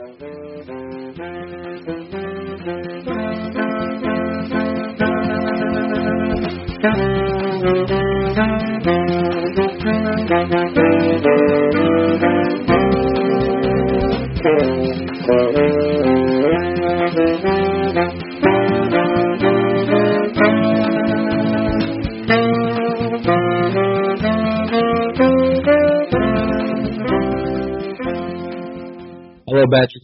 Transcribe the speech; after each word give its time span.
Hello, 0.00 0.16
Badger 7.86 8.09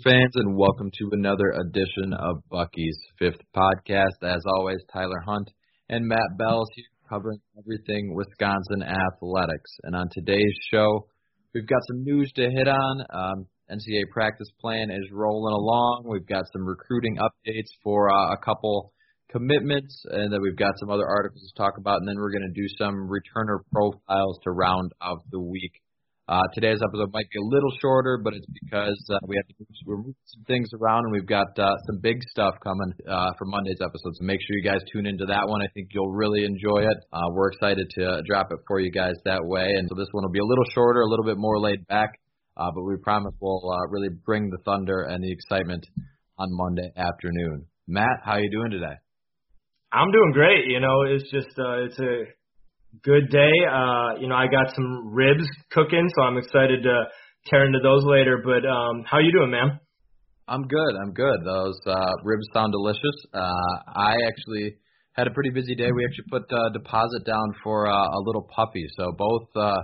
fans, 0.06 0.30
and 0.36 0.56
welcome 0.56 0.88
to 0.92 1.08
another 1.10 1.50
edition 1.66 2.12
of 2.12 2.36
Bucky's 2.48 2.96
Fifth 3.18 3.40
Podcast. 3.56 4.22
As 4.22 4.40
always, 4.56 4.78
Tyler 4.92 5.18
Hunt 5.26 5.50
and 5.88 6.06
Matt 6.06 6.38
Bells 6.38 6.68
here 6.76 6.84
covering 7.08 7.40
everything 7.58 8.14
Wisconsin 8.14 8.84
athletics. 8.84 9.70
And 9.82 9.96
on 9.96 10.06
today's 10.12 10.54
show, 10.70 11.08
we've 11.52 11.66
got 11.66 11.80
some 11.88 12.04
news 12.04 12.30
to 12.36 12.48
hit 12.48 12.68
on. 12.68 13.04
Um, 13.12 13.46
NCAA 13.68 14.08
practice 14.12 14.46
plan 14.60 14.92
is 14.92 15.10
rolling 15.10 15.54
along. 15.54 16.04
We've 16.06 16.24
got 16.24 16.44
some 16.52 16.64
recruiting 16.64 17.16
updates 17.16 17.74
for 17.82 18.08
uh, 18.08 18.32
a 18.32 18.36
couple 18.36 18.92
commitments, 19.32 20.04
and 20.08 20.32
then 20.32 20.40
we've 20.40 20.56
got 20.56 20.74
some 20.78 20.88
other 20.88 21.08
articles 21.08 21.50
to 21.52 21.60
talk 21.60 21.78
about. 21.78 21.98
And 21.98 22.06
then 22.06 22.14
we're 22.18 22.30
going 22.30 22.48
to 22.54 22.60
do 22.60 22.68
some 22.78 23.10
returner 23.10 23.58
profiles 23.72 24.38
to 24.44 24.52
round 24.52 24.92
out 25.02 25.22
the 25.32 25.40
week. 25.40 25.72
Uh, 26.28 26.42
today's 26.54 26.82
episode 26.82 27.12
might 27.14 27.30
be 27.30 27.38
a 27.38 27.46
little 27.54 27.70
shorter, 27.80 28.18
but 28.18 28.34
it's 28.34 28.46
because 28.50 28.98
uh, 29.14 29.18
we 29.28 29.36
have 29.36 29.46
to 29.46 29.54
we're 29.86 29.98
moving 29.98 30.14
some 30.26 30.42
things 30.42 30.66
around, 30.74 31.04
and 31.06 31.12
we've 31.12 31.26
got 31.26 31.46
uh, 31.56 31.70
some 31.86 32.00
big 32.02 32.18
stuff 32.30 32.54
coming 32.64 32.90
uh, 33.06 33.30
for 33.38 33.44
Monday's 33.44 33.78
episode. 33.78 34.10
So 34.18 34.26
make 34.26 34.40
sure 34.42 34.58
you 34.58 34.66
guys 34.66 34.82
tune 34.92 35.06
into 35.06 35.24
that 35.26 35.46
one. 35.46 35.62
I 35.62 35.70
think 35.72 35.90
you'll 35.94 36.10
really 36.10 36.44
enjoy 36.44 36.82
it. 36.82 36.98
Uh, 37.12 37.30
we're 37.30 37.52
excited 37.52 37.86
to 37.98 38.22
drop 38.26 38.48
it 38.50 38.58
for 38.66 38.80
you 38.80 38.90
guys 38.90 39.14
that 39.24 39.38
way, 39.44 39.70
and 39.70 39.86
so 39.88 39.94
this 39.94 40.08
one 40.10 40.24
will 40.24 40.34
be 40.34 40.42
a 40.42 40.44
little 40.44 40.66
shorter, 40.74 41.02
a 41.02 41.08
little 41.08 41.24
bit 41.24 41.38
more 41.38 41.60
laid 41.60 41.86
back, 41.86 42.18
uh, 42.56 42.70
but 42.74 42.82
we 42.82 42.96
promise 43.04 43.32
we'll 43.40 43.62
uh, 43.70 43.86
really 43.90 44.10
bring 44.24 44.50
the 44.50 44.58
thunder 44.64 45.02
and 45.02 45.22
the 45.22 45.30
excitement 45.30 45.86
on 46.38 46.48
Monday 46.50 46.90
afternoon. 46.96 47.66
Matt, 47.86 48.18
how 48.24 48.32
are 48.32 48.40
you 48.40 48.50
doing 48.50 48.72
today? 48.72 48.98
I'm 49.92 50.10
doing 50.10 50.32
great. 50.32 50.66
You 50.66 50.80
know, 50.80 51.02
it's 51.06 51.30
just 51.30 51.56
uh, 51.56 51.86
it's 51.86 51.98
a 52.00 52.24
good 53.02 53.30
day. 53.30 53.52
Uh, 53.70 54.18
you 54.20 54.28
know, 54.28 54.36
I 54.36 54.46
got 54.46 54.74
some 54.74 55.12
ribs 55.12 55.46
cooking, 55.70 56.08
so 56.16 56.22
I'm 56.22 56.38
excited 56.38 56.82
to 56.82 57.04
tear 57.46 57.66
into 57.66 57.78
those 57.82 58.04
later. 58.04 58.42
But 58.44 58.66
um, 58.68 59.04
how 59.04 59.18
you 59.18 59.32
doing, 59.32 59.50
man? 59.50 59.80
I'm 60.48 60.62
good. 60.62 60.94
I'm 61.02 61.12
good. 61.12 61.40
Those 61.44 61.78
uh, 61.86 62.12
ribs 62.22 62.46
sound 62.54 62.72
delicious. 62.72 63.16
Uh, 63.34 63.72
I 63.94 64.14
actually 64.28 64.76
had 65.12 65.26
a 65.26 65.30
pretty 65.30 65.50
busy 65.50 65.74
day. 65.74 65.90
We 65.90 66.04
actually 66.04 66.30
put 66.30 66.42
uh, 66.52 66.70
deposit 66.72 67.24
down 67.26 67.52
for 67.64 67.88
uh, 67.88 67.92
a 67.92 68.20
little 68.24 68.48
puppy, 68.54 68.86
so 68.96 69.12
both 69.16 69.48
uh, 69.56 69.82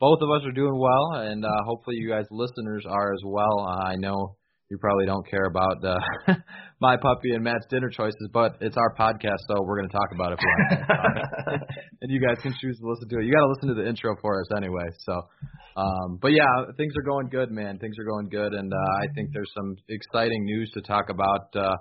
both 0.00 0.20
of 0.22 0.30
us 0.30 0.46
are 0.46 0.52
doing 0.52 0.78
well, 0.78 1.20
and 1.20 1.44
uh, 1.44 1.48
hopefully 1.66 1.96
you 1.96 2.08
guys 2.08 2.24
listeners 2.30 2.84
are 2.88 3.12
as 3.12 3.20
well. 3.26 3.66
Uh, 3.68 3.88
I 3.88 3.96
know 3.96 4.37
you 4.70 4.76
probably 4.78 5.06
don't 5.06 5.26
care 5.28 5.46
about 5.46 5.82
uh, 5.82 6.34
my 6.80 6.96
puppy 6.96 7.32
and 7.32 7.42
Matt's 7.42 7.66
dinner 7.70 7.88
choices, 7.88 8.28
but 8.32 8.56
it's 8.60 8.76
our 8.76 8.94
podcast, 8.94 9.38
so 9.48 9.62
we're 9.62 9.78
going 9.78 9.88
to 9.88 9.96
talk 9.96 10.10
about 10.14 10.32
it. 10.32 10.38
For 10.38 11.52
and 12.02 12.10
you 12.10 12.20
guys 12.20 12.36
can 12.42 12.54
choose 12.60 12.78
to 12.78 12.86
listen 12.86 13.08
to 13.08 13.18
it. 13.18 13.24
You 13.24 13.32
got 13.32 13.40
to 13.40 13.48
listen 13.48 13.68
to 13.68 13.74
the 13.74 13.88
intro 13.88 14.14
for 14.20 14.40
us 14.40 14.46
anyway. 14.56 14.84
So, 15.00 15.12
um, 15.76 16.18
but 16.20 16.28
yeah, 16.28 16.44
things 16.76 16.92
are 16.98 17.02
going 17.02 17.28
good, 17.28 17.50
man. 17.50 17.78
Things 17.78 17.96
are 17.98 18.04
going 18.04 18.28
good, 18.28 18.52
and 18.52 18.72
uh, 18.72 19.02
I 19.02 19.06
think 19.14 19.30
there's 19.32 19.50
some 19.56 19.76
exciting 19.88 20.44
news 20.44 20.70
to 20.74 20.82
talk 20.82 21.06
about 21.08 21.48
uh, 21.54 21.74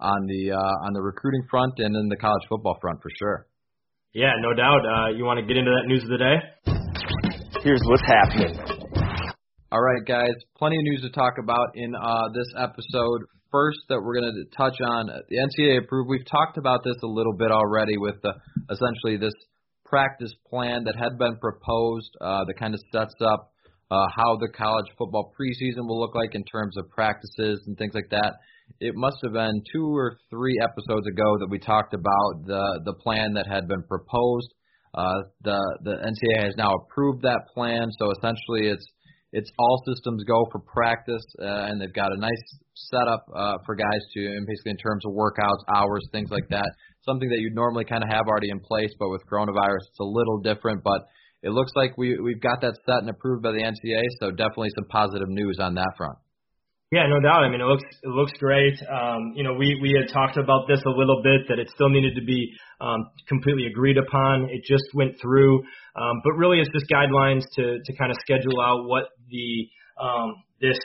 on 0.00 0.26
the 0.26 0.52
uh, 0.52 0.86
on 0.86 0.92
the 0.92 1.02
recruiting 1.02 1.42
front 1.50 1.74
and 1.78 1.94
in 1.96 2.08
the 2.08 2.16
college 2.16 2.42
football 2.48 2.78
front 2.80 3.02
for 3.02 3.10
sure. 3.18 3.46
Yeah, 4.14 4.32
no 4.40 4.54
doubt. 4.54 4.86
Uh, 4.86 5.08
you 5.16 5.24
want 5.24 5.40
to 5.40 5.46
get 5.46 5.56
into 5.56 5.70
that 5.70 5.86
news 5.86 6.02
of 6.02 6.08
the 6.08 6.18
day? 6.18 7.62
Here's 7.62 7.82
what's 7.84 8.02
happening. 8.06 8.77
All 9.70 9.82
right, 9.82 10.00
guys, 10.06 10.32
plenty 10.56 10.78
of 10.78 10.82
news 10.84 11.02
to 11.02 11.10
talk 11.10 11.34
about 11.38 11.76
in 11.76 11.94
uh, 11.94 12.28
this 12.32 12.48
episode. 12.56 13.20
First, 13.52 13.80
that 13.90 14.00
we're 14.00 14.18
going 14.18 14.32
to 14.32 14.56
touch 14.56 14.80
on 14.80 15.10
the 15.28 15.36
NCAA 15.36 15.84
approved. 15.84 16.08
We've 16.08 16.24
talked 16.24 16.56
about 16.56 16.80
this 16.84 16.96
a 17.02 17.06
little 17.06 17.36
bit 17.36 17.50
already 17.50 17.98
with 17.98 18.14
the, 18.22 18.32
essentially 18.72 19.18
this 19.18 19.34
practice 19.84 20.32
plan 20.48 20.84
that 20.84 20.96
had 20.96 21.18
been 21.18 21.36
proposed 21.36 22.08
uh, 22.18 22.46
that 22.46 22.54
kind 22.58 22.72
of 22.72 22.80
sets 22.90 23.12
up 23.20 23.52
uh, 23.90 24.06
how 24.16 24.38
the 24.40 24.48
college 24.56 24.86
football 24.96 25.34
preseason 25.38 25.84
will 25.84 26.00
look 26.00 26.14
like 26.14 26.34
in 26.34 26.44
terms 26.44 26.78
of 26.78 26.88
practices 26.88 27.60
and 27.66 27.76
things 27.76 27.92
like 27.92 28.08
that. 28.10 28.36
It 28.80 28.94
must 28.96 29.18
have 29.22 29.34
been 29.34 29.60
two 29.70 29.94
or 29.94 30.16
three 30.30 30.56
episodes 30.62 31.06
ago 31.06 31.36
that 31.40 31.48
we 31.50 31.58
talked 31.58 31.92
about 31.92 32.46
the 32.46 32.80
the 32.86 32.94
plan 32.94 33.34
that 33.34 33.46
had 33.46 33.68
been 33.68 33.82
proposed. 33.82 34.48
Uh, 34.94 35.28
the 35.42 35.60
the 35.84 35.96
NCAA 36.00 36.44
has 36.46 36.54
now 36.56 36.72
approved 36.72 37.20
that 37.22 37.48
plan, 37.52 37.88
so 37.98 38.10
essentially 38.16 38.72
it's 38.72 38.86
it's 39.32 39.50
all 39.58 39.82
systems 39.86 40.24
go 40.24 40.46
for 40.50 40.60
practice, 40.60 41.24
uh, 41.40 41.68
and 41.68 41.80
they've 41.80 41.92
got 41.92 42.12
a 42.12 42.20
nice 42.20 42.44
setup 42.74 43.26
uh, 43.34 43.58
for 43.66 43.74
guys 43.74 44.02
to, 44.14 44.20
and 44.20 44.46
basically 44.46 44.72
in 44.72 44.78
terms 44.78 45.04
of 45.04 45.12
workouts, 45.12 45.60
hours, 45.74 46.06
things 46.12 46.30
like 46.30 46.48
that. 46.48 46.68
Something 47.04 47.28
that 47.28 47.38
you'd 47.38 47.54
normally 47.54 47.84
kind 47.84 48.02
of 48.02 48.10
have 48.10 48.26
already 48.26 48.50
in 48.50 48.60
place, 48.60 48.90
but 48.98 49.10
with 49.10 49.22
coronavirus, 49.30 49.84
it's 49.88 50.00
a 50.00 50.04
little 50.04 50.40
different. 50.40 50.82
But 50.82 51.02
it 51.42 51.50
looks 51.50 51.72
like 51.76 51.96
we 51.96 52.18
we've 52.18 52.40
got 52.40 52.60
that 52.62 52.74
set 52.86 53.00
and 53.00 53.10
approved 53.10 53.42
by 53.42 53.52
the 53.52 53.62
NCAA, 53.62 54.04
so 54.18 54.30
definitely 54.30 54.70
some 54.74 54.88
positive 54.88 55.28
news 55.28 55.58
on 55.60 55.74
that 55.74 55.92
front. 55.96 56.18
Yeah, 56.90 57.06
no 57.06 57.20
doubt. 57.20 57.44
I 57.44 57.50
mean, 57.50 57.60
it 57.60 57.64
looks 57.64 57.84
it 58.02 58.08
looks 58.08 58.32
great. 58.38 58.72
Um, 58.88 59.34
you 59.36 59.44
know, 59.44 59.52
we 59.52 59.78
we 59.82 59.92
had 59.92 60.10
talked 60.10 60.38
about 60.38 60.66
this 60.68 60.80
a 60.86 60.90
little 60.90 61.20
bit 61.22 61.42
that 61.48 61.58
it 61.58 61.68
still 61.74 61.90
needed 61.90 62.14
to 62.14 62.24
be 62.24 62.50
um, 62.80 63.10
completely 63.28 63.66
agreed 63.66 63.98
upon. 63.98 64.48
It 64.48 64.64
just 64.64 64.84
went 64.94 65.20
through, 65.20 65.58
um, 65.96 66.22
but 66.24 66.32
really 66.38 66.60
it's 66.60 66.70
just 66.72 66.86
guidelines 66.90 67.42
to 67.56 67.78
to 67.84 67.96
kind 67.96 68.10
of 68.10 68.16
schedule 68.20 68.58
out 68.62 68.88
what 68.88 69.04
the 69.28 69.68
um, 70.00 70.36
this 70.62 70.78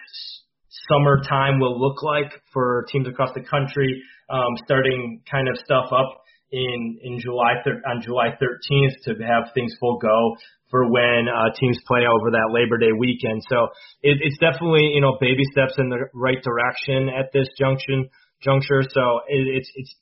summertime 0.90 1.62
will 1.62 1.80
look 1.80 2.03
like 2.03 2.34
for 2.52 2.85
teams 2.91 3.08
across 3.08 3.30
the 3.34 3.44
country, 3.44 4.02
um, 4.30 4.58
starting 4.66 5.22
kind 5.31 5.47
of 5.47 5.56
stuff 5.56 5.85
up 5.94 6.22
in 6.53 7.00
in 7.02 7.19
July 7.19 7.58
thir- 7.66 7.81
on 7.90 8.02
July 8.02 8.38
13th 8.38 8.96
to 9.06 9.12
have 9.25 9.50
things 9.53 9.74
full 9.80 9.97
go 9.97 10.38
for 10.69 10.86
when 10.90 11.25
uh, 11.28 11.50
teams 11.59 11.78
play 11.86 12.06
over 12.06 12.30
that 12.31 12.53
Labor 12.53 12.78
Day 12.78 12.94
weekend. 12.94 13.41
So 13.50 13.74
it, 14.02 14.22
it's 14.22 14.38
definitely 14.38 14.94
you 14.94 15.02
know 15.02 15.18
baby 15.19 15.44
steps 15.52 15.74
in 15.78 15.90
the 15.90 16.06
right 16.14 16.41
direction 16.41 17.09
at 17.09 17.34
this 17.34 17.50
junction 17.58 18.08
juncture. 18.41 18.86
So 18.86 19.25
it, 19.28 19.41
it's 19.50 19.69
it's 19.75 19.96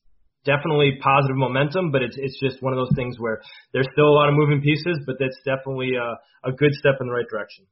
definitely 0.43 0.99
positive 0.99 1.39
momentum, 1.39 1.91
but 1.91 2.03
it's 2.03 2.19
it's 2.19 2.37
just 2.43 2.61
one 2.61 2.73
of 2.73 2.77
those 2.77 2.95
things 2.99 3.15
where 3.17 3.39
there's 3.71 3.87
still 3.95 4.11
a 4.11 4.15
lot 4.15 4.27
of 4.27 4.35
moving 4.35 4.61
pieces, 4.61 4.99
but 5.07 5.15
that's 5.19 5.39
definitely 5.47 5.95
a, 5.95 6.49
a 6.49 6.51
good 6.51 6.73
step 6.75 6.99
in 6.99 7.07
the 7.07 7.13
right 7.13 7.27
direction. 7.31 7.63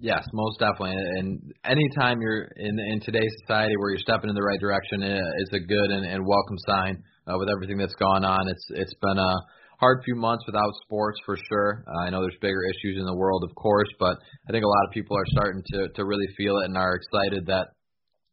Yes, 0.00 0.24
most 0.32 0.60
definitely. 0.60 0.96
And 0.96 1.52
anytime 1.64 2.20
you're 2.20 2.48
in 2.56 2.80
in 2.80 3.00
today's 3.00 3.32
society 3.44 3.76
where 3.76 3.90
you're 3.90 4.04
stepping 4.04 4.28
in 4.28 4.36
the 4.36 4.44
right 4.44 4.60
direction, 4.60 5.04
it's 5.04 5.52
a 5.52 5.60
good 5.60 5.92
and, 5.92 6.04
and 6.04 6.24
welcome 6.24 6.56
sign 6.64 7.04
uh, 7.26 7.38
with 7.38 7.48
everything 7.48 7.78
that's 7.78 7.94
gone 7.94 8.24
on. 8.24 8.48
It's 8.48 8.66
it's 8.70 8.94
been 9.00 9.18
a 9.18 9.34
hard 9.78 10.00
few 10.04 10.14
months 10.14 10.44
without 10.46 10.72
sports 10.84 11.18
for 11.26 11.36
sure. 11.36 11.84
Uh, 11.86 12.06
I 12.06 12.10
know 12.10 12.20
there's 12.22 12.40
bigger 12.40 12.62
issues 12.64 12.98
in 12.98 13.06
the 13.06 13.16
world, 13.16 13.44
of 13.44 13.54
course, 13.54 13.88
but 13.98 14.16
I 14.48 14.52
think 14.52 14.64
a 14.64 14.68
lot 14.68 14.86
of 14.86 14.92
people 14.92 15.16
are 15.16 15.26
starting 15.26 15.62
to 15.72 15.88
to 15.88 16.04
really 16.04 16.28
feel 16.36 16.58
it 16.58 16.66
and 16.66 16.76
are 16.76 16.94
excited 16.94 17.46
that 17.46 17.68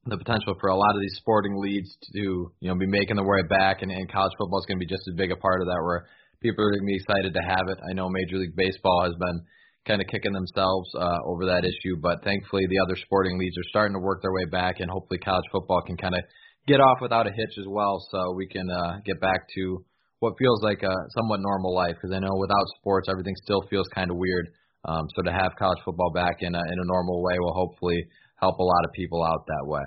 the 0.05 0.17
potential 0.17 0.55
for 0.59 0.69
a 0.69 0.75
lot 0.75 0.95
of 0.95 1.01
these 1.01 1.15
sporting 1.17 1.55
leads 1.57 1.95
to 2.13 2.51
you 2.59 2.69
know 2.69 2.75
be 2.75 2.87
making 2.87 3.15
their 3.15 3.25
way 3.25 3.43
back, 3.49 3.81
and, 3.81 3.91
and 3.91 4.11
college 4.11 4.33
football 4.37 4.59
is 4.59 4.65
going 4.65 4.79
to 4.79 4.85
be 4.85 4.89
just 4.89 5.07
as 5.09 5.15
big 5.15 5.31
a 5.31 5.37
part 5.37 5.61
of 5.61 5.67
that. 5.67 5.81
Where 5.81 6.05
people 6.41 6.63
are 6.63 6.71
going 6.71 6.83
to 6.83 6.91
be 6.91 6.99
excited 6.99 7.33
to 7.33 7.43
have 7.47 7.67
it. 7.69 7.79
I 7.89 7.93
know 7.93 8.09
Major 8.09 8.37
League 8.37 8.55
Baseball 8.55 9.03
has 9.03 9.15
been 9.15 9.41
kind 9.87 10.01
of 10.01 10.07
kicking 10.07 10.31
themselves 10.31 10.89
uh, 10.95 11.19
over 11.25 11.45
that 11.45 11.65
issue, 11.65 11.99
but 11.99 12.23
thankfully 12.23 12.63
the 12.67 12.79
other 12.79 12.95
sporting 13.03 13.37
leagues 13.37 13.57
are 13.57 13.69
starting 13.69 13.95
to 13.95 13.99
work 13.99 14.21
their 14.21 14.31
way 14.31 14.45
back, 14.45 14.79
and 14.79 14.89
hopefully 14.91 15.19
college 15.19 15.43
football 15.51 15.81
can 15.81 15.97
kind 15.97 16.15
of 16.15 16.23
get 16.67 16.79
off 16.79 16.99
without 17.01 17.27
a 17.27 17.31
hitch 17.31 17.55
as 17.59 17.65
well, 17.67 17.99
so 18.11 18.33
we 18.35 18.47
can 18.47 18.69
uh, 18.69 18.99
get 19.05 19.19
back 19.19 19.47
to 19.55 19.83
what 20.19 20.33
feels 20.39 20.63
like 20.63 20.81
a 20.83 20.95
somewhat 21.19 21.39
normal 21.43 21.75
life 21.75 21.95
because 21.99 22.15
I 22.15 22.19
know 22.19 22.31
without 22.39 22.63
sports 22.79 23.07
everything 23.11 23.35
still 23.43 23.61
feels 23.69 23.87
kind 23.93 24.09
of 24.09 24.17
weird. 24.17 24.47
Um, 24.85 25.03
so 25.15 25.23
to 25.23 25.31
have 25.31 25.51
college 25.59 25.79
football 25.83 26.11
back 26.11 26.39
in 26.39 26.55
a 26.55 26.63
in 26.63 26.77
a 26.79 26.87
normal 26.87 27.23
way 27.23 27.35
will 27.39 27.53
hopefully 27.53 27.99
help 28.39 28.59
a 28.59 28.63
lot 28.63 28.83
of 28.83 28.91
people 28.93 29.23
out 29.23 29.45
that 29.47 29.63
way. 29.67 29.83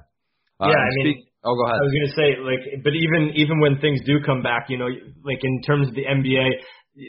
Uh, 0.60 0.68
yeah, 0.68 0.80
I 0.80 0.90
mean, 1.04 1.24
oh, 1.44 1.54
go 1.56 1.64
ahead. 1.64 1.80
I 1.80 1.84
was 1.84 1.92
gonna 1.92 2.16
say 2.16 2.28
like, 2.40 2.84
but 2.84 2.92
even 2.92 3.32
even 3.36 3.60
when 3.60 3.80
things 3.80 4.00
do 4.04 4.20
come 4.24 4.42
back, 4.42 4.68
you 4.68 4.78
know, 4.78 4.88
like 5.24 5.40
in 5.42 5.60
terms 5.62 5.88
of 5.88 5.94
the 5.94 6.04
NBA, 6.04 6.48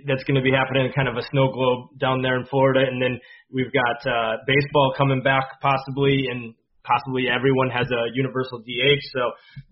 that's 0.08 0.24
going 0.28 0.36
to 0.36 0.44
be 0.44 0.52
happening 0.52 0.84
in 0.86 0.92
kind 0.92 1.08
of 1.08 1.16
a 1.16 1.24
snow 1.32 1.48
globe 1.52 1.96
down 2.00 2.22
there 2.22 2.36
in 2.36 2.46
Florida, 2.48 2.84
and 2.84 3.02
then 3.02 3.20
we've 3.52 3.72
got 3.72 4.04
uh, 4.04 4.44
baseball 4.46 4.94
coming 4.98 5.24
back 5.24 5.48
possibly, 5.62 6.28
and 6.30 6.54
possibly 6.88 7.28
everyone 7.28 7.70
has 7.70 7.86
a 7.92 8.02
universal 8.16 8.60
DH. 8.64 9.04
So 9.12 9.22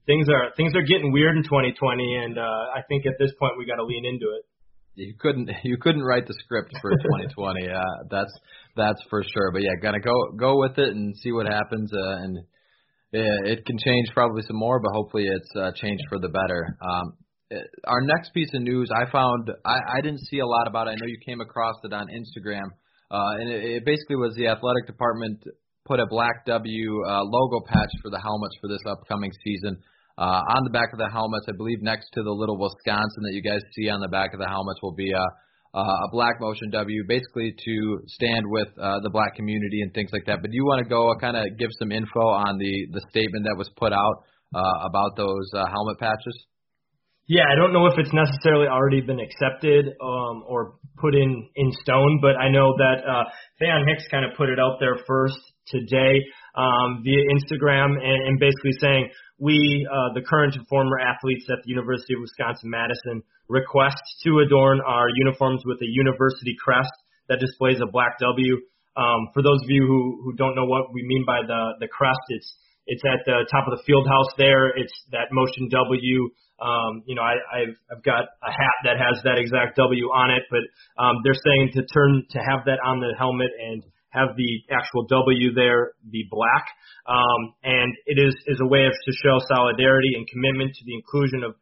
things 0.05 0.27
are 0.27 0.51
things 0.57 0.75
are 0.75 0.83
getting 0.83 1.11
weird 1.11 1.37
in 1.37 1.43
2020, 1.43 1.79
and 2.27 2.37
uh, 2.37 2.75
I 2.75 2.83
think 2.89 3.05
at 3.05 3.15
this 3.17 3.31
point 3.39 3.53
we 3.57 3.65
got 3.65 3.77
to 3.79 3.87
lean 3.87 4.05
into 4.05 4.27
it. 4.35 4.43
You 4.95 5.15
couldn't 5.17 5.49
you 5.63 5.77
couldn't 5.79 6.03
write 6.03 6.27
the 6.27 6.35
script 6.43 6.75
for 6.81 6.91
2020. 7.31 7.69
uh, 7.69 7.81
that's 8.11 8.33
that's 8.75 9.01
for 9.09 9.23
sure. 9.23 9.51
But 9.51 9.63
yeah, 9.63 9.79
gotta 9.81 9.99
go 9.99 10.13
go 10.37 10.59
with 10.59 10.77
it 10.77 10.89
and 10.89 11.15
see 11.17 11.31
what 11.31 11.47
happens. 11.47 11.91
Uh, 11.93 12.23
and 12.23 12.37
Yeah, 13.11 13.47
it 13.47 13.65
can 13.65 13.77
change 13.79 14.07
probably 14.13 14.43
some 14.43 14.57
more, 14.57 14.79
but 14.79 14.91
hopefully 14.91 15.25
it's 15.25 15.51
uh, 15.55 15.71
changed 15.75 16.03
for 16.09 16.19
the 16.19 16.27
better. 16.27 16.77
Um, 16.81 17.13
our 17.85 18.01
next 18.01 18.33
piece 18.33 18.49
of 18.53 18.61
news 18.61 18.89
I 18.91 19.09
found 19.09 19.51
I, 19.63 19.77
I 19.97 20.01
didn't 20.01 20.25
see 20.27 20.39
a 20.39 20.45
lot 20.45 20.67
about. 20.67 20.87
It. 20.87 20.91
I 20.91 20.95
know 20.95 21.07
you 21.07 21.19
came 21.25 21.41
across 21.41 21.75
it 21.83 21.93
on 21.93 22.07
Instagram, 22.07 22.67
uh, 23.11 23.39
and 23.39 23.49
it, 23.49 23.63
it 23.63 23.85
basically 23.85 24.17
was 24.17 24.35
the 24.35 24.47
athletic 24.47 24.87
department 24.87 25.39
put 25.85 25.99
a 25.99 26.05
black 26.09 26.45
W 26.45 27.03
uh, 27.05 27.23
logo 27.23 27.63
patch 27.65 27.93
for 28.01 28.09
the 28.09 28.19
helmets 28.19 28.55
for 28.59 28.67
this 28.67 28.81
upcoming 28.89 29.31
season. 29.43 29.77
Uh, 30.17 30.41
on 30.55 30.63
the 30.63 30.71
back 30.71 30.89
of 30.93 30.99
the 30.99 31.09
helmets, 31.09 31.45
I 31.47 31.53
believe 31.57 31.81
next 31.81 32.09
to 32.13 32.23
the 32.23 32.31
little 32.31 32.57
Wisconsin 32.57 33.21
that 33.23 33.33
you 33.33 33.43
guys 33.43 33.61
see 33.75 33.89
on 33.89 33.99
the 33.99 34.07
back 34.07 34.33
of 34.33 34.39
the 34.39 34.47
helmets 34.47 34.79
will 34.81 34.95
be 34.95 35.11
a, 35.11 35.25
a 35.77 36.07
black 36.11 36.39
motion 36.39 36.71
W, 36.71 37.03
basically 37.07 37.53
to 37.53 37.99
stand 38.07 38.47
with 38.47 38.69
uh, 38.79 38.99
the 39.03 39.09
black 39.09 39.35
community 39.35 39.81
and 39.81 39.93
things 39.93 40.09
like 40.13 40.25
that. 40.25 40.39
But 40.41 40.51
do 40.51 40.55
you 40.55 40.65
want 40.65 40.81
to 40.83 40.89
go 40.89 41.13
kind 41.19 41.35
of 41.35 41.57
give 41.59 41.69
some 41.77 41.91
info 41.91 42.31
on 42.31 42.57
the 42.57 42.73
the 42.91 43.03
statement 43.11 43.43
that 43.43 43.57
was 43.57 43.69
put 43.75 43.91
out 43.91 44.23
uh, 44.55 44.87
about 44.87 45.17
those 45.17 45.51
uh, 45.53 45.67
helmet 45.67 45.99
patches? 45.99 46.47
Yeah, 47.27 47.43
I 47.51 47.55
don't 47.57 47.73
know 47.73 47.87
if 47.87 47.97
it's 47.97 48.13
necessarily 48.13 48.67
already 48.67 49.01
been 49.01 49.19
accepted 49.19 49.97
um, 49.99 50.45
or 50.47 50.77
put 50.97 51.13
in 51.13 51.49
in 51.55 51.71
stone, 51.83 52.19
but 52.21 52.37
I 52.37 52.49
know 52.49 52.71
that 52.77 53.03
uh, 53.03 53.23
Hicks 53.59 54.07
kind 54.09 54.23
of 54.23 54.37
put 54.37 54.47
it 54.47 54.59
out 54.59 54.77
there 54.79 54.95
first 55.05 55.41
today 55.67 56.21
um, 56.55 57.01
via 57.03 57.23
Instagram 57.33 57.97
and, 57.97 58.19
and 58.27 58.39
basically 58.39 58.73
saying 58.79 59.09
we, 59.37 59.87
uh, 59.91 60.13
the 60.13 60.21
current 60.21 60.55
and 60.55 60.67
former 60.67 60.99
athletes 60.99 61.45
at 61.51 61.59
the 61.63 61.69
University 61.69 62.13
of 62.13 62.21
Wisconsin-Madison, 62.21 63.23
request 63.49 64.01
to 64.23 64.39
adorn 64.39 64.81
our 64.81 65.07
uniforms 65.15 65.61
with 65.65 65.77
a 65.81 65.89
university 65.89 66.55
crest 66.57 66.93
that 67.29 67.39
displays 67.39 67.77
a 67.81 67.89
black 67.91 68.17
W. 68.19 68.57
Um, 68.95 69.27
for 69.33 69.43
those 69.43 69.59
of 69.63 69.69
you 69.69 69.85
who, 69.85 70.21
who 70.23 70.33
don't 70.33 70.55
know 70.55 70.65
what 70.65 70.93
we 70.93 71.03
mean 71.03 71.25
by 71.25 71.41
the, 71.45 71.73
the 71.79 71.87
crest, 71.87 72.21
it's 72.29 72.55
it's 72.87 73.01
at 73.01 73.25
the 73.25 73.49
top 73.49 73.65
of 73.65 73.73
the 73.77 73.83
field 73.83 74.07
house 74.07 74.29
there. 74.37 74.69
It's 74.77 74.93
that 75.11 75.33
motion 75.33 75.69
W. 75.69 76.29
Um, 76.61 77.03
you 77.05 77.15
know, 77.15 77.23
I, 77.25 77.35
I've, 77.51 77.75
I've 77.91 78.03
got 78.03 78.29
a 78.45 78.51
hat 78.51 78.77
that 78.85 78.97
has 79.01 79.19
that 79.25 79.37
exact 79.37 79.75
W 79.75 80.05
on 80.13 80.31
it, 80.31 80.43
but 80.53 80.61
um, 81.01 81.17
they're 81.23 81.35
saying 81.35 81.73
to 81.73 81.81
turn 81.91 82.23
to 82.29 82.39
have 82.39 82.63
that 82.65 82.79
on 82.85 83.01
the 83.01 83.11
helmet 83.17 83.49
and 83.57 83.83
have 84.15 84.35
the 84.37 84.63
actual 84.71 85.05
W 85.05 85.53
there 85.53 85.93
the 86.09 86.23
black. 86.31 86.65
Um, 87.05 87.53
and 87.63 87.91
it 88.07 88.17
is, 88.17 88.33
is 88.47 88.59
a 88.63 88.67
way 88.67 88.85
of, 88.87 88.93
to 88.93 89.11
show 89.21 89.37
solidarity 89.51 90.15
and 90.15 90.25
commitment 90.27 90.73
to 90.73 90.83
the 90.85 90.95
inclusion 90.95 91.43
of, 91.43 91.53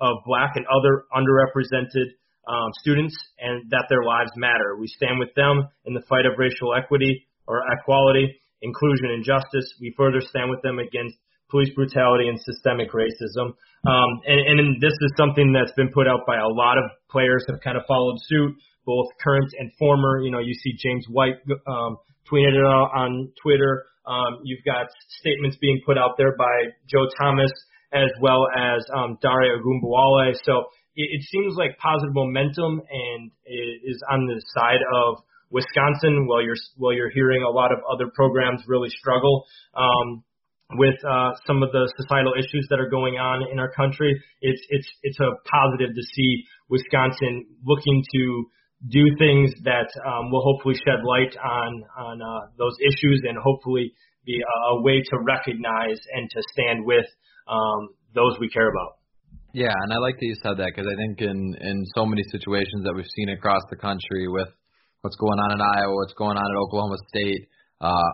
of 0.00 0.22
black 0.26 0.52
and 0.54 0.66
other 0.68 1.08
underrepresented 1.10 2.14
um, 2.46 2.70
students 2.80 3.16
and 3.38 3.70
that 3.70 3.86
their 3.88 4.04
lives 4.04 4.30
matter. 4.36 4.76
We 4.78 4.86
stand 4.86 5.18
with 5.18 5.34
them 5.34 5.68
in 5.86 5.94
the 5.94 6.02
fight 6.08 6.26
of 6.26 6.38
racial 6.38 6.74
equity 6.74 7.26
or 7.46 7.62
equality, 7.72 8.38
inclusion, 8.62 9.10
and 9.10 9.24
justice. 9.24 9.66
We 9.80 9.94
further 9.96 10.20
stand 10.20 10.50
with 10.50 10.62
them 10.62 10.78
against 10.78 11.16
police 11.50 11.70
brutality 11.74 12.28
and 12.28 12.40
systemic 12.40 12.90
racism. 12.92 13.54
Um, 13.86 14.10
and, 14.26 14.58
and 14.58 14.80
this 14.80 14.94
is 14.94 15.12
something 15.18 15.52
that's 15.52 15.74
been 15.76 15.90
put 15.92 16.08
out 16.08 16.26
by 16.26 16.38
a 16.38 16.48
lot 16.48 16.78
of 16.78 16.84
players 17.10 17.44
have 17.50 17.60
kind 17.60 17.76
of 17.76 17.84
followed 17.86 18.16
suit 18.26 18.56
both 18.84 19.06
current 19.22 19.52
and 19.58 19.72
former. 19.78 20.20
You 20.20 20.30
know, 20.30 20.40
you 20.40 20.54
see 20.54 20.72
James 20.78 21.06
White 21.08 21.36
um, 21.66 21.98
tweeted 22.30 22.54
it 22.54 22.66
out 22.66 22.90
on 22.94 23.32
Twitter. 23.42 23.84
Um, 24.06 24.40
you've 24.42 24.64
got 24.64 24.86
statements 25.20 25.56
being 25.60 25.80
put 25.86 25.96
out 25.96 26.16
there 26.18 26.36
by 26.36 26.74
Joe 26.88 27.06
Thomas 27.20 27.52
as 27.92 28.10
well 28.20 28.46
as 28.56 28.84
um, 28.96 29.18
Dare 29.20 29.58
Ogunbowale. 29.58 30.34
So 30.44 30.64
it, 30.96 31.08
it 31.12 31.22
seems 31.30 31.54
like 31.56 31.78
positive 31.78 32.14
momentum 32.14 32.80
and 32.90 33.30
is 33.46 34.02
on 34.10 34.26
the 34.26 34.42
side 34.54 34.80
of 34.94 35.16
Wisconsin. 35.50 36.26
While 36.26 36.42
you're 36.42 36.56
while 36.76 36.92
you're 36.92 37.10
hearing 37.10 37.42
a 37.42 37.50
lot 37.50 37.72
of 37.72 37.78
other 37.90 38.10
programs 38.14 38.62
really 38.66 38.90
struggle. 38.90 39.44
Um, 39.74 40.24
with 40.74 40.96
uh, 41.04 41.32
some 41.46 41.62
of 41.62 41.70
the 41.72 41.92
societal 42.00 42.32
issues 42.32 42.66
that 42.70 42.80
are 42.80 42.88
going 42.88 43.16
on 43.16 43.44
in 43.52 43.58
our 43.58 43.70
country, 43.72 44.18
it's 44.40 44.62
it's 44.70 44.88
it's 45.02 45.20
a 45.20 45.30
positive 45.44 45.94
to 45.94 46.02
see 46.14 46.44
Wisconsin 46.70 47.44
looking 47.64 48.02
to 48.14 48.46
do 48.88 49.02
things 49.18 49.50
that 49.62 49.86
um, 50.06 50.30
will 50.30 50.42
hopefully 50.42 50.74
shed 50.74 51.04
light 51.04 51.34
on 51.38 51.84
on 51.96 52.16
uh, 52.22 52.50
those 52.58 52.74
issues 52.82 53.22
and 53.28 53.38
hopefully 53.38 53.92
be 54.26 54.40
a, 54.40 54.56
a 54.74 54.82
way 54.82 55.02
to 55.02 55.16
recognize 55.22 55.98
and 56.14 56.28
to 56.30 56.42
stand 56.52 56.84
with 56.84 57.06
um, 57.48 57.90
those 58.14 58.36
we 58.40 58.48
care 58.48 58.68
about. 58.68 58.98
Yeah, 59.52 59.74
and 59.84 59.92
I 59.92 59.98
like 59.98 60.16
that 60.18 60.26
you 60.26 60.34
said 60.42 60.56
that 60.58 60.72
because 60.74 60.88
I 60.90 60.96
think 60.96 61.20
in 61.20 61.54
in 61.60 61.84
so 61.94 62.06
many 62.06 62.22
situations 62.30 62.84
that 62.84 62.94
we've 62.94 63.12
seen 63.14 63.28
across 63.28 63.62
the 63.70 63.76
country 63.76 64.26
with 64.26 64.48
what's 65.02 65.16
going 65.16 65.38
on 65.38 65.52
in 65.52 65.60
Iowa, 65.60 65.94
what's 65.94 66.14
going 66.14 66.38
on 66.38 66.46
at 66.46 66.58
Oklahoma 66.66 66.96
State, 67.08 67.48
uh, 67.80 68.10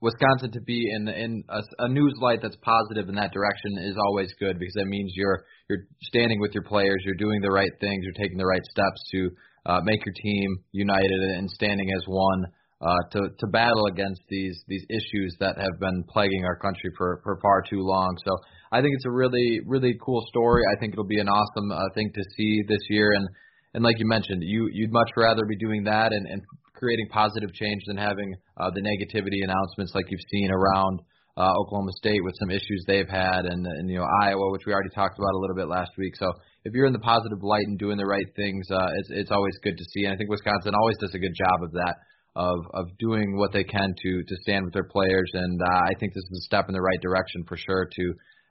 Wisconsin 0.00 0.50
to 0.52 0.60
be 0.62 0.90
in 0.90 1.08
in 1.08 1.44
a, 1.48 1.60
a 1.80 1.88
news 1.88 2.14
light 2.20 2.40
that's 2.40 2.56
positive 2.62 3.08
in 3.08 3.16
that 3.16 3.32
direction 3.32 3.78
is 3.84 3.96
always 3.98 4.32
good 4.40 4.58
because 4.58 4.74
that 4.74 4.86
means 4.86 5.12
you're 5.14 5.44
you're 5.68 5.84
standing 6.02 6.40
with 6.40 6.54
your 6.54 6.62
players, 6.62 7.02
you're 7.04 7.20
doing 7.20 7.40
the 7.42 7.50
right 7.50 7.72
things, 7.80 8.02
you're 8.02 8.24
taking 8.24 8.38
the 8.38 8.46
right 8.46 8.64
steps 8.64 9.02
to 9.12 9.30
uh, 9.66 9.80
make 9.84 10.04
your 10.04 10.14
team 10.22 10.48
united 10.72 11.20
and 11.36 11.50
standing 11.50 11.88
as 11.96 12.02
one 12.06 12.46
uh, 12.80 12.94
to 13.10 13.20
to 13.38 13.46
battle 13.48 13.86
against 13.86 14.22
these 14.28 14.62
these 14.68 14.84
issues 14.88 15.36
that 15.40 15.56
have 15.58 15.80
been 15.80 16.04
plaguing 16.08 16.44
our 16.44 16.56
country 16.56 16.90
for 16.96 17.20
for 17.24 17.38
far 17.42 17.62
too 17.68 17.80
long. 17.80 18.16
So 18.24 18.36
I 18.70 18.80
think 18.80 18.94
it's 18.94 19.06
a 19.06 19.10
really 19.10 19.60
really 19.66 19.98
cool 20.04 20.24
story. 20.28 20.62
I 20.70 20.78
think 20.78 20.92
it'll 20.92 21.06
be 21.06 21.20
an 21.20 21.28
awesome 21.28 21.72
uh, 21.72 21.80
thing 21.94 22.10
to 22.14 22.22
see 22.36 22.62
this 22.68 22.82
year. 22.88 23.12
And 23.12 23.26
and 23.74 23.84
like 23.84 23.98
you 23.98 24.06
mentioned, 24.06 24.42
you 24.42 24.68
you'd 24.72 24.92
much 24.92 25.10
rather 25.16 25.44
be 25.46 25.56
doing 25.56 25.84
that 25.84 26.12
and 26.12 26.26
and 26.26 26.42
creating 26.74 27.08
positive 27.10 27.52
change 27.52 27.82
than 27.88 27.96
having 27.96 28.34
uh, 28.56 28.70
the 28.70 28.80
negativity 28.80 29.42
announcements 29.42 29.92
like 29.94 30.04
you've 30.08 30.30
seen 30.30 30.48
around 30.52 31.00
uh, 31.36 31.52
Oklahoma 31.58 31.92
State 31.96 32.22
with 32.22 32.34
some 32.38 32.50
issues 32.50 32.84
they've 32.86 33.08
had, 33.08 33.46
and, 33.46 33.66
and 33.66 33.88
you 33.88 33.98
know 33.98 34.06
Iowa, 34.22 34.50
which 34.50 34.62
we 34.66 34.72
already 34.72 34.90
talked 34.94 35.18
about 35.18 35.34
a 35.34 35.38
little 35.38 35.54
bit 35.54 35.68
last 35.68 35.90
week. 35.96 36.14
So 36.16 36.32
if 36.68 36.74
you're 36.74 36.86
in 36.86 36.92
the 36.92 37.00
positive 37.00 37.42
light 37.42 37.66
and 37.66 37.78
doing 37.78 37.96
the 37.96 38.04
right 38.04 38.28
things, 38.36 38.68
uh, 38.70 38.88
it's 39.00 39.08
it's 39.10 39.30
always 39.32 39.56
good 39.64 39.78
to 39.78 39.84
see. 39.92 40.04
And 40.04 40.12
I 40.12 40.16
think 40.16 40.28
Wisconsin 40.28 40.74
always 40.76 40.98
does 41.00 41.14
a 41.14 41.18
good 41.18 41.32
job 41.32 41.64
of 41.64 41.72
that, 41.72 41.96
of 42.36 42.58
of 42.74 42.84
doing 42.98 43.38
what 43.38 43.52
they 43.52 43.64
can 43.64 43.94
to 43.96 44.10
to 44.22 44.34
stand 44.42 44.66
with 44.66 44.74
their 44.74 44.84
players. 44.84 45.30
And 45.32 45.60
uh, 45.62 45.80
I 45.88 45.96
think 45.98 46.12
this 46.12 46.28
is 46.28 46.44
a 46.44 46.46
step 46.46 46.68
in 46.68 46.74
the 46.74 46.84
right 46.84 47.00
direction 47.00 47.44
for 47.48 47.56
sure 47.56 47.88
to 47.90 48.04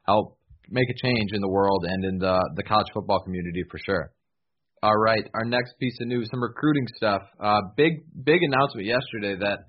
help 0.08 0.38
make 0.70 0.90
a 0.90 0.98
change 1.06 1.32
in 1.32 1.42
the 1.42 1.48
world 1.48 1.86
and 1.88 2.04
in 2.06 2.18
the 2.18 2.38
the 2.56 2.64
college 2.64 2.88
football 2.94 3.22
community 3.24 3.64
for 3.70 3.78
sure. 3.86 4.12
All 4.82 4.98
right, 4.98 5.26
our 5.34 5.46
next 5.46 5.74
piece 5.80 5.98
of 6.02 6.08
news, 6.08 6.28
some 6.32 6.42
recruiting 6.42 6.88
stuff. 6.98 7.22
Uh, 7.40 7.62
big 7.76 8.02
big 8.24 8.42
announcement 8.42 8.88
yesterday 8.88 9.38
that 9.46 9.60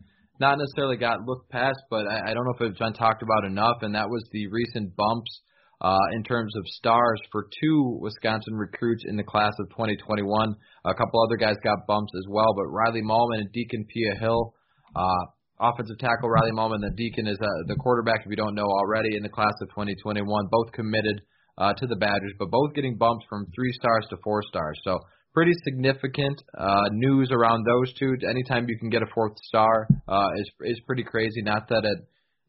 not 0.40 0.56
necessarily 0.56 0.96
got 0.96 1.18
looked 1.26 1.50
past, 1.50 1.80
but 1.90 2.06
I, 2.06 2.30
I 2.30 2.34
don't 2.34 2.44
know 2.44 2.54
if 2.54 2.70
it's 2.70 2.78
been 2.78 2.92
talked 2.94 3.22
about 3.22 3.44
enough, 3.44 3.82
and 3.82 3.94
that 3.94 4.08
was 4.08 4.24
the 4.32 4.46
recent 4.48 4.96
bumps 4.96 5.42
uh, 5.80 5.98
in 6.14 6.24
terms 6.24 6.54
of 6.56 6.66
stars 6.66 7.20
for 7.30 7.48
two 7.62 7.98
Wisconsin 8.00 8.54
recruits 8.54 9.04
in 9.06 9.16
the 9.16 9.22
class 9.22 9.52
of 9.60 9.68
2021. 9.70 10.54
A 10.84 10.94
couple 10.94 11.22
other 11.22 11.36
guys 11.36 11.56
got 11.62 11.86
bumps 11.86 12.12
as 12.16 12.26
well, 12.28 12.52
but 12.56 12.66
Riley 12.66 13.02
Mahlman 13.02 13.40
and 13.40 13.52
Deacon 13.52 13.84
Pia 13.84 14.18
Hill, 14.20 14.54
uh, 14.96 15.24
offensive 15.60 15.98
tackle 15.98 16.28
Riley 16.28 16.52
Mahlman, 16.52 16.80
the 16.80 16.90
Deacon 16.96 17.26
is 17.26 17.38
uh, 17.40 17.46
the 17.66 17.76
quarterback, 17.76 18.20
if 18.24 18.30
you 18.30 18.36
don't 18.36 18.54
know 18.54 18.66
already, 18.66 19.16
in 19.16 19.22
the 19.22 19.28
class 19.28 19.54
of 19.62 19.68
2021, 19.70 20.46
both 20.50 20.72
committed 20.72 21.22
uh, 21.58 21.74
to 21.74 21.86
the 21.86 21.96
Badgers, 21.96 22.32
but 22.38 22.50
both 22.50 22.74
getting 22.74 22.96
bumps 22.96 23.24
from 23.28 23.46
three 23.54 23.72
stars 23.72 24.06
to 24.10 24.16
four 24.22 24.42
stars. 24.42 24.78
So 24.84 24.98
pretty 25.34 25.52
significant 25.64 26.40
uh, 26.56 26.88
news 26.90 27.30
around 27.30 27.64
those 27.64 27.92
two. 27.94 28.16
Anytime 28.28 28.66
you 28.68 28.78
can 28.78 28.90
get 28.90 29.02
a 29.02 29.06
fourth 29.14 29.36
star 29.44 29.86
uh, 30.08 30.28
is 30.36 30.50
is 30.62 30.80
pretty 30.86 31.04
crazy. 31.04 31.42
Not 31.42 31.68
that 31.68 31.84
it, 31.84 31.98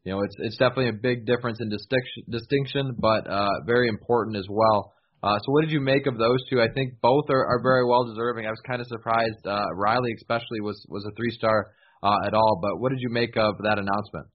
you 0.04 0.12
know, 0.12 0.20
it's 0.22 0.34
it's 0.38 0.56
definitely 0.56 0.88
a 0.88 1.00
big 1.00 1.26
difference 1.26 1.58
in 1.60 1.68
distinction, 1.68 2.24
distinction, 2.30 2.96
but 2.98 3.26
uh, 3.28 3.48
very 3.66 3.88
important 3.88 4.36
as 4.36 4.46
well. 4.48 4.94
Uh, 5.22 5.36
so 5.36 5.52
what 5.52 5.60
did 5.60 5.70
you 5.70 5.80
make 5.80 6.06
of 6.06 6.16
those 6.16 6.38
two? 6.48 6.60
I 6.60 6.68
think 6.72 6.94
both 7.02 7.24
are, 7.28 7.44
are 7.44 7.60
very 7.62 7.84
well 7.84 8.04
deserving. 8.04 8.46
I 8.46 8.50
was 8.50 8.60
kind 8.66 8.80
of 8.80 8.86
surprised 8.86 9.44
uh, 9.44 9.66
Riley 9.76 10.14
especially 10.16 10.60
was 10.62 10.80
was 10.88 11.04
a 11.04 11.14
three 11.16 11.30
star 11.30 11.72
uh, 12.02 12.26
at 12.26 12.32
all. 12.32 12.58
But 12.62 12.80
what 12.80 12.90
did 12.90 13.00
you 13.00 13.10
make 13.10 13.36
of 13.36 13.56
that 13.62 13.78
announcement? 13.78 14.28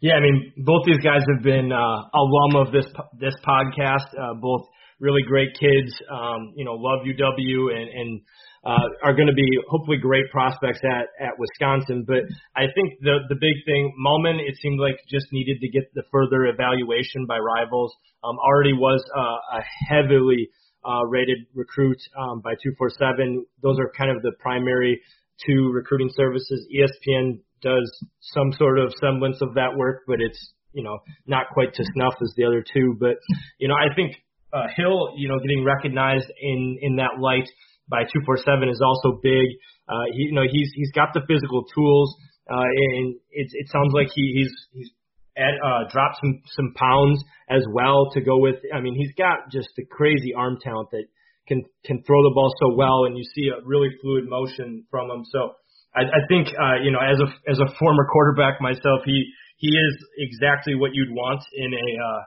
Yeah, 0.00 0.14
I 0.14 0.20
mean, 0.20 0.52
both 0.64 0.84
these 0.86 1.00
guys 1.04 1.22
have 1.34 1.42
been 1.42 1.72
uh, 1.72 1.76
alum 1.76 2.66
of 2.66 2.72
this 2.72 2.86
this 3.20 3.34
podcast. 3.46 4.08
Uh, 4.16 4.34
both 4.40 4.68
really 5.00 5.22
great 5.22 5.52
kids. 5.60 5.92
Um, 6.10 6.54
you 6.56 6.64
know, 6.64 6.74
love 6.74 7.04
UW 7.04 7.76
and, 7.76 7.88
and 7.88 8.20
uh, 8.64 8.88
are 9.02 9.14
going 9.14 9.28
to 9.28 9.34
be 9.34 9.46
hopefully 9.68 9.98
great 10.00 10.30
prospects 10.30 10.80
at 10.84 11.08
at 11.20 11.38
Wisconsin. 11.38 12.04
But 12.06 12.24
I 12.56 12.66
think 12.74 13.00
the 13.00 13.18
the 13.28 13.36
big 13.36 13.56
thing, 13.66 13.92
Mahlman, 14.00 14.40
it 14.40 14.56
seemed 14.60 14.80
like 14.80 14.96
just 15.10 15.26
needed 15.32 15.60
to 15.60 15.68
get 15.68 15.92
the 15.94 16.02
further 16.10 16.46
evaluation 16.46 17.26
by 17.26 17.38
rivals. 17.38 17.94
Um, 18.22 18.36
already 18.38 18.72
was 18.72 19.04
uh, 19.16 19.58
a 19.58 19.62
heavily 19.88 20.48
uh, 20.84 21.04
rated 21.06 21.38
recruit 21.54 21.98
um, 22.18 22.40
by 22.40 22.52
247. 22.62 23.44
Those 23.62 23.78
are 23.78 23.92
kind 23.96 24.10
of 24.10 24.22
the 24.22 24.32
primary 24.40 25.00
two 25.46 25.70
recruiting 25.72 26.10
services. 26.14 26.66
ESPN 26.72 27.40
does 27.60 27.90
some 28.20 28.52
sort 28.52 28.78
of 28.78 28.92
semblance 29.00 29.40
of 29.42 29.54
that 29.54 29.76
work, 29.76 30.02
but 30.06 30.20
it's 30.20 30.52
you 30.72 30.82
know 30.82 30.98
not 31.26 31.46
quite 31.52 31.74
to 31.74 31.84
snuff 31.94 32.14
as 32.22 32.32
the 32.36 32.44
other 32.44 32.64
two. 32.64 32.96
But 32.98 33.16
you 33.58 33.68
know 33.68 33.74
I 33.74 33.94
think 33.94 34.16
uh, 34.54 34.68
Hill, 34.76 35.14
you 35.16 35.28
know, 35.28 35.38
getting 35.40 35.64
recognized 35.64 36.30
in 36.40 36.78
in 36.80 36.96
that 36.96 37.18
light 37.18 37.48
by 37.88 38.04
247 38.08 38.68
is 38.68 38.80
also 38.80 39.20
big. 39.22 39.46
Uh, 39.88 40.08
he, 40.12 40.30
you 40.30 40.34
know, 40.34 40.46
he's 40.48 40.72
he's 40.74 40.92
got 40.92 41.12
the 41.12 41.22
physical 41.28 41.64
tools, 41.74 42.16
uh, 42.50 42.64
and 42.64 43.16
it 43.30 43.48
it 43.52 43.68
sounds 43.68 43.92
like 43.92 44.08
he, 44.14 44.32
he's 44.34 44.52
he's 44.72 44.90
add, 45.36 45.54
uh, 45.60 45.90
drop 45.90 46.12
some 46.20 46.40
some 46.56 46.72
pounds 46.76 47.22
as 47.50 47.62
well 47.72 48.10
to 48.12 48.20
go 48.20 48.38
with. 48.38 48.56
I 48.72 48.80
mean, 48.80 48.94
he's 48.94 49.12
got 49.16 49.50
just 49.52 49.68
a 49.78 49.84
crazy 49.84 50.32
arm 50.34 50.58
talent 50.62 50.90
that 50.92 51.04
can 51.46 51.62
can 51.84 52.02
throw 52.06 52.22
the 52.22 52.32
ball 52.34 52.52
so 52.60 52.74
well, 52.74 53.04
and 53.04 53.18
you 53.18 53.24
see 53.34 53.48
a 53.48 53.60
really 53.64 53.90
fluid 54.00 54.24
motion 54.28 54.84
from 54.90 55.10
him. 55.10 55.24
So 55.30 55.52
I, 55.94 56.02
I 56.02 56.20
think 56.28 56.48
uh, 56.48 56.80
you 56.82 56.90
know, 56.90 57.00
as 57.00 57.20
a 57.20 57.28
as 57.50 57.58
a 57.58 57.68
former 57.78 58.06
quarterback 58.10 58.60
myself, 58.60 59.04
he 59.04 59.24
he 59.58 59.68
is 59.68 59.94
exactly 60.18 60.74
what 60.74 60.90
you'd 60.94 61.12
want 61.12 61.42
in 61.52 61.72
a 61.72 61.88
uh, 62.00 62.20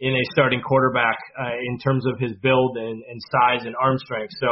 in 0.00 0.12
a 0.12 0.24
starting 0.32 0.60
quarterback 0.60 1.16
uh, 1.38 1.54
in 1.66 1.78
terms 1.78 2.04
of 2.06 2.18
his 2.18 2.32
build 2.42 2.76
and, 2.76 3.02
and 3.08 3.20
size 3.30 3.64
and 3.64 3.74
arm 3.80 3.96
strength. 3.98 4.32
So 4.40 4.48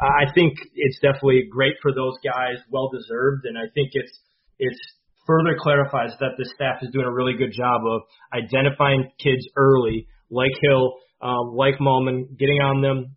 uh, 0.00 0.06
I 0.06 0.32
think 0.34 0.54
it's 0.74 0.98
definitely 1.00 1.48
great 1.50 1.74
for 1.82 1.92
those 1.92 2.14
guys, 2.24 2.62
well 2.70 2.90
deserved, 2.92 3.44
and 3.46 3.58
I 3.58 3.66
think 3.74 3.90
it's 3.92 4.12
it's 4.58 4.78
further 5.26 5.56
clarifies 5.58 6.12
that 6.20 6.38
the 6.38 6.48
staff 6.54 6.78
is 6.82 6.90
doing 6.92 7.06
a 7.06 7.12
really 7.12 7.34
good 7.36 7.52
job 7.52 7.82
of 7.86 8.02
identifying 8.32 9.10
kids 9.18 9.42
early, 9.56 10.06
like 10.30 10.52
Hill, 10.62 10.94
um, 11.22 11.56
like 11.56 11.74
Mahlman, 11.80 12.38
getting 12.38 12.60
on 12.60 12.82
them, 12.82 13.16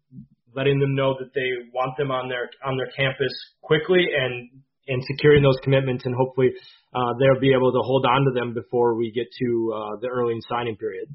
letting 0.55 0.79
them 0.79 0.95
know 0.95 1.15
that 1.19 1.33
they 1.35 1.69
want 1.73 1.95
them 1.97 2.09
on 2.09 2.27
their 2.27 2.49
on 2.65 2.77
their 2.77 2.89
campus 2.97 3.33
quickly, 3.61 4.01
and 4.17 4.49
and 4.87 5.03
securing 5.13 5.43
those 5.43 5.57
commitments, 5.63 6.05
and 6.05 6.15
hopefully 6.15 6.49
uh, 6.95 7.13
they'll 7.19 7.41
be 7.41 7.53
able 7.53 7.71
to 7.71 7.79
hold 7.83 8.05
on 8.05 8.25
to 8.25 8.31
them 8.33 8.53
before 8.53 8.95
we 8.95 9.11
get 9.11 9.27
to 9.39 9.73
uh, 9.75 9.99
the 10.01 10.07
early 10.07 10.33
signing 10.49 10.75
period. 10.77 11.07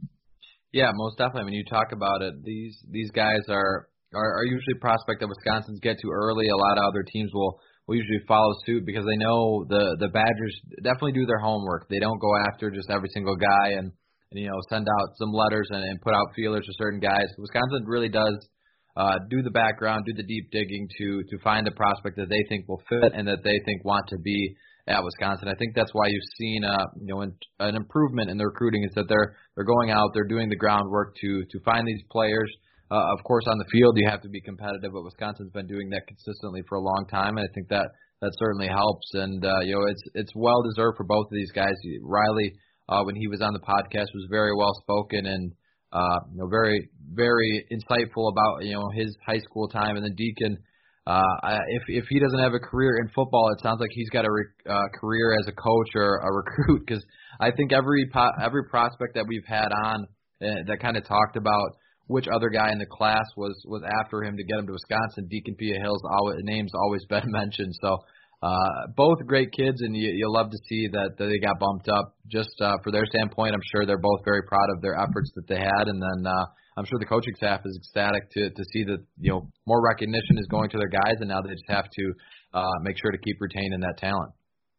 Yeah, 0.72 0.90
most 0.94 1.18
definitely. 1.18 1.44
When 1.44 1.54
you 1.54 1.64
talk 1.68 1.92
about 1.92 2.22
it, 2.22 2.42
these 2.44 2.76
these 2.90 3.10
guys 3.10 3.44
are 3.48 3.88
are, 4.14 4.32
are 4.38 4.44
usually 4.44 4.80
prospect 4.80 5.20
that 5.20 5.28
Wisconsin's 5.28 5.80
get 5.80 5.98
to 5.98 6.08
early. 6.10 6.48
A 6.48 6.56
lot 6.56 6.78
of 6.78 6.84
other 6.84 7.04
teams 7.04 7.30
will 7.34 7.60
will 7.86 7.96
usually 7.96 8.24
follow 8.26 8.52
suit 8.64 8.86
because 8.86 9.04
they 9.04 9.16
know 9.16 9.64
the 9.68 9.96
the 10.00 10.08
Badgers 10.08 10.60
definitely 10.82 11.12
do 11.12 11.26
their 11.26 11.38
homework. 11.38 11.88
They 11.88 11.98
don't 11.98 12.20
go 12.20 12.32
after 12.48 12.70
just 12.70 12.90
every 12.90 13.10
single 13.12 13.36
guy 13.36 13.76
and, 13.76 13.92
and 14.30 14.40
you 14.40 14.48
know 14.48 14.58
send 14.70 14.88
out 14.88 15.08
some 15.18 15.32
letters 15.32 15.68
and, 15.70 15.84
and 15.84 16.00
put 16.00 16.14
out 16.14 16.32
feelers 16.34 16.64
to 16.64 16.72
certain 16.78 17.00
guys. 17.00 17.28
Wisconsin 17.36 17.84
really 17.86 18.08
does 18.08 18.48
uh, 18.96 19.16
do 19.28 19.42
the 19.42 19.50
background, 19.50 20.04
do 20.06 20.14
the 20.14 20.26
deep 20.26 20.50
digging 20.50 20.88
to 20.98 21.22
to 21.28 21.38
find 21.44 21.68
a 21.68 21.72
prospect 21.72 22.16
that 22.16 22.30
they 22.30 22.44
think 22.48 22.66
will 22.66 22.82
fit 22.88 23.12
and 23.14 23.28
that 23.28 23.44
they 23.44 23.60
think 23.66 23.84
want 23.84 24.08
to 24.08 24.18
be 24.18 24.56
at 24.88 25.02
Wisconsin. 25.02 25.48
I 25.48 25.54
think 25.54 25.74
that's 25.74 25.92
why 25.92 26.06
you've 26.08 26.32
seen 26.38 26.64
uh, 26.64 26.86
you 27.00 27.14
know 27.14 27.20
an, 27.20 27.34
an 27.60 27.76
improvement 27.76 28.30
in 28.30 28.38
the 28.38 28.46
recruiting 28.46 28.84
is 28.84 28.92
that 28.94 29.08
they're 29.08 29.36
they're 29.54 29.64
going 29.64 29.90
out, 29.90 30.10
they're 30.14 30.28
doing 30.28 30.48
the 30.48 30.56
groundwork 30.56 31.14
to 31.20 31.44
to 31.50 31.60
find 31.64 31.86
these 31.86 32.02
players. 32.10 32.50
Uh, 32.90 33.12
of 33.16 33.24
course, 33.24 33.44
on 33.46 33.56
the 33.58 33.64
field 33.72 33.96
you 33.96 34.06
have 34.08 34.20
to 34.20 34.28
be 34.28 34.40
competitive, 34.40 34.92
but 34.92 35.04
Wisconsin's 35.04 35.50
been 35.52 35.66
doing 35.66 35.88
that 35.90 36.06
consistently 36.06 36.62
for 36.68 36.76
a 36.76 36.82
long 36.82 37.06
time, 37.10 37.36
and 37.36 37.48
I 37.48 37.52
think 37.54 37.68
that 37.68 37.88
that 38.20 38.32
certainly 38.38 38.68
helps. 38.68 39.06
And 39.14 39.44
uh, 39.44 39.60
you 39.62 39.74
know 39.74 39.86
it's 39.88 40.02
it's 40.14 40.32
well 40.34 40.62
deserved 40.62 40.96
for 40.96 41.04
both 41.04 41.26
of 41.26 41.32
these 41.32 41.52
guys. 41.52 41.74
Riley, 42.02 42.52
uh, 42.88 43.02
when 43.04 43.14
he 43.14 43.28
was 43.28 43.40
on 43.40 43.52
the 43.52 43.60
podcast, 43.60 44.10
was 44.14 44.26
very 44.30 44.54
well 44.56 44.74
spoken 44.82 45.26
and 45.26 45.52
uh, 45.92 46.18
you 46.32 46.38
know 46.38 46.48
very 46.48 46.90
very 47.14 47.66
insightful 47.70 48.32
about 48.32 48.64
you 48.64 48.74
know 48.74 48.90
his 48.94 49.16
high 49.24 49.38
school 49.38 49.68
time, 49.68 49.96
and 49.96 50.04
then 50.04 50.14
Deacon 50.16 50.58
uh, 51.06 51.58
if 51.68 51.82
if 51.88 52.04
he 52.08 52.20
doesn't 52.20 52.38
have 52.38 52.54
a 52.54 52.60
career 52.60 52.98
in 53.02 53.08
football, 53.08 53.50
it 53.56 53.62
sounds 53.62 53.80
like 53.80 53.90
he's 53.92 54.10
got 54.10 54.24
a 54.24 54.30
re- 54.30 54.70
uh, 54.70 54.88
career 55.00 55.36
as 55.40 55.48
a 55.48 55.52
coach 55.52 55.88
or 55.94 56.18
a 56.18 56.32
recruit. 56.32 56.84
Because 56.86 57.04
I 57.40 57.50
think 57.50 57.72
every 57.72 58.08
po- 58.12 58.36
every 58.40 58.64
prospect 58.70 59.14
that 59.14 59.26
we've 59.26 59.46
had 59.46 59.68
on 59.84 60.06
uh, 60.40 60.62
that 60.66 60.78
kind 60.80 60.96
of 60.96 61.04
talked 61.06 61.36
about 61.36 61.70
which 62.06 62.26
other 62.32 62.50
guy 62.50 62.70
in 62.70 62.78
the 62.78 62.86
class 62.86 63.24
was 63.36 63.54
was 63.66 63.82
after 64.00 64.22
him 64.22 64.36
to 64.36 64.44
get 64.44 64.58
him 64.58 64.66
to 64.66 64.72
Wisconsin, 64.72 65.26
Deacon 65.28 65.56
Pia 65.56 65.80
Hill's 65.80 66.02
always, 66.08 66.36
name's 66.42 66.72
always 66.74 67.04
been 67.08 67.30
mentioned. 67.30 67.74
So 67.80 67.98
uh, 68.42 68.88
both 68.96 69.18
great 69.26 69.52
kids, 69.52 69.80
and 69.80 69.96
you, 69.96 70.10
you 70.10 70.26
love 70.28 70.50
to 70.50 70.58
see 70.68 70.88
that, 70.88 71.10
that 71.18 71.26
they 71.26 71.38
got 71.38 71.60
bumped 71.60 71.88
up. 71.88 72.16
Just 72.26 72.50
uh, 72.60 72.76
for 72.82 72.90
their 72.90 73.06
standpoint, 73.06 73.54
I'm 73.54 73.66
sure 73.72 73.86
they're 73.86 73.98
both 73.98 74.20
very 74.24 74.42
proud 74.42 74.68
of 74.74 74.82
their 74.82 74.98
efforts 74.98 75.30
that 75.36 75.46
they 75.48 75.58
had, 75.58 75.88
and 75.88 76.00
then. 76.02 76.26
Uh, 76.26 76.46
I'm 76.74 76.86
sure 76.86 76.98
the 76.98 77.04
coaching 77.04 77.34
staff 77.36 77.60
is 77.66 77.76
ecstatic 77.76 78.30
to 78.30 78.48
to 78.48 78.64
see 78.72 78.84
that 78.84 79.04
you 79.20 79.30
know 79.30 79.46
more 79.66 79.84
recognition 79.84 80.38
is 80.38 80.46
going 80.50 80.70
to 80.70 80.78
their 80.78 80.88
guys, 80.88 81.16
and 81.20 81.28
now 81.28 81.42
they 81.42 81.52
just 81.52 81.68
have 81.68 81.84
to 81.84 82.12
uh, 82.54 82.76
make 82.80 82.96
sure 82.96 83.10
to 83.10 83.18
keep 83.18 83.36
retaining 83.40 83.80
that 83.80 83.98
talent. 83.98 84.32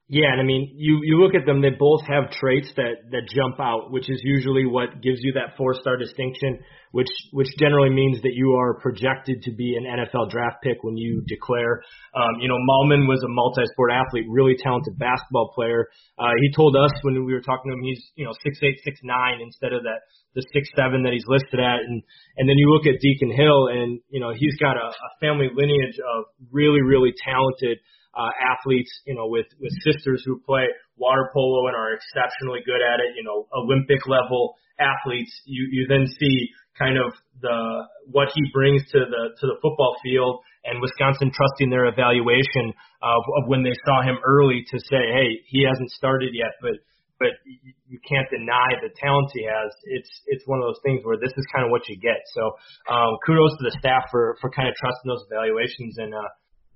Yeah, 0.10 0.36
and 0.36 0.41
I 0.41 0.43
mean, 0.43 0.75
you 0.75 1.00
you 1.01 1.24
look 1.24 1.33
at 1.33 1.45
them; 1.45 1.62
they 1.62 1.72
both 1.72 2.03
have 2.12 2.29
traits 2.36 2.67
that 2.75 3.07
that 3.15 3.24
jump 3.31 3.55
out, 3.63 3.88
which 3.89 4.12
is 4.12 4.19
usually 4.22 4.65
what 4.65 5.00
gives 5.00 5.24
you 5.24 5.31
that 5.39 5.55
four 5.55 5.74
star 5.79 5.95
distinction, 5.95 6.60
which 6.91 7.07
which 7.31 7.48
generally 7.57 7.89
means 7.89 8.22
that 8.22 8.36
you 8.36 8.51
are 8.60 8.75
projected 8.83 9.41
to 9.43 9.51
be 9.55 9.79
an 9.79 9.88
NFL 9.88 10.29
draft 10.29 10.60
pick 10.62 10.83
when 10.83 10.98
you 10.98 11.24
declare. 11.25 11.81
Um, 12.13 12.41
you 12.41 12.50
know, 12.50 12.60
Mahlman 12.60 13.07
was 13.07 13.24
a 13.24 13.31
multi 13.31 13.63
sport 13.72 13.91
athlete, 13.95 14.25
really 14.27 14.57
talented 14.60 15.00
basketball 15.00 15.53
player. 15.55 15.88
Uh, 16.19 16.36
he 16.41 16.51
told 16.51 16.75
us 16.75 16.91
when 17.03 17.24
we 17.24 17.31
were 17.31 17.41
talking 17.41 17.72
to 17.72 17.77
him, 17.77 17.83
he's 17.83 18.03
you 18.15 18.25
know 18.25 18.33
six 18.43 18.60
eight 18.62 18.83
six 18.83 19.00
nine 19.03 19.39
instead 19.39 19.72
of 19.72 19.83
that 19.83 20.03
the 20.36 20.43
six 20.51 20.67
seven 20.75 21.03
that 21.03 21.13
he's 21.13 21.25
listed 21.31 21.63
at, 21.63 21.79
and 21.79 22.03
and 22.36 22.50
then 22.50 22.57
you 22.57 22.67
look 22.75 22.83
at 22.86 23.00
Deacon 23.00 23.31
Hill, 23.31 23.72
and 23.72 24.01
you 24.12 24.19
know 24.19 24.33
he's 24.36 24.57
got 24.60 24.75
a, 24.75 24.91
a 24.91 25.10
family 25.24 25.48
lineage 25.48 25.95
of 25.95 26.25
really 26.51 26.81
really 26.83 27.15
talented 27.24 27.79
uh, 28.15 28.29
athletes, 28.39 28.91
you 29.05 29.15
know, 29.15 29.27
with 29.27 29.48
with 29.60 29.74
sisters 29.84 30.24
who 30.25 30.39
play 30.46 30.67
water 30.98 31.29
polo 31.34 31.67
and 31.67 31.75
are 31.75 31.93
exceptionally 31.93 32.62
good 32.65 32.82
at 32.82 33.00
it, 33.00 33.15
you 33.17 33.24
know, 33.24 33.48
Olympic 33.53 34.05
level 34.08 34.55
athletes. 34.79 35.34
You 35.46 35.67
you 35.72 35.88
then 35.88 36.08
see 36.08 36.50
kind 36.77 36.98
of 36.98 37.13
the 37.41 37.88
what 38.12 38.29
he 38.34 38.41
brings 38.53 38.82
to 38.91 39.00
the 39.00 39.24
to 39.39 39.46
the 39.48 39.58
football 39.62 39.96
field 40.03 40.41
and 40.65 40.79
Wisconsin 40.82 41.32
trusting 41.36 41.70
their 41.70 41.86
evaluation 41.86 42.72
of, 43.03 43.22
of 43.36 43.51
when 43.51 43.63
they 43.63 43.75
saw 43.84 44.01
him 44.01 44.15
early 44.24 44.63
to 44.72 44.79
say, 44.79 45.12
hey, 45.12 45.43
he 45.51 45.67
hasn't 45.67 45.91
started 45.91 46.32
yet, 46.34 46.55
but 46.62 46.79
but 47.20 47.39
you 47.88 48.00
can't 48.03 48.27
deny 48.27 48.75
the 48.82 48.89
talent 49.00 49.32
he 49.32 49.46
has. 49.46 49.72
It's 49.86 50.12
it's 50.27 50.43
one 50.46 50.60
of 50.60 50.65
those 50.67 50.82
things 50.84 51.05
where 51.05 51.15
this 51.15 51.32
is 51.38 51.46
kind 51.53 51.63
of 51.63 51.72
what 51.72 51.88
you 51.88 51.96
get. 51.96 52.20
So 52.34 52.43
um, 52.91 53.15
kudos 53.25 53.53
to 53.60 53.63
the 53.63 53.75
staff 53.79 54.10
for 54.12 54.36
for 54.41 54.50
kind 54.50 54.67
of 54.67 54.75
trusting 54.75 55.08
those 55.08 55.24
evaluations 55.29 55.98
and 56.00 56.12
uh, 56.12 56.27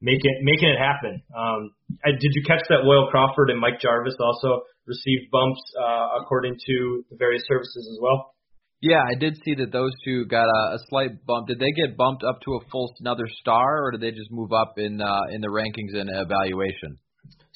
making 0.01 0.39
making 0.43 0.69
it 0.69 0.79
happen. 0.79 1.21
Um, 1.35 1.71
I, 2.05 2.11
did 2.11 2.31
you 2.33 2.43
catch 2.45 2.61
that 2.69 2.83
Loyal 2.83 3.07
Crawford 3.09 3.49
and 3.49 3.59
Mike 3.59 3.79
Jarvis 3.81 4.15
also 4.19 4.61
received 4.85 5.31
bumps 5.31 5.61
uh, 5.79 6.21
according 6.21 6.55
to 6.65 7.03
the 7.09 7.17
various 7.17 7.43
services 7.47 7.87
as 7.91 7.99
well? 8.01 8.33
Yeah, 8.79 9.01
I 9.01 9.17
did 9.17 9.37
see 9.43 9.55
that 9.55 9.71
those 9.71 9.91
two 10.05 10.25
got 10.25 10.45
a, 10.45 10.75
a 10.75 10.79
slight 10.89 11.25
bump. 11.25 11.47
Did 11.47 11.59
they 11.59 11.71
get 11.71 11.97
bumped 11.97 12.23
up 12.23 12.41
to 12.45 12.61
a 12.61 12.69
full 12.69 12.93
another 12.99 13.25
star, 13.41 13.83
or 13.83 13.91
did 13.91 14.01
they 14.01 14.11
just 14.11 14.31
move 14.31 14.53
up 14.53 14.75
in 14.77 15.01
uh, 15.01 15.33
in 15.33 15.41
the 15.41 15.47
rankings 15.47 15.97
and 15.97 16.09
evaluation? 16.13 16.99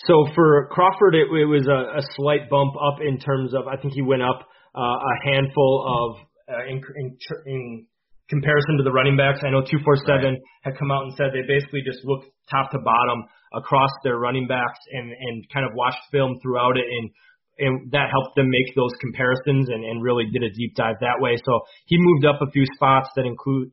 So 0.08 0.26
for 0.34 0.68
Crawford, 0.72 1.14
it, 1.14 1.30
it 1.30 1.46
was 1.46 1.68
a, 1.68 2.00
a 2.00 2.02
slight 2.16 2.50
bump 2.50 2.74
up 2.74 3.00
in 3.06 3.20
terms 3.20 3.54
of 3.54 3.68
I 3.68 3.78
think 3.78 3.94
he 3.94 4.02
went 4.02 4.24
up 4.24 4.48
uh, 4.76 4.82
a 4.82 5.30
handful 5.30 5.86
of 5.86 6.26
uh, 6.50 6.66
in, 6.68 6.82
in, 6.98 7.18
in 7.46 7.86
comparison 8.32 8.80
to 8.80 8.84
the 8.88 8.96
running 8.96 9.20
backs. 9.20 9.44
I 9.44 9.52
know 9.52 9.62
247 9.62 10.08
right. 10.08 10.40
had 10.64 10.80
come 10.80 10.90
out 10.90 11.04
and 11.04 11.14
said 11.20 11.36
they 11.36 11.44
basically 11.44 11.84
just 11.84 12.00
looked 12.08 12.32
top 12.48 12.72
to 12.72 12.80
bottom 12.80 13.28
across 13.52 13.92
their 14.08 14.16
running 14.16 14.48
backs 14.48 14.80
and 14.96 15.12
and 15.12 15.44
kind 15.52 15.68
of 15.68 15.76
watched 15.76 16.00
film 16.10 16.40
throughout 16.42 16.80
it 16.80 16.88
and 16.88 17.12
and 17.60 17.92
that 17.92 18.10
helped 18.10 18.36
them 18.36 18.50
make 18.50 18.74
those 18.74 18.90
comparisons 19.04 19.70
and, 19.70 19.84
and 19.84 20.02
really 20.02 20.26
did 20.32 20.42
a 20.42 20.50
deep 20.50 20.74
dive 20.74 20.96
that 21.02 21.20
way. 21.20 21.36
So 21.46 21.62
he 21.86 21.98
moved 22.00 22.26
up 22.26 22.42
a 22.42 22.50
few 22.50 22.66
spots 22.74 23.10
that 23.16 23.28
include 23.28 23.70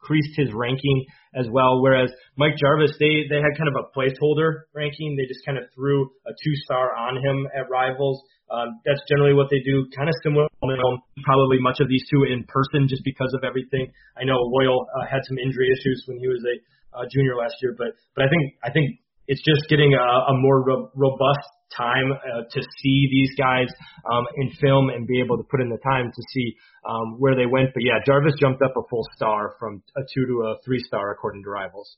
increased 0.00 0.34
his 0.36 0.52
ranking 0.54 1.04
as 1.34 1.46
well. 1.50 1.82
Whereas 1.82 2.10
Mike 2.36 2.56
Jarvis, 2.56 2.92
they 2.98 3.26
they 3.28 3.42
had 3.42 3.58
kind 3.58 3.68
of 3.68 3.76
a 3.76 3.86
placeholder 3.92 4.70
ranking. 4.74 5.16
They 5.16 5.26
just 5.26 5.44
kind 5.44 5.58
of 5.58 5.64
threw 5.74 6.10
a 6.26 6.32
two 6.32 6.54
star 6.64 6.96
on 6.96 7.16
him 7.16 7.48
at 7.54 7.68
Rivals. 7.70 8.22
Um, 8.50 8.80
that's 8.86 9.00
generally 9.08 9.34
what 9.34 9.50
they 9.50 9.60
do, 9.60 9.84
kind 9.94 10.08
of 10.08 10.14
similar. 10.22 10.48
Probably 10.60 11.60
much 11.60 11.80
of 11.80 11.88
these 11.88 12.04
two 12.08 12.24
in 12.24 12.44
person, 12.48 12.88
just 12.88 13.04
because 13.04 13.34
of 13.36 13.44
everything. 13.44 13.92
I 14.16 14.24
know 14.24 14.40
Loyal 14.40 14.86
uh, 14.88 15.04
had 15.04 15.20
some 15.28 15.36
injury 15.36 15.68
issues 15.68 16.04
when 16.08 16.18
he 16.18 16.28
was 16.28 16.40
a 16.48 16.56
uh, 16.96 17.04
junior 17.12 17.36
last 17.36 17.56
year, 17.60 17.74
but 17.76 17.92
but 18.16 18.24
I 18.24 18.28
think 18.28 18.54
I 18.64 18.70
think 18.70 19.00
it's 19.28 19.44
just 19.44 19.68
getting 19.68 19.94
a, 19.94 20.32
a 20.32 20.34
more 20.40 20.64
ro- 20.64 20.90
robust 20.96 21.48
time 21.76 22.12
uh, 22.12 22.42
to 22.50 22.60
see 22.80 23.08
these 23.12 23.30
guys 23.36 23.68
um, 24.10 24.24
in 24.36 24.50
film 24.60 24.88
and 24.88 25.06
be 25.06 25.20
able 25.20 25.36
to 25.36 25.44
put 25.50 25.60
in 25.60 25.68
the 25.68 25.78
time 25.84 26.10
to 26.10 26.22
see 26.32 26.56
um, 26.88 27.20
where 27.20 27.36
they 27.36 27.46
went. 27.46 27.70
But 27.74 27.84
yeah, 27.84 28.00
Jarvis 28.06 28.34
jumped 28.40 28.62
up 28.62 28.72
a 28.72 28.82
full 28.88 29.04
star 29.14 29.54
from 29.60 29.82
a 29.96 30.00
two 30.14 30.26
to 30.26 30.34
a 30.48 30.56
three 30.64 30.80
star 30.80 31.12
according 31.12 31.44
to 31.44 31.50
Rivals. 31.50 31.96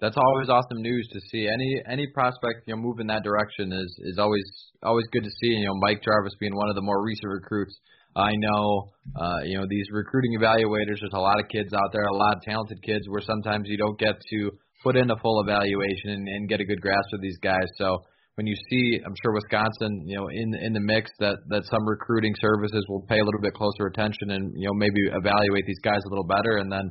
That's 0.00 0.16
always 0.16 0.48
awesome 0.48 0.82
news 0.82 1.08
to 1.12 1.20
see. 1.30 1.48
Any 1.48 1.82
any 1.86 2.06
prospect 2.14 2.66
you 2.66 2.74
know 2.74 2.82
move 2.82 3.00
in 3.00 3.06
that 3.08 3.22
direction 3.22 3.72
is 3.72 3.98
is 4.04 4.18
always 4.18 4.46
always 4.82 5.06
good 5.12 5.24
to 5.24 5.30
see. 5.40 5.54
You 5.54 5.66
know, 5.66 5.74
Mike 5.80 6.02
Jarvis 6.02 6.34
being 6.38 6.54
one 6.54 6.68
of 6.68 6.74
the 6.74 6.82
more 6.82 7.02
recent 7.02 7.30
recruits. 7.30 7.78
I 8.16 8.32
know, 8.34 8.90
uh, 9.14 9.40
you 9.44 9.58
know, 9.58 9.66
these 9.68 9.86
recruiting 9.92 10.36
evaluators. 10.38 10.98
There's 10.98 11.14
a 11.14 11.20
lot 11.20 11.38
of 11.38 11.48
kids 11.48 11.72
out 11.72 11.92
there, 11.92 12.02
a 12.02 12.16
lot 12.16 12.36
of 12.36 12.42
talented 12.42 12.82
kids, 12.82 13.08
where 13.08 13.20
sometimes 13.20 13.68
you 13.68 13.76
don't 13.76 13.98
get 13.98 14.14
to 14.30 14.50
put 14.82 14.96
in 14.96 15.10
a 15.10 15.16
full 15.16 15.42
evaluation 15.42 16.10
and, 16.10 16.28
and 16.28 16.48
get 16.48 16.60
a 16.60 16.64
good 16.64 16.80
grasp 16.80 17.10
of 17.12 17.20
these 17.20 17.38
guys. 17.42 17.66
So 17.76 17.98
when 18.38 18.46
you 18.46 18.54
see, 18.70 19.00
I'm 19.04 19.14
sure 19.22 19.34
Wisconsin, 19.34 20.06
you 20.06 20.16
know, 20.16 20.28
in 20.28 20.54
in 20.54 20.72
the 20.72 20.80
mix 20.80 21.10
that 21.18 21.36
that 21.48 21.66
some 21.66 21.84
recruiting 21.86 22.34
services 22.40 22.86
will 22.88 23.02
pay 23.08 23.18
a 23.18 23.24
little 23.24 23.42
bit 23.42 23.54
closer 23.54 23.86
attention 23.90 24.30
and 24.30 24.54
you 24.54 24.66
know 24.66 24.74
maybe 24.74 25.02
evaluate 25.10 25.66
these 25.66 25.82
guys 25.82 25.98
a 26.06 26.08
little 26.08 26.26
better, 26.26 26.58
and 26.58 26.70
then 26.70 26.86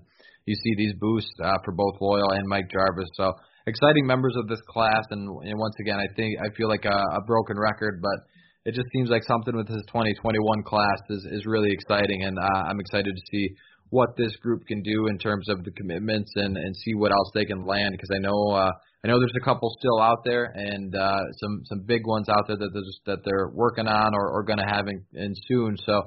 you 0.45 0.55
see 0.55 0.73
these 0.75 0.93
boosts 0.99 1.31
uh, 1.43 1.57
for 1.63 1.71
both 1.71 1.95
Loyal 2.01 2.31
and 2.31 2.47
Mike 2.47 2.67
Jarvis. 2.71 3.07
So 3.15 3.31
exciting 3.67 4.05
members 4.05 4.35
of 4.35 4.47
this 4.47 4.59
class, 4.67 5.03
and, 5.11 5.27
and 5.43 5.59
once 5.59 5.75
again, 5.79 5.99
I 5.99 6.07
think 6.15 6.35
I 6.39 6.51
feel 6.55 6.67
like 6.67 6.85
a, 6.85 6.99
a 7.15 7.21
broken 7.27 7.59
record, 7.59 8.01
but 8.01 8.19
it 8.67 8.75
just 8.75 8.87
seems 8.91 9.09
like 9.09 9.23
something 9.23 9.55
with 9.55 9.67
this 9.67 9.83
2021 9.87 10.63
class 10.63 10.99
is 11.09 11.23
is 11.31 11.45
really 11.45 11.71
exciting, 11.71 12.23
and 12.23 12.37
uh, 12.39 12.63
I'm 12.67 12.79
excited 12.79 13.15
to 13.15 13.23
see 13.31 13.47
what 13.89 14.09
this 14.17 14.35
group 14.37 14.65
can 14.67 14.81
do 14.81 15.07
in 15.07 15.17
terms 15.17 15.47
of 15.49 15.63
the 15.63 15.71
commitments 15.71 16.31
and 16.35 16.57
and 16.57 16.75
see 16.75 16.93
what 16.93 17.11
else 17.11 17.31
they 17.33 17.45
can 17.45 17.65
land 17.65 17.93
because 17.93 18.09
I 18.13 18.19
know 18.19 18.51
uh, 18.51 18.71
I 19.03 19.07
know 19.07 19.19
there's 19.19 19.39
a 19.39 19.45
couple 19.45 19.69
still 19.79 20.01
out 20.01 20.23
there 20.25 20.51
and 20.55 20.95
uh, 20.95 21.21
some 21.39 21.61
some 21.65 21.81
big 21.85 22.05
ones 22.05 22.29
out 22.29 22.47
there 22.47 22.57
that 22.57 22.69
they're 22.73 22.81
just, 22.81 23.01
that 23.05 23.19
they're 23.23 23.49
working 23.53 23.87
on 23.87 24.13
or, 24.13 24.31
or 24.31 24.43
going 24.43 24.59
to 24.59 24.65
have 24.65 24.87
in, 24.87 25.05
in 25.13 25.33
soon. 25.47 25.77
So 25.85 26.01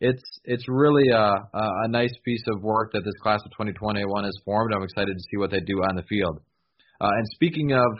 it's 0.00 0.22
it's 0.44 0.68
really 0.68 1.08
a, 1.10 1.34
a 1.54 1.88
nice 1.88 2.12
piece 2.24 2.44
of 2.54 2.62
work 2.62 2.92
that 2.92 3.02
this 3.04 3.14
class 3.22 3.40
of 3.44 3.50
2021 3.52 4.24
has 4.24 4.36
formed. 4.44 4.72
I'm 4.74 4.82
excited 4.82 5.14
to 5.16 5.24
see 5.30 5.38
what 5.38 5.50
they 5.50 5.60
do 5.60 5.82
on 5.82 5.96
the 5.96 6.02
field. 6.02 6.40
Uh, 7.00 7.08
and 7.10 7.26
speaking 7.34 7.72
of 7.72 7.90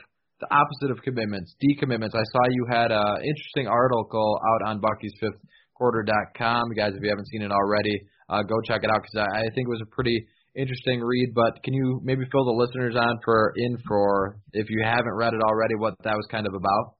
the 0.40 0.46
opposite 0.54 0.90
of 0.90 1.02
commitments, 1.02 1.54
decommitments, 1.62 2.14
I 2.14 2.22
saw 2.22 2.40
you 2.50 2.66
had 2.70 2.92
an 2.92 3.22
interesting 3.24 3.66
article 3.66 4.38
out 4.38 4.68
on 4.68 4.80
Bucky's 4.80 5.14
Fifth 5.20 5.40
Quarter.com. 5.74 6.62
Guys, 6.76 6.92
if 6.94 7.02
you 7.02 7.08
haven't 7.08 7.28
seen 7.28 7.42
it 7.42 7.50
already, 7.50 8.00
uh, 8.28 8.42
go 8.42 8.60
check 8.64 8.80
it 8.82 8.90
out 8.90 9.02
because 9.02 9.28
I, 9.28 9.40
I 9.40 9.42
think 9.54 9.68
it 9.68 9.74
was 9.74 9.82
a 9.82 9.94
pretty 9.94 10.26
interesting 10.56 11.00
read. 11.00 11.32
But 11.34 11.62
can 11.62 11.74
you 11.74 12.00
maybe 12.02 12.24
fill 12.30 12.44
the 12.44 12.56
listeners 12.56 12.96
on 12.96 13.18
for 13.24 13.52
in 13.56 13.78
for 13.86 14.38
if 14.52 14.70
you 14.70 14.82
haven't 14.84 15.14
read 15.14 15.34
it 15.34 15.42
already, 15.42 15.74
what 15.76 15.94
that 16.04 16.16
was 16.16 16.26
kind 16.30 16.46
of 16.46 16.54
about? 16.54 16.94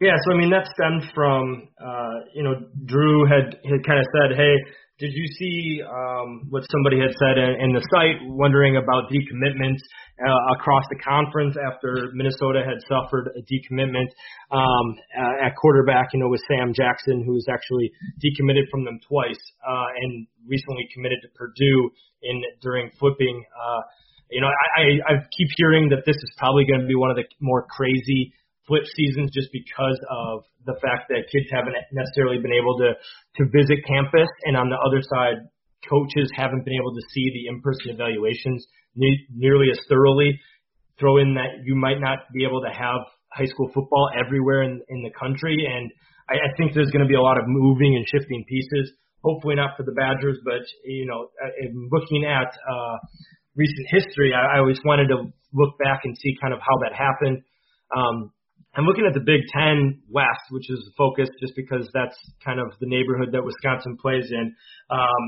Yeah, 0.00 0.12
so 0.24 0.34
I 0.34 0.36
mean 0.36 0.50
that 0.50 0.68
stemmed 0.76 1.10
from 1.14 1.68
uh, 1.80 2.28
you 2.34 2.42
know 2.42 2.54
Drew 2.84 3.24
had 3.26 3.56
had 3.64 3.80
kind 3.86 3.98
of 3.98 4.06
said, 4.12 4.36
hey, 4.36 4.54
did 4.98 5.12
you 5.12 5.26
see 5.36 5.82
um, 5.84 6.48
what 6.48 6.64
somebody 6.72 6.96
had 6.96 7.12
said 7.20 7.36
in, 7.36 7.68
in 7.68 7.70
the 7.76 7.84
site, 7.92 8.16
wondering 8.32 8.76
about 8.80 9.12
decommitments 9.12 9.84
uh, 10.16 10.56
across 10.56 10.84
the 10.88 10.96
conference 10.96 11.54
after 11.60 12.08
Minnesota 12.14 12.64
had 12.64 12.80
suffered 12.88 13.28
a 13.36 13.42
decommitment 13.44 14.08
um, 14.50 14.96
at 15.44 15.52
quarterback, 15.60 16.08
you 16.14 16.20
know, 16.20 16.28
with 16.28 16.40
Sam 16.48 16.72
Jackson, 16.72 17.24
who 17.26 17.36
was 17.36 17.44
actually 17.52 17.92
decommitted 18.24 18.70
from 18.70 18.84
them 18.84 18.98
twice 19.06 19.40
uh, 19.68 19.88
and 20.00 20.26
recently 20.48 20.88
committed 20.94 21.18
to 21.22 21.28
Purdue 21.36 21.90
in 22.22 22.40
during 22.62 22.90
flipping. 22.98 23.44
Uh, 23.52 23.80
you 24.30 24.40
know, 24.40 24.48
I, 24.48 24.80
I, 24.80 24.84
I 25.12 25.12
keep 25.36 25.48
hearing 25.56 25.90
that 25.90 26.04
this 26.06 26.16
is 26.16 26.32
probably 26.38 26.64
going 26.64 26.80
to 26.80 26.88
be 26.88 26.96
one 26.96 27.10
of 27.10 27.16
the 27.16 27.24
more 27.40 27.66
crazy 27.68 28.32
flip 28.66 28.84
seasons 28.94 29.30
just 29.32 29.48
because 29.52 29.98
of 30.10 30.42
the 30.66 30.74
fact 30.82 31.08
that 31.08 31.30
kids 31.30 31.46
haven't 31.50 31.74
necessarily 31.92 32.38
been 32.38 32.52
able 32.52 32.76
to 32.78 32.94
to 33.38 33.42
visit 33.54 33.86
campus, 33.86 34.28
and 34.44 34.56
on 34.56 34.68
the 34.68 34.76
other 34.76 35.00
side, 35.02 35.46
coaches 35.88 36.30
haven't 36.34 36.64
been 36.64 36.74
able 36.74 36.94
to 36.94 37.02
see 37.14 37.30
the 37.30 37.46
in-person 37.48 37.94
evaluations 37.94 38.66
ne- 38.94 39.26
nearly 39.34 39.70
as 39.70 39.78
thoroughly. 39.88 40.38
Throw 40.98 41.18
in 41.18 41.34
that 41.34 41.62
you 41.64 41.76
might 41.76 42.00
not 42.00 42.26
be 42.32 42.44
able 42.44 42.62
to 42.62 42.72
have 42.72 43.04
high 43.28 43.44
school 43.44 43.70
football 43.74 44.08
everywhere 44.16 44.62
in, 44.62 44.80
in 44.88 45.02
the 45.02 45.12
country, 45.12 45.54
and 45.68 45.92
I, 46.28 46.34
I 46.34 46.50
think 46.56 46.74
there's 46.74 46.90
going 46.90 47.04
to 47.04 47.08
be 47.08 47.14
a 47.14 47.22
lot 47.22 47.38
of 47.38 47.44
moving 47.46 47.94
and 47.94 48.04
shifting 48.08 48.44
pieces. 48.48 48.92
Hopefully 49.22 49.56
not 49.56 49.76
for 49.76 49.82
the 49.82 49.92
Badgers, 49.92 50.38
but 50.44 50.62
you 50.84 51.06
know, 51.06 51.28
looking 51.92 52.24
at 52.24 52.48
uh, 52.48 52.96
recent 53.54 53.86
history, 53.90 54.32
I, 54.32 54.56
I 54.56 54.58
always 54.58 54.80
wanted 54.84 55.08
to 55.08 55.30
look 55.52 55.78
back 55.78 56.00
and 56.04 56.16
see 56.18 56.34
kind 56.40 56.54
of 56.54 56.60
how 56.60 56.76
that 56.82 56.94
happened. 56.96 57.42
Um, 57.94 58.32
I'm 58.76 58.84
looking 58.84 59.08
at 59.08 59.14
the 59.16 59.24
Big 59.24 59.40
Ten 59.56 60.04
West, 60.12 60.52
which 60.52 60.68
is 60.68 60.84
the 60.84 60.92
focus 61.00 61.32
just 61.40 61.56
because 61.56 61.88
that's 61.96 62.16
kind 62.44 62.60
of 62.60 62.76
the 62.78 62.86
neighborhood 62.86 63.32
that 63.32 63.40
Wisconsin 63.40 63.96
plays 63.96 64.28
in. 64.30 64.54
Um, 64.92 65.22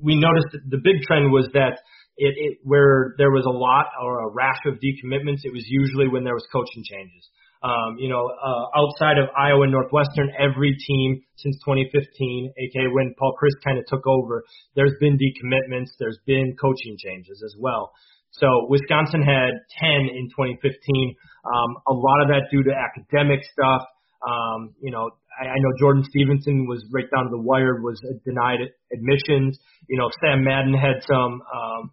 we 0.00 0.16
noticed 0.16 0.48
that 0.52 0.64
the 0.64 0.80
big 0.80 1.04
trend 1.04 1.30
was 1.30 1.44
that 1.52 1.76
it, 2.16 2.32
it 2.40 2.58
where 2.64 3.12
there 3.18 3.30
was 3.30 3.44
a 3.44 3.52
lot 3.52 3.92
or 4.00 4.24
a 4.24 4.32
rash 4.32 4.64
of 4.64 4.80
decommitments, 4.80 5.44
it 5.44 5.52
was 5.52 5.64
usually 5.68 6.08
when 6.08 6.24
there 6.24 6.32
was 6.32 6.48
coaching 6.50 6.82
changes. 6.88 7.28
Um, 7.62 7.96
you 7.98 8.08
know, 8.08 8.32
uh, 8.32 8.64
outside 8.72 9.18
of 9.18 9.28
Iowa 9.36 9.68
and 9.68 9.72
Northwestern, 9.72 10.32
every 10.38 10.72
team 10.76 11.20
since 11.36 11.56
2015, 11.68 12.52
aka 12.56 12.88
when 12.92 13.14
Paul 13.18 13.36
Chryst 13.36 13.60
kind 13.64 13.78
of 13.78 13.84
took 13.86 14.06
over, 14.06 14.44
there's 14.74 14.96
been 15.00 15.18
decommitments, 15.20 15.92
there's 15.98 16.18
been 16.26 16.56
coaching 16.60 16.96
changes 16.96 17.42
as 17.44 17.54
well. 17.58 17.92
So 18.38 18.66
Wisconsin 18.68 19.22
had 19.22 19.64
10 19.80 20.12
in 20.12 20.28
2015. 20.28 21.16
Um, 21.44 21.76
a 21.88 21.94
lot 21.94 22.22
of 22.22 22.28
that 22.28 22.48
due 22.50 22.62
to 22.64 22.72
academic 22.72 23.40
stuff. 23.44 23.82
Um, 24.26 24.74
you 24.80 24.90
know, 24.90 25.10
I, 25.40 25.48
I 25.48 25.58
know 25.58 25.72
Jordan 25.78 26.04
Stevenson 26.08 26.66
was 26.66 26.84
right 26.92 27.08
down 27.14 27.24
to 27.24 27.30
the 27.30 27.40
wire, 27.40 27.80
was 27.80 28.00
denied 28.24 28.60
admissions. 28.92 29.58
You 29.88 29.98
know, 29.98 30.10
Sam 30.20 30.44
Madden 30.44 30.74
had 30.74 31.02
some 31.08 31.40
um, 31.40 31.90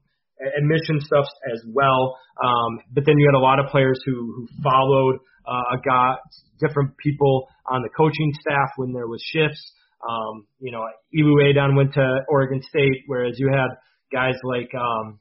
admission 0.57 0.99
stuff 0.99 1.25
as 1.51 1.61
well. 1.71 2.17
Um, 2.43 2.79
but 2.91 3.05
then 3.05 3.17
you 3.17 3.29
had 3.31 3.37
a 3.37 3.43
lot 3.43 3.59
of 3.59 3.67
players 3.67 3.99
who 4.05 4.33
who 4.35 4.47
followed 4.63 5.19
uh, 5.47 5.77
a 5.77 5.79
guy, 5.85 6.15
different 6.59 6.97
people 6.97 7.47
on 7.69 7.81
the 7.81 7.89
coaching 7.95 8.31
staff 8.41 8.69
when 8.77 8.93
there 8.93 9.07
was 9.07 9.23
shifts. 9.31 9.61
Um, 10.03 10.47
you 10.59 10.71
know, 10.71 10.83
Elu 11.15 11.49
Adon 11.49 11.75
went 11.75 11.93
to 11.93 12.05
Oregon 12.27 12.61
State, 12.67 13.03
whereas 13.07 13.35
you 13.37 13.47
had 13.47 13.69
guys 14.11 14.35
like 14.43 14.69
um, 14.75 15.19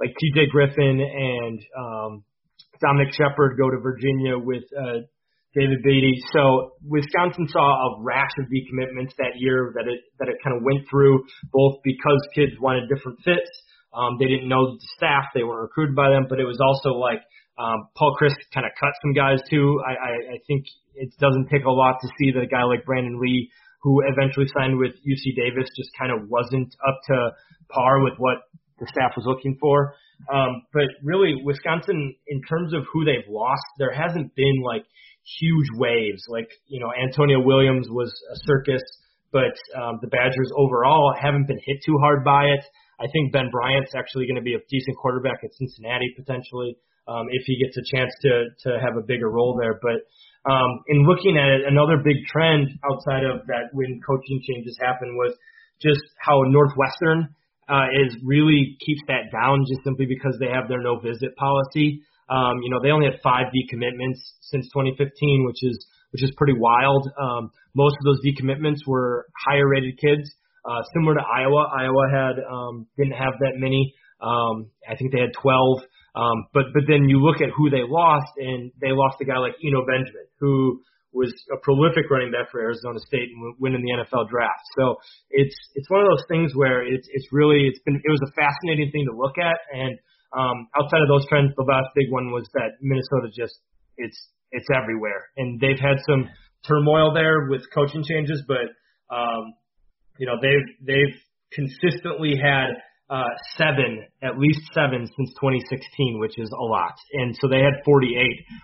like 0.00 0.16
T.J. 0.18 0.48
Griffin 0.50 1.00
and 1.00 1.60
um, 1.76 2.24
Dominic 2.80 3.12
Shepherd 3.12 3.56
go 3.58 3.70
to 3.70 3.78
Virginia 3.78 4.38
with 4.38 4.64
uh, 4.72 5.04
David 5.54 5.82
Beatty. 5.84 6.22
So 6.32 6.72
Wisconsin 6.82 7.46
saw 7.48 7.60
a 7.60 8.02
rash 8.02 8.30
of 8.38 8.46
decommitments 8.46 9.14
that 9.18 9.36
year 9.36 9.72
that 9.76 9.86
it 9.86 10.00
that 10.18 10.28
it 10.28 10.36
kind 10.42 10.56
of 10.56 10.62
went 10.62 10.88
through, 10.88 11.24
both 11.52 11.78
because 11.84 12.20
kids 12.34 12.52
wanted 12.60 12.88
different 12.88 13.18
fits. 13.24 13.50
Um, 13.92 14.16
they 14.18 14.26
didn't 14.26 14.48
know 14.48 14.78
the 14.78 14.78
staff, 14.96 15.24
they 15.34 15.42
weren't 15.42 15.62
recruited 15.62 15.96
by 15.96 16.10
them, 16.10 16.26
but 16.30 16.38
it 16.38 16.46
was 16.46 16.60
also 16.62 16.94
like 16.94 17.20
um, 17.58 17.88
Paul 17.96 18.16
Chryst 18.16 18.38
kind 18.54 18.64
of 18.64 18.70
cut 18.78 18.94
some 19.02 19.12
guys 19.12 19.42
too. 19.50 19.82
I, 19.84 19.90
I, 19.90 20.12
I 20.34 20.38
think 20.46 20.64
it 20.94 21.10
doesn't 21.18 21.50
take 21.50 21.64
a 21.64 21.70
lot 21.70 21.98
to 22.00 22.08
see 22.16 22.30
that 22.30 22.40
a 22.40 22.46
guy 22.46 22.62
like 22.62 22.86
Brandon 22.86 23.18
Lee, 23.20 23.50
who 23.82 24.00
eventually 24.06 24.46
signed 24.54 24.78
with 24.78 24.94
UC 25.02 25.34
Davis, 25.34 25.68
just 25.76 25.90
kind 25.98 26.12
of 26.12 26.30
wasn't 26.30 26.70
up 26.86 27.00
to 27.08 27.30
par 27.68 28.04
with 28.04 28.14
what 28.18 28.46
the 28.80 28.86
staff 28.88 29.12
was 29.16 29.26
looking 29.26 29.56
for. 29.60 29.94
Um, 30.32 30.62
but 30.72 30.88
really, 31.02 31.34
Wisconsin, 31.44 32.14
in 32.26 32.42
terms 32.48 32.74
of 32.74 32.84
who 32.92 33.04
they've 33.04 33.28
lost, 33.28 33.64
there 33.78 33.92
hasn't 33.92 34.34
been 34.34 34.62
like 34.64 34.84
huge 35.38 35.68
waves. 35.76 36.24
Like 36.28 36.50
you 36.66 36.80
know, 36.80 36.90
Antonio 36.92 37.40
Williams 37.40 37.88
was 37.90 38.12
a 38.32 38.36
circus, 38.44 38.82
but 39.32 39.54
um, 39.76 39.98
the 40.02 40.08
Badgers 40.08 40.50
overall 40.56 41.14
haven't 41.20 41.46
been 41.46 41.60
hit 41.64 41.78
too 41.84 41.96
hard 42.00 42.24
by 42.24 42.44
it. 42.46 42.64
I 43.00 43.08
think 43.12 43.32
Ben 43.32 43.48
Bryant's 43.50 43.94
actually 43.96 44.26
going 44.26 44.36
to 44.36 44.44
be 44.44 44.54
a 44.54 44.60
decent 44.68 44.96
quarterback 44.98 45.40
at 45.44 45.54
Cincinnati 45.56 46.12
potentially 46.16 46.76
um, 47.08 47.26
if 47.30 47.42
he 47.46 47.56
gets 47.56 47.76
a 47.76 47.84
chance 47.96 48.12
to 48.22 48.32
to 48.68 48.78
have 48.80 48.96
a 48.96 49.04
bigger 49.06 49.30
role 49.30 49.56
there. 49.56 49.80
But 49.80 50.04
um, 50.44 50.84
in 50.88 51.04
looking 51.04 51.36
at 51.36 51.48
it, 51.48 51.62
another 51.68 52.00
big 52.04 52.24
trend 52.28 52.68
outside 52.84 53.24
of 53.24 53.46
that 53.48 53.72
when 53.72 54.00
coaching 54.04 54.40
changes 54.44 54.76
happened 54.80 55.16
was 55.16 55.36
just 55.80 56.00
how 56.20 56.42
Northwestern 56.44 57.34
uh, 57.70 57.86
is 58.04 58.16
really 58.24 58.76
keeps 58.84 59.00
that 59.06 59.30
down 59.30 59.64
just 59.68 59.84
simply 59.84 60.06
because 60.06 60.36
they 60.40 60.48
have 60.48 60.68
their 60.68 60.82
no 60.82 60.98
visit 60.98 61.36
policy. 61.36 62.02
Um, 62.28 62.58
you 62.62 62.70
know, 62.70 62.80
they 62.82 62.90
only 62.90 63.06
had 63.06 63.20
five 63.22 63.46
decommitments 63.54 64.18
since 64.42 64.66
2015, 64.74 65.46
which 65.46 65.62
is 65.62 65.86
which 66.10 66.24
is 66.24 66.32
pretty 66.36 66.54
wild. 66.58 67.08
Um, 67.20 67.50
most 67.74 67.96
of 68.00 68.04
those 68.04 68.18
decommitments 68.26 68.86
were 68.86 69.26
higher 69.46 69.68
rated 69.68 69.98
kids, 69.98 70.28
uh, 70.64 70.82
similar 70.92 71.14
to 71.14 71.22
Iowa. 71.22 71.70
Iowa 71.70 72.04
had 72.10 72.34
um, 72.50 72.86
didn't 72.98 73.14
have 73.14 73.34
that 73.40 73.54
many. 73.54 73.94
Um, 74.20 74.70
I 74.88 74.96
think 74.96 75.12
they 75.12 75.20
had 75.20 75.32
12. 75.40 75.82
Um, 76.14 76.46
but 76.52 76.64
but 76.74 76.82
then 76.88 77.08
you 77.08 77.22
look 77.22 77.40
at 77.40 77.50
who 77.56 77.70
they 77.70 77.86
lost, 77.86 78.32
and 78.36 78.72
they 78.80 78.90
lost 78.90 79.20
a 79.20 79.24
guy 79.24 79.38
like 79.38 79.54
Eno 79.64 79.86
Benjamin, 79.86 80.26
who 80.40 80.82
was 81.12 81.34
a 81.50 81.58
prolific 81.62 82.10
running 82.10 82.30
back 82.30 82.50
for 82.50 82.60
Arizona 82.60 82.98
State 83.00 83.28
and 83.34 83.54
winning 83.58 83.82
the 83.82 83.92
NFL 83.98 84.30
draft. 84.30 84.62
So 84.78 84.96
it's 85.30 85.56
it's 85.74 85.90
one 85.90 86.00
of 86.00 86.08
those 86.10 86.26
things 86.28 86.52
where 86.54 86.86
it's 86.86 87.08
it's 87.10 87.26
really 87.32 87.66
it's 87.66 87.80
been 87.84 87.96
it 87.96 88.10
was 88.10 88.22
a 88.26 88.32
fascinating 88.32 88.90
thing 88.92 89.06
to 89.10 89.16
look 89.16 89.38
at. 89.38 89.58
And 89.74 89.98
um, 90.32 90.68
outside 90.78 91.02
of 91.02 91.10
those 91.10 91.26
trends, 91.26 91.52
the 91.56 91.66
last 91.66 91.90
big 91.94 92.10
one 92.10 92.30
was 92.30 92.46
that 92.54 92.78
Minnesota 92.80 93.28
just 93.34 93.58
it's 93.96 94.18
it's 94.52 94.68
everywhere, 94.70 95.30
and 95.36 95.60
they've 95.60 95.78
had 95.78 95.98
some 96.06 96.30
turmoil 96.66 97.14
there 97.14 97.48
with 97.48 97.62
coaching 97.74 98.04
changes, 98.04 98.42
but 98.46 98.70
um, 99.10 99.54
you 100.18 100.26
know 100.26 100.38
they've 100.40 100.86
they've 100.86 101.16
consistently 101.50 102.38
had 102.38 102.78
uh, 103.10 103.26
seven, 103.58 104.06
at 104.22 104.38
least 104.38 104.60
seven 104.72 105.04
since 105.04 105.30
2016, 105.34 106.20
which 106.20 106.38
is 106.38 106.50
a 106.50 106.62
lot. 106.62 106.94
And 107.14 107.36
so 107.40 107.48
they 107.48 107.58
had 107.58 107.82
48, 107.84 108.14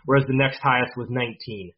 whereas 0.05 0.25
the 0.29 0.37
next 0.39 0.61
highest 0.63 0.93
was 0.97 1.09
19. 1.11 1.73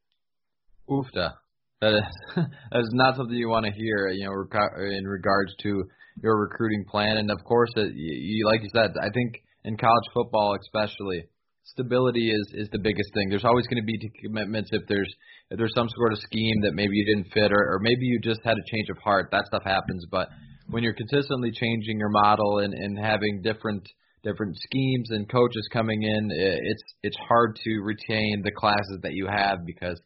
Oofda. 0.88 1.34
That 1.80 1.94
is 1.94 2.02
that 2.36 2.80
is 2.80 2.90
not 2.92 3.16
something 3.16 3.36
you 3.36 3.48
want 3.48 3.66
to 3.66 3.72
hear, 3.72 4.08
you 4.08 4.26
know, 4.26 4.32
in 4.80 5.04
regards 5.06 5.54
to 5.62 5.84
your 6.22 6.38
recruiting 6.40 6.84
plan. 6.90 7.16
And 7.18 7.30
of 7.30 7.38
course, 7.44 7.70
it, 7.76 7.92
you, 7.94 8.46
like 8.46 8.62
you 8.62 8.70
said, 8.74 8.90
I 9.00 9.10
think 9.14 9.42
in 9.64 9.76
college 9.76 10.04
football 10.12 10.56
especially, 10.60 11.24
stability 11.64 12.30
is 12.30 12.46
is 12.54 12.68
the 12.72 12.78
biggest 12.78 13.12
thing. 13.14 13.28
There's 13.28 13.44
always 13.44 13.66
going 13.66 13.82
to 13.82 13.86
be 13.86 13.98
commitments 14.22 14.70
if 14.72 14.82
there's 14.88 15.12
if 15.50 15.58
there's 15.58 15.74
some 15.74 15.88
sort 15.96 16.12
of 16.12 16.18
scheme 16.18 16.60
that 16.62 16.74
maybe 16.74 16.94
you 16.94 17.14
didn't 17.14 17.32
fit, 17.32 17.52
or, 17.52 17.74
or 17.74 17.78
maybe 17.80 18.02
you 18.02 18.18
just 18.20 18.40
had 18.44 18.56
a 18.56 18.70
change 18.70 18.88
of 18.90 18.98
heart. 18.98 19.28
That 19.30 19.46
stuff 19.46 19.62
happens. 19.64 20.04
But 20.10 20.28
when 20.68 20.82
you're 20.82 20.94
consistently 20.94 21.50
changing 21.52 21.98
your 21.98 22.10
model 22.10 22.58
and 22.58 22.74
and 22.74 22.98
having 22.98 23.42
different 23.42 23.86
different 24.24 24.56
schemes 24.56 25.10
and 25.10 25.30
coaches 25.30 25.68
coming 25.72 26.02
in, 26.02 26.30
it's 26.32 26.82
it's 27.02 27.16
hard 27.28 27.56
to 27.62 27.80
retain 27.82 28.42
the 28.42 28.52
classes 28.52 28.98
that 29.02 29.12
you 29.12 29.26
have 29.26 29.64
because 29.64 30.00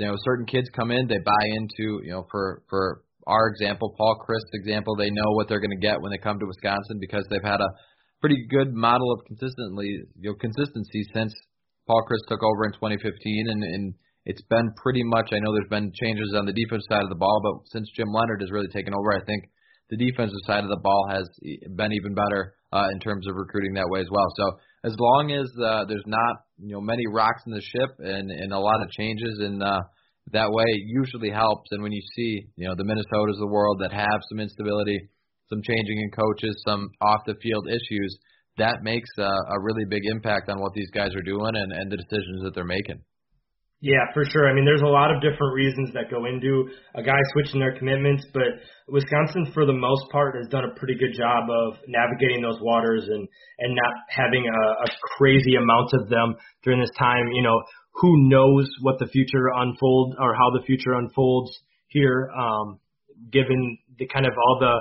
you 0.00 0.06
know, 0.06 0.16
certain 0.24 0.46
kids 0.46 0.66
come 0.72 0.90
in, 0.90 1.06
they 1.06 1.20
buy 1.20 1.44
into, 1.52 2.00
you 2.02 2.10
know, 2.10 2.26
for 2.30 2.62
for 2.70 3.02
our 3.26 3.48
example, 3.48 3.94
Paul 3.98 4.16
Chryst's 4.24 4.56
example, 4.56 4.96
they 4.96 5.10
know 5.10 5.36
what 5.36 5.46
they're 5.46 5.60
going 5.60 5.76
to 5.76 5.86
get 5.86 6.00
when 6.00 6.10
they 6.10 6.16
come 6.16 6.40
to 6.40 6.46
Wisconsin 6.46 6.96
because 6.98 7.22
they've 7.28 7.44
had 7.44 7.60
a 7.60 7.68
pretty 8.20 8.48
good 8.48 8.72
model 8.72 9.12
of 9.12 9.26
consistently, 9.26 9.92
you 10.16 10.30
know, 10.32 10.34
consistency 10.40 11.04
since 11.12 11.34
Paul 11.86 12.00
Chryst 12.08 12.24
took 12.28 12.40
over 12.42 12.64
in 12.64 12.72
2015, 12.72 12.96
and, 13.50 13.62
and 13.62 13.94
it's 14.24 14.42
been 14.48 14.72
pretty 14.80 15.04
much. 15.04 15.28
I 15.32 15.38
know 15.38 15.52
there's 15.52 15.68
been 15.68 15.92
changes 15.92 16.32
on 16.32 16.46
the 16.46 16.56
defensive 16.56 16.88
side 16.88 17.04
of 17.04 17.12
the 17.12 17.20
ball, 17.20 17.40
but 17.44 17.68
since 17.68 17.92
Jim 17.94 18.08
Leonhard 18.08 18.40
has 18.40 18.50
really 18.50 18.72
taken 18.72 18.94
over, 18.96 19.12
I 19.12 19.24
think 19.28 19.52
the 19.92 20.00
defensive 20.00 20.40
side 20.46 20.64
of 20.64 20.70
the 20.70 20.80
ball 20.80 21.12
has 21.12 21.28
been 21.76 21.92
even 21.92 22.14
better 22.14 22.56
uh, 22.72 22.88
in 22.92 23.00
terms 23.00 23.28
of 23.28 23.36
recruiting 23.36 23.74
that 23.74 23.90
way 23.92 24.00
as 24.00 24.08
well. 24.10 24.26
So 24.36 24.44
as 24.84 24.94
long 24.98 25.32
as 25.32 25.50
uh, 25.62 25.84
there's 25.86 26.06
not 26.06 26.36
you 26.58 26.72
know 26.72 26.80
many 26.80 27.04
rocks 27.12 27.42
in 27.46 27.52
the 27.52 27.60
ship 27.60 27.90
and 27.98 28.30
and 28.30 28.52
a 28.52 28.58
lot 28.58 28.82
of 28.82 28.90
changes 28.90 29.40
in 29.44 29.62
uh, 29.62 29.80
that 30.32 30.50
way, 30.50 30.64
it 30.66 30.82
usually 30.86 31.30
helps. 31.30 31.68
And 31.72 31.82
when 31.82 31.92
you 31.92 32.02
see 32.14 32.46
you 32.56 32.68
know 32.68 32.74
the 32.74 32.84
Minnesotas 32.84 33.34
of 33.34 33.40
the 33.40 33.46
world 33.46 33.80
that 33.82 33.92
have 33.92 34.20
some 34.28 34.40
instability, 34.40 35.08
some 35.48 35.62
changing 35.62 35.98
in 35.98 36.10
coaches, 36.10 36.62
some 36.66 36.90
off 37.00 37.20
the 37.26 37.34
field 37.42 37.68
issues, 37.68 38.18
that 38.58 38.82
makes 38.82 39.10
a, 39.18 39.22
a 39.22 39.60
really 39.60 39.84
big 39.88 40.02
impact 40.04 40.48
on 40.48 40.60
what 40.60 40.72
these 40.74 40.90
guys 40.90 41.14
are 41.14 41.22
doing 41.22 41.52
and, 41.54 41.72
and 41.72 41.90
the 41.90 41.96
decisions 41.96 42.42
that 42.42 42.54
they're 42.54 42.64
making. 42.64 43.00
Yeah, 43.82 44.04
for 44.12 44.24
sure. 44.28 44.46
I 44.48 44.52
mean, 44.52 44.66
there's 44.66 44.82
a 44.84 44.92
lot 44.92 45.10
of 45.10 45.22
different 45.22 45.54
reasons 45.54 45.94
that 45.94 46.10
go 46.10 46.26
into 46.26 46.68
a 46.94 47.02
guy 47.02 47.16
switching 47.32 47.60
their 47.60 47.78
commitments, 47.78 48.26
but 48.34 48.60
Wisconsin, 48.88 49.50
for 49.54 49.64
the 49.64 49.72
most 49.72 50.04
part, 50.12 50.36
has 50.36 50.48
done 50.48 50.64
a 50.64 50.78
pretty 50.78 50.94
good 51.00 51.16
job 51.16 51.48
of 51.48 51.78
navigating 51.88 52.42
those 52.42 52.60
waters 52.60 53.08
and 53.08 53.26
and 53.58 53.74
not 53.74 53.94
having 54.10 54.44
a, 54.44 54.84
a 54.84 54.86
crazy 55.16 55.56
amount 55.56 55.94
of 55.94 56.10
them 56.10 56.36
during 56.62 56.80
this 56.80 56.92
time. 56.98 57.24
You 57.32 57.42
know, 57.42 57.62
who 57.94 58.28
knows 58.28 58.68
what 58.82 58.98
the 58.98 59.06
future 59.06 59.48
unfold 59.56 60.14
or 60.20 60.34
how 60.34 60.50
the 60.50 60.62
future 60.66 60.92
unfolds 60.92 61.50
here, 61.88 62.30
um, 62.36 62.80
given 63.32 63.78
the 63.98 64.06
kind 64.08 64.26
of 64.26 64.32
all 64.46 64.58
the 64.60 64.76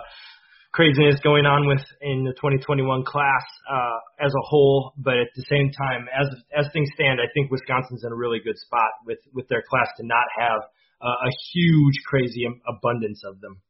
craziness 0.72 1.20
going 1.24 1.46
on 1.46 1.68
with 1.68 1.82
in 2.02 2.24
the 2.24 2.34
2021 2.38 3.04
class 3.06 3.46
uh, 3.70 4.26
as 4.26 4.32
a 4.32 4.44
whole, 4.46 4.94
but 4.98 5.18
at 5.18 5.28
the 5.36 5.46
same 5.50 5.72
time, 5.72 6.08
as 6.14 6.28
as 6.58 6.72
things 6.74 6.90
stand, 6.96 7.20
I 7.20 7.28
think 7.34 7.52
Wisconsin's 7.52 8.04
in 8.04 8.12
a 8.12 8.16
really 8.16 8.40
good 8.44 8.58
spot 8.58 8.92
with 9.06 9.20
with 9.34 9.48
their 9.50 9.64
class 9.70 9.88
to 9.98 10.06
not 10.06 10.26
have 10.38 10.62
uh, 11.02 11.28
a 11.28 11.32
huge, 11.54 11.96
crazy 12.06 12.46
abundance 12.68 13.22
of 13.26 13.40
them. 13.42 13.62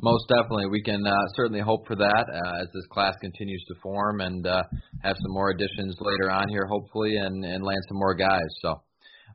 Most 0.00 0.28
definitely, 0.28 0.66
we 0.70 0.82
can 0.82 1.04
uh, 1.04 1.26
certainly 1.34 1.60
hope 1.60 1.86
for 1.86 1.96
that 1.96 2.24
uh, 2.30 2.62
as 2.62 2.68
this 2.72 2.86
class 2.90 3.14
continues 3.20 3.64
to 3.66 3.74
form 3.82 4.20
and 4.20 4.46
uh, 4.46 4.62
have 5.02 5.16
some 5.16 5.32
more 5.32 5.50
additions 5.50 5.96
later 6.00 6.30
on 6.30 6.48
here, 6.48 6.66
hopefully, 6.66 7.16
and 7.16 7.44
and 7.44 7.64
land 7.64 7.82
some 7.88 7.98
more 7.98 8.14
guys. 8.14 8.48
So. 8.62 8.82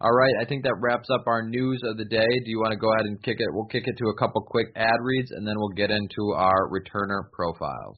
All 0.02 0.12
right, 0.12 0.34
I 0.42 0.46
think 0.46 0.64
that 0.64 0.76
wraps 0.82 1.10
up 1.14 1.24
our 1.28 1.44
news 1.48 1.82
of 1.86 1.98
the 1.98 2.06
day. 2.06 2.28
Do 2.44 2.50
you 2.52 2.60
want 2.60 2.72
to 2.72 2.78
go 2.78 2.92
ahead 2.94 3.06
and 3.06 3.22
kick 3.24 3.38
it? 3.40 3.48
We'll 3.52 3.66
kick 3.66 3.84
it 3.86 3.96
to 3.98 4.10
a 4.10 4.18
couple 4.18 4.42
quick 4.42 4.68
ad 4.76 5.00
reads, 5.02 5.32
and 5.32 5.48
then 5.48 5.56
we'll 5.58 5.76
get 5.76 5.92
into 5.92 6.34
our 6.36 6.70
returner 6.70 7.32
profiles. 7.32 7.98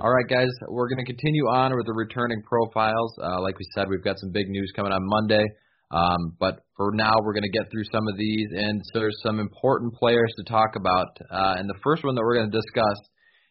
All 0.00 0.10
right, 0.10 0.28
guys, 0.28 0.48
we're 0.68 0.88
going 0.88 1.04
to 1.04 1.12
continue 1.12 1.46
on 1.48 1.74
with 1.76 1.86
the 1.86 1.92
returning 1.92 2.40
profiles. 2.42 3.18
Uh, 3.20 3.40
like 3.42 3.58
we 3.58 3.66
said, 3.74 3.88
we've 3.90 4.04
got 4.04 4.18
some 4.18 4.30
big 4.30 4.48
news 4.48 4.72
coming 4.76 4.92
on 4.92 5.00
Monday. 5.02 5.44
Um, 5.90 6.36
but 6.38 6.60
for 6.76 6.92
now, 6.94 7.12
we're 7.24 7.32
going 7.32 7.50
to 7.50 7.58
get 7.58 7.70
through 7.70 7.84
some 7.90 8.06
of 8.06 8.16
these, 8.16 8.48
and 8.52 8.80
so 8.92 9.00
there's 9.00 9.18
some 9.22 9.40
important 9.40 9.94
players 9.94 10.30
to 10.36 10.44
talk 10.44 10.76
about. 10.76 11.08
Uh, 11.30 11.56
and 11.58 11.68
the 11.68 11.78
first 11.82 12.04
one 12.04 12.14
that 12.14 12.22
we're 12.22 12.36
going 12.36 12.50
to 12.50 12.56
discuss 12.56 13.08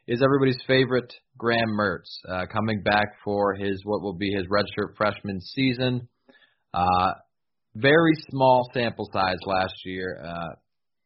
is 0.08 0.22
everybody's 0.24 0.62
favorite 0.68 1.12
Graham 1.38 1.70
Mertz, 1.78 2.08
uh, 2.30 2.46
coming 2.52 2.82
back 2.82 3.08
for 3.24 3.56
his 3.56 3.82
what 3.84 4.02
will 4.02 4.16
be 4.16 4.32
his 4.32 4.46
redshirt 4.48 4.96
freshman 4.96 5.42
season. 5.42 6.08
Uh, 6.74 7.14
very 7.76 8.14
small 8.32 8.70
sample 8.74 9.10
size 9.14 9.38
last 9.46 9.74
year, 9.86 10.22
uh, 10.26 10.56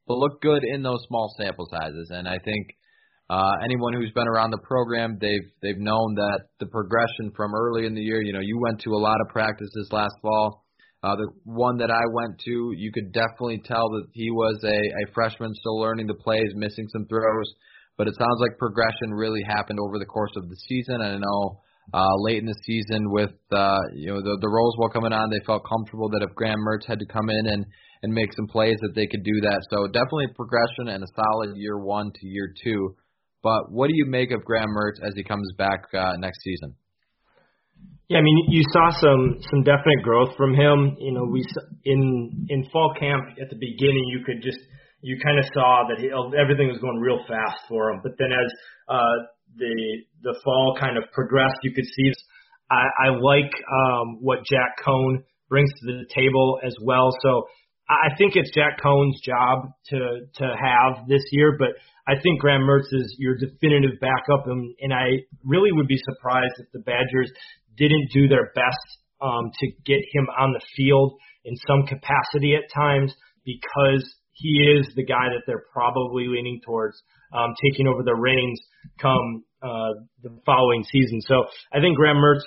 but 0.08 0.18
looked 0.18 0.42
good 0.42 0.64
in 0.64 0.84
those 0.84 1.04
small 1.08 1.34
sample 1.38 1.68
sizes. 1.70 2.10
And 2.12 2.28
I 2.28 2.38
think 2.40 2.68
uh, 3.30 3.54
anyone 3.64 3.94
who's 3.94 4.12
been 4.12 4.28
around 4.28 4.52
the 4.52 4.64
program, 4.64 5.18
they've 5.20 5.50
they've 5.62 5.78
known 5.78 6.16
that 6.16 6.40
the 6.60 6.66
progression 6.66 7.32
from 7.36 7.54
early 7.56 7.86
in 7.86 7.96
the 7.96 8.02
year. 8.02 8.22
You 8.22 8.34
know, 8.34 8.42
you 8.42 8.60
went 8.60 8.82
to 8.82 8.92
a 8.92 9.00
lot 9.00 9.18
of 9.22 9.30
practices 9.30 9.90
last 9.92 10.16
fall. 10.22 10.66
Uh, 11.04 11.16
the 11.16 11.30
one 11.46 11.78
that 11.78 11.90
I 11.90 12.02
went 12.14 12.40
to, 12.46 12.74
you 12.78 12.92
could 12.94 13.12
definitely 13.12 13.60
tell 13.66 13.90
that 13.90 14.06
he 14.14 14.30
was 14.30 14.62
a, 14.64 14.68
a 14.68 15.14
freshman 15.14 15.52
still 15.56 15.80
learning 15.80 16.06
the 16.06 16.14
plays, 16.14 16.52
missing 16.56 16.88
some 16.92 17.08
throws. 17.08 17.54
But 17.98 18.08
it 18.08 18.16
sounds 18.16 18.40
like 18.40 18.58
progression 18.60 19.12
really 19.12 19.42
happened 19.48 19.80
over 19.80 19.98
the 19.98 20.06
course 20.06 20.32
of 20.36 20.48
the 20.48 20.56
season. 20.68 21.02
I 21.02 21.18
know 21.18 21.62
uh, 21.94 22.16
late 22.20 22.40
in 22.40 22.46
the 22.46 22.56
season 22.66 23.12
with 23.12 23.34
uh, 23.52 23.78
you 23.94 24.08
know 24.08 24.22
the 24.22 24.38
the 24.42 24.50
Rose 24.50 24.74
Bowl 24.78 24.90
coming 24.90 25.14
on, 25.14 25.30
they 25.30 25.44
felt 25.46 25.64
comfortable 25.68 26.10
that 26.10 26.26
if 26.28 26.34
Graham 26.36 26.60
Mertz 26.60 26.86
had 26.86 27.00
to 27.00 27.06
come 27.06 27.30
in 27.30 27.48
and 27.48 27.66
and 28.04 28.14
make 28.14 28.34
some 28.34 28.48
plays 28.48 28.78
that 28.82 28.94
they 28.96 29.08
could 29.08 29.24
do 29.24 29.42
that. 29.42 29.62
So 29.70 29.88
definitely 29.88 30.28
progression 30.36 30.90
and 30.90 31.04
a 31.04 31.08
solid 31.16 31.56
year 31.56 31.78
one 31.78 32.12
to 32.12 32.28
year 32.28 32.54
two. 32.64 32.96
But 33.44 33.72
what 33.72 33.88
do 33.88 33.94
you 33.96 34.06
make 34.06 34.32
of 34.32 34.46
Graham 34.46 34.70
Mertz 34.70 35.02
as 35.06 35.14
he 35.16 35.24
comes 35.24 35.52
back 35.58 35.86
uh, 35.94 36.14
next 36.18 36.42
season? 36.44 36.76
Yeah, 38.08 38.20
I 38.20 38.22
mean, 38.22 38.38
you 38.50 38.62
saw 38.72 38.92
some 39.00 39.40
some 39.50 39.64
definite 39.64 40.04
growth 40.04 40.36
from 40.36 40.54
him. 40.54 40.98
You 41.00 41.14
know, 41.14 41.24
we 41.26 41.46
in 41.86 42.46
in 42.50 42.70
fall 42.72 42.94
camp 43.00 43.24
at 43.42 43.50
the 43.50 43.56
beginning, 43.56 44.04
you 44.12 44.24
could 44.26 44.44
just 44.44 44.60
you 45.02 45.18
kind 45.24 45.40
of 45.40 45.46
saw 45.54 45.88
that 45.90 45.98
he, 45.98 46.12
everything 46.38 46.68
was 46.68 46.78
going 46.78 47.00
real 47.00 47.20
fast 47.28 47.64
for 47.68 47.90
him. 47.90 48.02
But 48.04 48.14
then 48.20 48.30
as 48.32 48.50
uh, 48.88 49.16
the 49.58 50.04
the 50.24 50.40
fall 50.44 50.78
kind 50.80 50.98
of 50.98 51.04
progressed, 51.12 51.60
you 51.64 51.74
could 51.74 51.86
see. 51.86 52.12
I, 52.70 53.08
I 53.08 53.10
like 53.10 53.52
um, 53.68 54.18
what 54.22 54.40
Jack 54.50 54.84
Coan 54.86 55.24
brings 55.50 55.70
to 55.82 55.86
the 55.86 56.06
table 56.14 56.60
as 56.64 56.76
well. 56.82 57.10
So 57.22 57.44
I 57.90 58.16
think 58.18 58.34
it's 58.36 58.52
Jack 58.56 58.80
Coan's 58.82 59.20
job 59.22 59.72
to 59.90 60.00
to 60.36 60.46
have 60.56 61.08
this 61.08 61.24
year, 61.32 61.56
but 61.60 61.70
I 62.08 62.20
think 62.22 62.40
Graham 62.40 62.62
Mertz 62.62 62.88
is 62.92 63.16
your 63.20 63.36
definitive 63.36 64.00
backup, 64.00 64.48
and, 64.48 64.74
and 64.80 64.94
I 64.94 65.28
really 65.44 65.72
would 65.72 65.88
be 65.88 66.00
surprised 66.04 66.54
if 66.60 66.72
the 66.72 66.80
Badgers 66.80 67.32
didn't 67.78 68.10
do 68.14 68.28
their 68.28 68.52
best 68.56 68.88
um, 69.22 69.52
to 69.60 69.68
get 69.86 70.00
him 70.14 70.28
on 70.40 70.54
the 70.54 70.62
field 70.76 71.18
in 71.46 71.56
some 71.68 71.86
capacity 71.86 72.56
at 72.56 72.72
times 72.74 73.14
because 73.46 74.04
he 74.42 74.78
is 74.78 74.88
the 74.96 75.06
guy 75.06 75.30
that 75.30 75.44
they're 75.46 75.66
probably 75.72 76.28
leaning 76.28 76.60
towards 76.66 77.02
um, 77.34 77.54
taking 77.64 77.88
over 77.88 78.04
the 78.04 78.16
reins 78.16 78.60
come 79.00 79.44
uh, 79.62 79.94
the 80.24 80.32
following 80.46 80.84
season. 80.92 81.22
So 81.22 81.46
I 81.74 81.80
think 81.80 81.96
Graham 81.96 82.18
Mertz, 82.18 82.42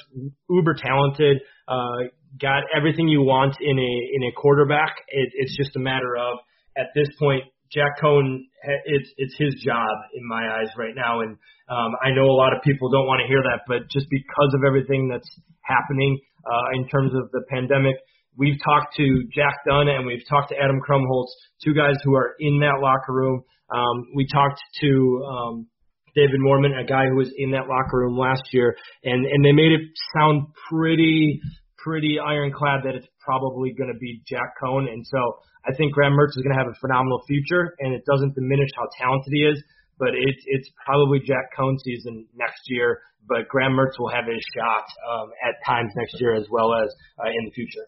uber 0.51 0.75
talented, 0.75 1.39
uh, 1.69 2.11
got 2.41 2.65
everything 2.77 3.09
you 3.09 3.23
want 3.23 3.57
in 3.61 3.79
a 3.79 3.93
in 4.15 4.23
a 4.29 4.33
quarterback. 4.37 4.97
It, 5.09 5.31
it's 5.35 5.57
just 5.57 5.77
a 5.77 5.81
matter 5.81 6.17
of 6.17 6.39
at 6.77 6.89
this 6.95 7.09
point, 7.19 7.45
Jack 7.73 8.03
Coan, 8.03 8.41
it's 8.85 9.11
it's 9.17 9.35
his 9.39 9.55
job 9.65 9.89
in 10.15 10.27
my 10.27 10.43
eyes 10.59 10.71
right 10.77 10.95
now, 10.95 11.21
and 11.21 11.39
um, 11.71 11.93
I 12.03 12.11
know 12.11 12.27
a 12.27 12.37
lot 12.37 12.53
of 12.53 12.63
people 12.63 12.91
don't 12.91 13.07
want 13.07 13.21
to 13.23 13.29
hear 13.29 13.43
that, 13.43 13.63
but 13.67 13.89
just 13.91 14.07
because 14.11 14.51
of 14.55 14.63
everything 14.67 15.09
that's 15.09 15.29
happening 15.63 16.19
uh, 16.45 16.77
in 16.77 16.89
terms 16.89 17.13
of 17.15 17.31
the 17.33 17.43
pandemic, 17.49 17.97
we've 18.37 18.59
talked 18.65 18.97
to 18.97 19.25
Jack 19.35 19.65
Dunn 19.67 19.89
and 19.89 20.07
we've 20.07 20.27
talked 20.29 20.51
to 20.51 20.57
Adam 20.57 20.81
Krumholz, 20.81 21.29
two 21.65 21.75
guys 21.75 21.97
who 22.05 22.15
are 22.15 22.35
in 22.39 22.61
that 22.61 22.81
locker 22.81 23.13
room. 23.13 23.43
Um, 23.71 24.07
we 24.15 24.27
talked 24.27 24.61
to 24.81 25.25
um, 25.27 25.67
David 26.15 26.41
Moorman, 26.41 26.79
a 26.79 26.85
guy 26.85 27.07
who 27.09 27.17
was 27.17 27.33
in 27.37 27.53
that 27.53 27.67
locker 27.67 27.99
room 27.99 28.17
last 28.19 28.43
year, 28.53 28.77
and 29.03 29.27
and 29.27 29.45
they 29.45 29.53
made 29.53 29.73
it 29.73 29.83
sound 30.15 30.47
pretty 30.69 31.41
pretty 31.79 32.19
ironclad 32.19 32.81
that 32.85 32.95
it's 32.95 33.09
probably 33.21 33.75
going 33.77 33.93
to 33.93 33.99
be 33.99 34.23
Jack 34.27 34.55
Coan, 34.63 34.89
and 34.89 35.05
so 35.07 35.19
I 35.67 35.75
think 35.75 35.93
Graham 35.93 36.13
Mertz 36.13 36.37
is 36.37 36.43
going 36.43 36.57
to 36.57 36.61
have 36.61 36.71
a 36.71 36.79
phenomenal 36.81 37.21
future, 37.27 37.75
and 37.81 37.95
it 37.95 38.05
doesn't 38.05 38.35
diminish 38.35 38.71
how 38.77 38.89
talented 38.97 39.33
he 39.33 39.43
is, 39.45 39.63
but 39.99 40.11
it's 40.15 40.45
it's 40.47 40.69
probably 40.85 41.21
Jack 41.21 41.51
Coan 41.59 41.77
season 41.83 42.27
next 42.35 42.63
year, 42.67 43.01
but 43.27 43.49
Graham 43.49 43.73
Mertz 43.73 43.99
will 43.99 44.11
have 44.11 44.25
his 44.29 44.45
shot 44.55 44.85
um, 45.09 45.29
at 45.43 45.57
times 45.67 45.91
next 45.97 46.21
year 46.21 46.35
as 46.35 46.47
well 46.51 46.73
as 46.75 46.93
uh, 47.19 47.29
in 47.29 47.45
the 47.45 47.53
future. 47.53 47.87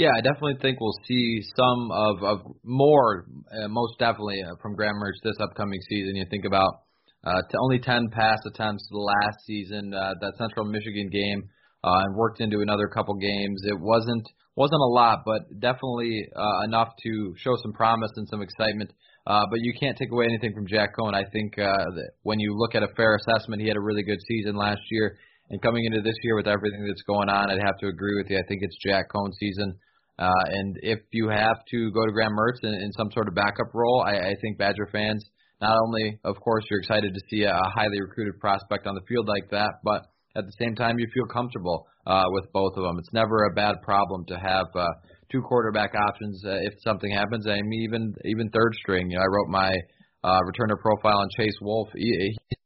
Yeah, 0.00 0.16
I 0.16 0.22
definitely 0.22 0.56
think 0.62 0.80
we'll 0.80 0.96
see 1.04 1.42
some 1.54 1.90
of, 1.92 2.24
of 2.24 2.38
more, 2.64 3.26
uh, 3.52 3.68
most 3.68 3.98
definitely, 3.98 4.40
uh, 4.40 4.56
from 4.62 4.74
Graham 4.74 4.94
Mertz 4.96 5.20
this 5.22 5.36
upcoming 5.38 5.78
season. 5.90 6.16
You 6.16 6.24
think 6.30 6.46
about 6.46 6.88
uh, 7.22 7.42
to 7.50 7.58
only 7.60 7.80
10 7.80 8.08
pass 8.08 8.38
attempts 8.46 8.88
last 8.90 9.44
season, 9.44 9.92
uh, 9.92 10.14
that 10.22 10.32
Central 10.38 10.64
Michigan 10.64 11.10
game, 11.12 11.50
uh, 11.84 12.00
and 12.00 12.16
worked 12.16 12.40
into 12.40 12.60
another 12.62 12.88
couple 12.88 13.12
games. 13.16 13.60
It 13.68 13.78
wasn't 13.78 14.26
wasn't 14.56 14.80
a 14.80 14.88
lot, 14.88 15.18
but 15.26 15.42
definitely 15.60 16.24
uh, 16.34 16.64
enough 16.64 16.94
to 17.04 17.34
show 17.36 17.56
some 17.62 17.74
promise 17.74 18.10
and 18.16 18.26
some 18.30 18.40
excitement. 18.40 18.90
Uh, 19.26 19.44
but 19.50 19.60
you 19.60 19.74
can't 19.78 19.98
take 19.98 20.12
away 20.12 20.24
anything 20.24 20.54
from 20.54 20.66
Jack 20.66 20.96
Coan. 20.98 21.12
I 21.12 21.28
think 21.30 21.58
uh, 21.58 21.76
that 21.76 22.12
when 22.22 22.40
you 22.40 22.56
look 22.56 22.74
at 22.74 22.82
a 22.82 22.88
fair 22.96 23.16
assessment, 23.16 23.60
he 23.60 23.68
had 23.68 23.76
a 23.76 23.84
really 23.84 24.02
good 24.02 24.20
season 24.26 24.56
last 24.56 24.80
year. 24.90 25.18
And 25.50 25.60
coming 25.60 25.84
into 25.84 26.00
this 26.00 26.16
year 26.22 26.36
with 26.36 26.48
everything 26.48 26.86
that's 26.88 27.02
going 27.02 27.28
on, 27.28 27.50
I'd 27.50 27.60
have 27.60 27.76
to 27.80 27.88
agree 27.88 28.16
with 28.16 28.30
you. 28.30 28.38
I 28.38 28.48
think 28.48 28.62
it's 28.62 28.78
Jack 28.82 29.10
Coan's 29.14 29.36
season. 29.38 29.76
Uh, 30.20 30.44
and 30.52 30.76
if 30.82 31.00
you 31.12 31.30
have 31.30 31.56
to 31.70 31.90
go 31.92 32.04
to 32.04 32.12
Graham 32.12 32.32
Mertz 32.36 32.62
in, 32.62 32.74
in 32.74 32.92
some 32.92 33.10
sort 33.10 33.26
of 33.26 33.34
backup 33.34 33.72
role, 33.72 34.04
I, 34.06 34.16
I 34.16 34.34
think 34.42 34.58
Badger 34.58 34.86
fans, 34.92 35.24
not 35.62 35.76
only, 35.86 36.20
of 36.24 36.36
course, 36.40 36.64
you're 36.70 36.80
excited 36.80 37.14
to 37.14 37.20
see 37.30 37.44
a 37.44 37.58
highly 37.74 38.00
recruited 38.00 38.38
prospect 38.38 38.86
on 38.86 38.94
the 38.94 39.00
field 39.08 39.26
like 39.26 39.48
that, 39.50 39.80
but 39.82 40.04
at 40.36 40.44
the 40.44 40.52
same 40.60 40.74
time, 40.74 40.98
you 40.98 41.06
feel 41.12 41.26
comfortable 41.26 41.86
uh, 42.06 42.24
with 42.28 42.52
both 42.52 42.76
of 42.76 42.84
them. 42.84 42.98
It's 42.98 43.12
never 43.12 43.44
a 43.44 43.54
bad 43.54 43.76
problem 43.82 44.24
to 44.26 44.38
have 44.38 44.66
uh, 44.74 44.86
two 45.32 45.42
quarterback 45.42 45.94
options 45.94 46.42
uh, 46.44 46.58
if 46.62 46.74
something 46.84 47.10
happens. 47.10 47.46
I 47.46 47.60
mean, 47.62 47.82
even 47.82 48.14
even 48.24 48.50
third 48.50 48.74
string. 48.74 49.10
You 49.10 49.16
know, 49.16 49.22
I 49.22 49.26
wrote 49.26 49.48
my 49.48 49.72
uh, 50.22 50.40
returner 50.46 50.78
profile 50.78 51.18
on 51.18 51.28
Chase 51.36 51.58
Wolf. 51.60 51.88
He, 51.94 52.14
he's 52.20 52.58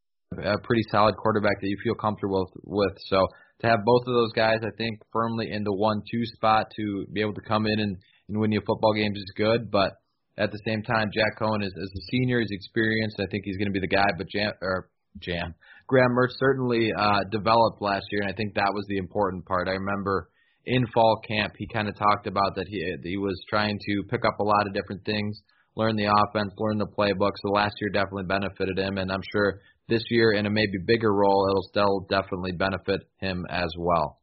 a 0.45 0.59
pretty 0.59 0.83
solid 0.91 1.17
quarterback 1.17 1.61
that 1.61 1.69
you 1.69 1.77
feel 1.83 1.95
comfortable 1.95 2.51
with. 2.65 2.97
So 3.07 3.27
to 3.61 3.67
have 3.67 3.85
both 3.85 4.03
of 4.07 4.15
those 4.15 4.33
guys, 4.33 4.59
I 4.63 4.75
think 4.77 5.01
firmly 5.13 5.51
in 5.51 5.65
the 5.65 5.75
one-two 5.75 6.25
spot 6.37 6.67
to 6.77 7.07
be 7.13 7.21
able 7.21 7.35
to 7.35 7.41
come 7.49 7.67
in 7.67 7.81
and, 7.81 7.97
and 8.29 8.41
win 8.41 8.53
you 8.53 8.61
football 8.67 8.95
games 8.95 9.17
is 9.17 9.33
good. 9.37 9.71
But 9.71 9.93
at 10.37 10.51
the 10.51 10.59
same 10.67 10.83
time, 10.83 11.11
Jack 11.15 11.39
Coan 11.41 11.63
is, 11.63 11.73
is 11.73 11.93
a 11.97 12.05
senior. 12.11 12.41
He's 12.41 12.51
experienced. 12.51 13.21
I 13.21 13.27
think 13.31 13.45
he's 13.45 13.57
going 13.57 13.73
to 13.73 13.73
be 13.73 13.81
the 13.81 13.87
guy. 13.87 14.09
But 14.19 14.29
Jam 14.29 14.53
or 14.61 14.89
Jam 15.21 15.55
Graham 15.87 16.11
Mertz 16.11 16.35
certainly 16.39 16.91
uh, 16.99 17.21
developed 17.31 17.81
last 17.81 18.07
year, 18.11 18.23
and 18.23 18.31
I 18.31 18.35
think 18.35 18.55
that 18.55 18.73
was 18.75 18.85
the 18.89 18.97
important 18.97 19.45
part. 19.45 19.69
I 19.69 19.73
remember 19.73 20.31
in 20.67 20.87
fall 20.95 21.21
camp, 21.29 21.55
he 21.59 21.69
kind 21.69 21.89
of 21.89 21.97
talked 21.97 22.27
about 22.27 22.57
that 22.57 22.67
he 22.69 22.83
he 23.05 23.17
was 23.17 23.39
trying 23.49 23.79
to 23.79 24.03
pick 24.09 24.25
up 24.25 24.41
a 24.41 24.45
lot 24.45 24.67
of 24.67 24.75
different 24.75 25.05
things, 25.05 25.41
learn 25.77 25.97
the 25.97 26.11
offense, 26.11 26.53
learn 26.59 26.79
the 26.79 26.87
playbook. 26.87 27.33
So 27.43 27.53
last 27.53 27.75
year 27.81 27.91
definitely 27.91 28.25
benefited 28.25 28.79
him, 28.79 28.99
and 28.99 29.13
I'm 29.13 29.23
sure 29.33 29.61
this 29.89 30.03
year 30.11 30.33
in 30.33 30.47
a 30.47 30.51
maybe 30.51 30.79
bigger 30.87 31.13
role, 31.13 31.47
it'll 31.51 31.69
still 31.69 32.07
definitely 32.09 32.53
benefit 32.53 33.01
him 33.19 33.45
as 33.51 33.71
well. 33.79 34.21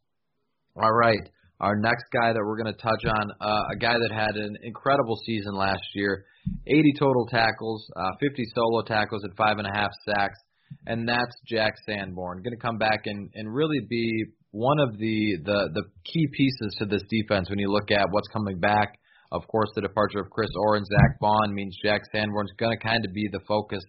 All 0.76 0.91
right, 0.91 1.30
our 1.60 1.76
next 1.76 2.06
guy 2.12 2.34
that 2.34 2.41
we're 2.43 2.58
going 2.58 2.74
to 2.74 2.82
touch 2.82 3.06
on, 3.06 3.32
uh, 3.39 3.63
a 3.74 3.76
guy 3.78 3.93
that 3.93 4.12
had 4.12 4.36
an 4.36 4.58
incredible 4.63 5.15
season 5.26 5.54
last 5.54 5.84
year, 5.93 6.26
80 6.65 6.93
total 6.97 7.28
tackles, 7.28 7.86
uh, 7.95 8.12
50 8.19 8.43
solo 8.56 8.82
tackles, 8.82 9.24
and 9.24 9.36
five 9.38 9.60
and 9.60 9.67
a 9.67 9.71
half 9.71 9.91
sacks, 10.06 10.39
and 10.88 11.08
that's 11.08 11.36
Jack 11.45 11.74
Sanborn. 11.86 12.41
Going 12.41 12.58
to 12.58 12.62
come 12.62 12.78
back 12.78 13.02
and 13.06 13.30
and 13.36 13.54
really 13.54 13.82
be 13.88 14.26
one 14.52 14.80
of 14.80 14.97
the, 14.97 15.38
the 15.43 15.69
the 15.74 15.84
key 16.04 16.28
pieces 16.36 16.76
to 16.80 16.86
this 16.86 17.04
defense 17.10 17.50
when 17.50 17.60
you 17.60 17.71
look 17.71 17.91
at 17.91 18.08
what's 18.10 18.28
coming 18.30 18.60
back. 18.60 18.97
Of 19.32 19.47
course, 19.47 19.69
the 19.76 19.82
departure 19.82 20.19
of 20.19 20.30
Chris 20.30 20.50
Orr 20.58 20.76
and 20.76 20.86
Zack 20.86 21.19
Baun 21.21 21.54
means 21.54 21.78
Jack 21.84 22.02
Sanborn's 22.12 22.52
going 22.58 22.78
to 22.78 22.84
kind 22.84 23.06
of 23.06 23.13
be 23.13 23.30
the 23.32 23.39
focus 23.47 23.84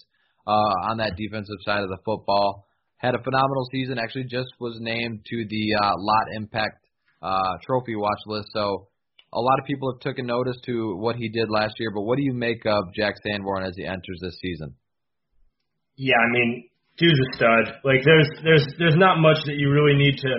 uh, 0.46 0.90
on 0.90 0.98
that 0.98 1.16
defensive 1.16 1.58
side 1.64 1.82
of 1.82 1.88
the 1.88 1.98
football. 2.04 2.66
Had 2.96 3.14
a 3.14 3.22
phenomenal 3.22 3.66
season. 3.72 3.98
Actually, 3.98 4.24
just 4.24 4.48
was 4.60 4.78
named 4.80 5.24
to 5.26 5.44
the 5.48 5.74
uh, 5.82 5.92
Lott 5.98 6.26
Impact 6.36 6.78
uh, 7.20 7.58
Trophy 7.66 7.96
watch 7.96 8.20
list. 8.26 8.48
So 8.52 8.88
a 9.32 9.40
lot 9.40 9.58
of 9.58 9.66
people 9.66 9.92
have 9.92 10.00
taken 10.00 10.26
notice 10.26 10.56
to 10.66 10.96
what 10.96 11.16
he 11.16 11.28
did 11.28 11.50
last 11.50 11.74
year. 11.78 11.90
But 11.92 12.02
what 12.02 12.16
do 12.16 12.22
you 12.22 12.34
make 12.34 12.64
of 12.66 12.94
Jack 12.94 13.14
Sanborn 13.26 13.64
as 13.64 13.74
he 13.76 13.84
enters 13.84 14.20
this 14.20 14.38
season? 14.40 14.74
Yeah, 15.96 16.16
I 16.16 16.32
mean, 16.32 16.68
dude's 16.98 17.18
a 17.18 17.36
stud. 17.36 17.74
Like 17.84 18.04
there's 18.04 18.28
there's 18.44 18.66
there's 18.78 18.96
not 18.96 19.18
much 19.18 19.38
that 19.46 19.56
you 19.56 19.70
really 19.70 19.96
need 19.96 20.16
to 20.18 20.32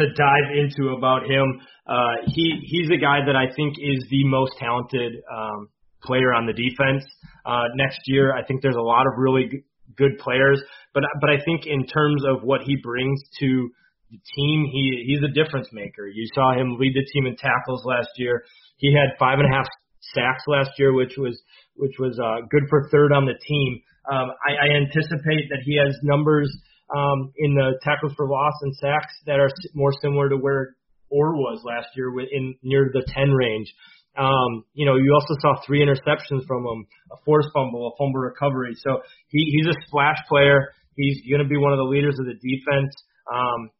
to 0.00 0.12
dive 0.14 0.48
into 0.56 0.94
about 0.96 1.24
him. 1.24 1.60
Uh, 1.86 2.24
he 2.26 2.60
he's 2.64 2.90
a 2.90 3.00
guy 3.00 3.24
that 3.26 3.36
I 3.36 3.52
think 3.54 3.76
is 3.78 4.04
the 4.10 4.24
most 4.24 4.52
talented 4.58 5.22
um, 5.30 5.68
player 6.02 6.32
on 6.32 6.46
the 6.46 6.52
defense. 6.52 7.04
Uh, 7.44 7.64
next 7.74 8.00
year, 8.06 8.34
I 8.34 8.44
think 8.44 8.62
there's 8.62 8.76
a 8.76 8.82
lot 8.82 9.06
of 9.06 9.14
really 9.16 9.48
g- 9.50 9.62
good 9.96 10.18
players, 10.18 10.60
but 10.94 11.02
but 11.20 11.30
I 11.30 11.38
think 11.44 11.66
in 11.66 11.86
terms 11.86 12.22
of 12.26 12.42
what 12.42 12.62
he 12.62 12.76
brings 12.82 13.20
to 13.40 13.70
the 14.10 14.18
team, 14.36 14.66
he 14.70 15.04
he's 15.06 15.22
a 15.22 15.32
difference 15.32 15.68
maker. 15.72 16.06
You 16.06 16.26
saw 16.34 16.52
him 16.54 16.76
lead 16.78 16.94
the 16.94 17.06
team 17.12 17.26
in 17.26 17.36
tackles 17.36 17.84
last 17.84 18.10
year. 18.16 18.44
He 18.76 18.94
had 18.94 19.18
five 19.18 19.38
and 19.38 19.52
a 19.52 19.56
half 19.56 19.66
sacks 20.14 20.44
last 20.46 20.70
year, 20.78 20.92
which 20.92 21.14
was 21.16 21.40
which 21.76 21.94
was 21.98 22.18
uh, 22.18 22.46
good 22.50 22.64
for 22.68 22.88
third 22.90 23.12
on 23.12 23.24
the 23.24 23.38
team. 23.46 23.80
Um, 24.10 24.30
I, 24.46 24.66
I 24.66 24.76
anticipate 24.76 25.48
that 25.50 25.60
he 25.64 25.76
has 25.76 25.94
numbers 26.02 26.50
um, 26.94 27.32
in 27.36 27.54
the 27.54 27.78
tackles 27.82 28.12
for 28.16 28.26
loss 28.26 28.54
and 28.62 28.74
sacks 28.76 29.14
that 29.26 29.38
are 29.38 29.50
more 29.74 29.92
similar 30.00 30.28
to 30.30 30.36
where 30.36 30.76
Orr 31.10 31.36
was 31.36 31.62
last 31.64 31.88
year, 31.96 32.12
in 32.20 32.54
near 32.62 32.90
the 32.92 33.04
10 33.14 33.32
range. 33.32 33.72
Um, 34.18 34.64
you 34.74 34.84
know, 34.84 34.96
you 34.96 35.14
also 35.14 35.34
saw 35.40 35.60
three 35.66 35.80
interceptions 35.80 36.46
from 36.46 36.66
him, 36.66 36.86
a 37.12 37.16
forced 37.24 37.48
fumble, 37.54 37.88
a 37.88 37.96
fumble 37.96 38.20
recovery. 38.20 38.74
So 38.76 39.00
he, 39.28 39.54
he's 39.54 39.66
a 39.66 39.78
splash 39.86 40.18
player. 40.28 40.74
He's 40.96 41.22
going 41.30 41.42
to 41.42 41.48
be 41.48 41.56
one 41.56 41.72
of 41.72 41.78
the 41.78 41.86
leaders 41.86 42.16
of 42.18 42.26
the 42.26 42.34
defense. 42.34 42.92
Um, 43.32 43.70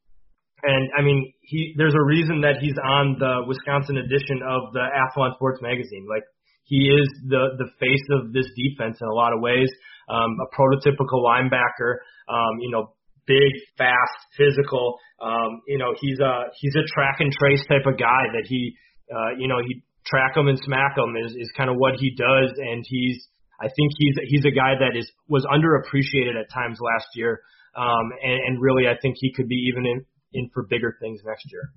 and 0.62 0.90
I 0.96 1.02
mean, 1.02 1.32
he 1.40 1.74
there's 1.76 1.94
a 1.94 2.02
reason 2.02 2.42
that 2.42 2.58
he's 2.60 2.74
on 2.82 3.16
the 3.18 3.46
Wisconsin 3.46 3.96
edition 3.96 4.42
of 4.46 4.72
the 4.72 4.86
Athlon 4.86 5.34
Sports 5.34 5.60
magazine. 5.62 6.06
Like 6.08 6.24
he 6.64 6.90
is 6.90 7.08
the 7.26 7.58
the 7.58 7.70
face 7.78 8.06
of 8.10 8.32
this 8.32 8.46
defense 8.54 8.98
in 9.00 9.06
a 9.06 9.14
lot 9.14 9.32
of 9.32 9.40
ways 9.40 9.70
um, 10.08 10.36
a 10.40 10.48
prototypical 10.54 11.22
linebacker. 11.22 12.00
Um, 12.28 12.58
you 12.60 12.70
know, 12.70 12.92
big, 13.26 13.52
fast, 13.76 14.18
physical. 14.36 14.98
Um, 15.20 15.62
you 15.66 15.78
know, 15.78 15.94
he's 16.00 16.18
a 16.20 16.48
he's 16.58 16.74
a 16.76 16.84
track 16.92 17.16
and 17.20 17.32
trace 17.32 17.64
type 17.68 17.86
of 17.86 17.98
guy 17.98 18.24
that 18.32 18.46
he, 18.46 18.74
uh, 19.12 19.36
you 19.38 19.48
know, 19.48 19.58
he 19.66 19.82
track 20.06 20.36
him 20.36 20.48
and 20.48 20.58
smack 20.60 20.96
him 20.96 21.16
is 21.16 21.32
is 21.32 21.50
kind 21.56 21.70
of 21.70 21.76
what 21.76 21.94
he 21.98 22.10
does, 22.14 22.52
and 22.56 22.84
he's 22.86 23.26
I 23.60 23.66
think 23.66 23.92
he's 23.98 24.16
he's 24.28 24.44
a 24.44 24.54
guy 24.54 24.74
that 24.78 24.96
is 24.96 25.10
was 25.28 25.44
underappreciated 25.46 26.38
at 26.38 26.52
times 26.52 26.78
last 26.80 27.08
year, 27.14 27.40
um, 27.76 28.12
and, 28.22 28.38
and 28.46 28.62
really 28.62 28.86
I 28.86 28.96
think 29.00 29.16
he 29.18 29.32
could 29.34 29.48
be 29.48 29.68
even 29.68 29.86
in 29.86 30.04
in 30.32 30.50
for 30.54 30.66
bigger 30.68 30.96
things 31.00 31.20
next 31.24 31.46
year. 31.50 31.72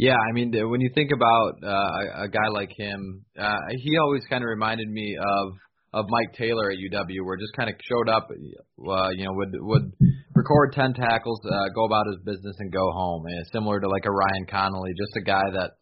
Yeah, 0.00 0.16
I 0.16 0.32
mean, 0.32 0.50
when 0.70 0.80
you 0.80 0.90
think 0.94 1.10
about 1.12 1.60
uh, 1.62 2.24
a, 2.24 2.28
guy 2.28 2.48
like 2.50 2.72
him, 2.74 3.22
uh, 3.38 3.68
he 3.76 3.98
always 3.98 4.22
kind 4.30 4.42
of 4.42 4.48
reminded 4.48 4.88
me 4.88 5.14
of 5.20 5.52
of 5.92 6.06
Mike 6.08 6.32
Taylor 6.38 6.70
at 6.70 6.78
UW, 6.78 7.20
where 7.26 7.36
just 7.36 7.52
kind 7.54 7.68
of 7.68 7.76
showed 7.82 8.08
up, 8.08 8.28
uh, 8.30 9.08
you 9.10 9.24
know, 9.26 9.32
would 9.34 9.52
would 9.60 9.92
record 10.34 10.72
ten 10.72 10.94
tackles, 10.94 11.40
uh, 11.44 11.68
go 11.74 11.84
about 11.84 12.06
his 12.06 12.16
business, 12.24 12.56
and 12.60 12.72
go 12.72 12.90
home. 12.92 13.26
And 13.26 13.46
similar 13.52 13.78
to 13.78 13.88
like 13.88 14.06
a 14.06 14.10
Ryan 14.10 14.46
Connelly, 14.48 14.92
just 14.96 15.16
a 15.16 15.24
guy 15.24 15.44
that 15.52 15.72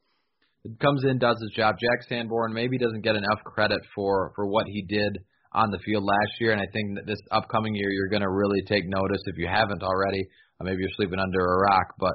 comes 0.80 1.04
in, 1.04 1.18
does 1.18 1.36
his 1.40 1.52
job. 1.54 1.76
Jack 1.80 2.08
Sanborn 2.08 2.52
maybe 2.52 2.78
doesn't 2.78 3.02
get 3.02 3.16
enough 3.16 3.42
credit 3.44 3.80
for 3.94 4.32
for 4.34 4.46
what 4.46 4.66
he 4.66 4.82
did 4.82 5.18
on 5.52 5.70
the 5.70 5.78
field 5.78 6.04
last 6.04 6.40
year, 6.40 6.52
and 6.52 6.60
I 6.60 6.66
think 6.72 6.96
that 6.96 7.06
this 7.06 7.20
upcoming 7.30 7.74
year 7.74 7.90
you're 7.90 8.08
going 8.08 8.22
to 8.22 8.30
really 8.30 8.62
take 8.68 8.84
notice 8.86 9.22
if 9.26 9.38
you 9.38 9.48
haven't 9.48 9.82
already. 9.82 10.26
Or 10.60 10.66
maybe 10.66 10.80
you're 10.80 10.96
sleeping 10.96 11.20
under 11.20 11.38
a 11.38 11.60
rock, 11.70 11.94
but 11.98 12.14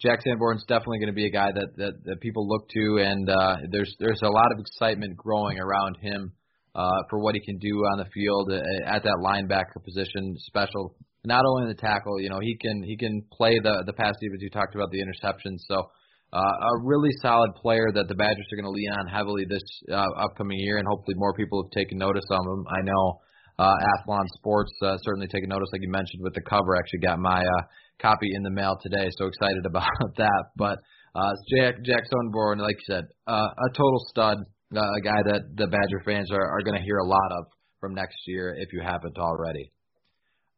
Jack 0.00 0.20
Sanborn's 0.22 0.64
definitely 0.66 0.98
going 0.98 1.12
to 1.12 1.14
be 1.14 1.26
a 1.26 1.30
guy 1.30 1.52
that 1.52 1.76
that, 1.76 1.92
that 2.04 2.20
people 2.20 2.48
look 2.48 2.68
to, 2.70 2.98
and 2.98 3.28
uh, 3.28 3.56
there's 3.70 3.94
there's 4.00 4.20
a 4.22 4.30
lot 4.30 4.50
of 4.52 4.58
excitement 4.58 5.16
growing 5.16 5.58
around 5.60 5.96
him 6.00 6.32
uh, 6.74 7.02
for 7.10 7.20
what 7.20 7.34
he 7.34 7.40
can 7.40 7.58
do 7.58 7.76
on 7.92 7.98
the 7.98 8.06
field 8.12 8.50
at 8.50 9.02
that 9.04 9.18
linebacker 9.22 9.84
position. 9.84 10.34
Special, 10.38 10.96
not 11.24 11.44
only 11.44 11.68
the 11.68 11.80
tackle, 11.80 12.20
you 12.20 12.30
know, 12.30 12.40
he 12.40 12.56
can 12.56 12.82
he 12.82 12.96
can 12.96 13.22
play 13.30 13.60
the 13.62 13.84
the 13.86 13.92
pass 13.92 14.14
defense. 14.20 14.40
You 14.40 14.50
talked 14.50 14.74
about 14.74 14.90
the 14.90 15.02
interceptions, 15.02 15.58
so. 15.68 15.90
Uh, 16.32 16.38
a 16.40 16.78
really 16.82 17.10
solid 17.20 17.54
player 17.56 17.92
that 17.92 18.08
the 18.08 18.14
Badgers 18.14 18.46
are 18.52 18.56
going 18.56 18.64
to 18.64 18.70
lean 18.70 18.90
on 18.90 19.06
heavily 19.06 19.44
this 19.48 19.62
uh, 19.90 20.06
upcoming 20.16 20.58
year, 20.58 20.78
and 20.78 20.86
hopefully 20.88 21.14
more 21.16 21.34
people 21.34 21.62
have 21.62 21.70
taken 21.72 21.98
notice 21.98 22.24
of 22.30 22.40
him. 22.40 22.64
I 22.68 22.80
know 22.82 23.20
uh, 23.58 23.74
Athlon 23.98 24.24
Sports 24.36 24.72
uh, 24.82 24.96
certainly 25.02 25.28
taken 25.28 25.50
notice, 25.50 25.68
like 25.72 25.82
you 25.82 25.90
mentioned 25.90 26.22
with 26.22 26.34
the 26.34 26.40
cover. 26.40 26.74
Actually, 26.74 27.00
got 27.00 27.18
my 27.18 27.42
uh, 27.42 27.62
copy 28.00 28.30
in 28.32 28.42
the 28.42 28.50
mail 28.50 28.78
today, 28.82 29.10
so 29.18 29.26
excited 29.26 29.66
about 29.66 30.16
that. 30.16 30.44
But 30.56 30.78
uh, 31.14 31.32
Jack 31.54 31.84
Jack 31.84 32.04
Sanborn, 32.08 32.58
like 32.58 32.76
you 32.76 32.94
said, 32.94 33.04
uh, 33.26 33.48
a 33.52 33.68
total 33.76 34.00
stud 34.08 34.38
uh, 34.74 34.80
a 34.80 35.00
guy 35.02 35.20
that 35.26 35.42
the 35.56 35.66
Badger 35.66 36.00
fans 36.04 36.30
are, 36.32 36.46
are 36.46 36.62
going 36.62 36.76
to 36.76 36.82
hear 36.82 36.98
a 36.98 37.06
lot 37.06 37.30
of 37.32 37.44
from 37.80 37.94
next 37.94 38.16
year 38.26 38.54
if 38.56 38.72
you 38.72 38.80
haven't 38.82 39.18
already. 39.18 39.72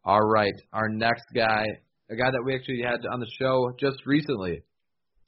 All 0.04 0.20
right, 0.20 0.54
our 0.72 0.88
next 0.88 1.24
guy, 1.34 1.64
a 2.10 2.16
guy 2.16 2.30
that 2.30 2.42
we 2.44 2.54
actually 2.54 2.82
had 2.82 3.00
on 3.10 3.20
the 3.20 3.30
show 3.40 3.72
just 3.80 3.96
recently, 4.06 4.62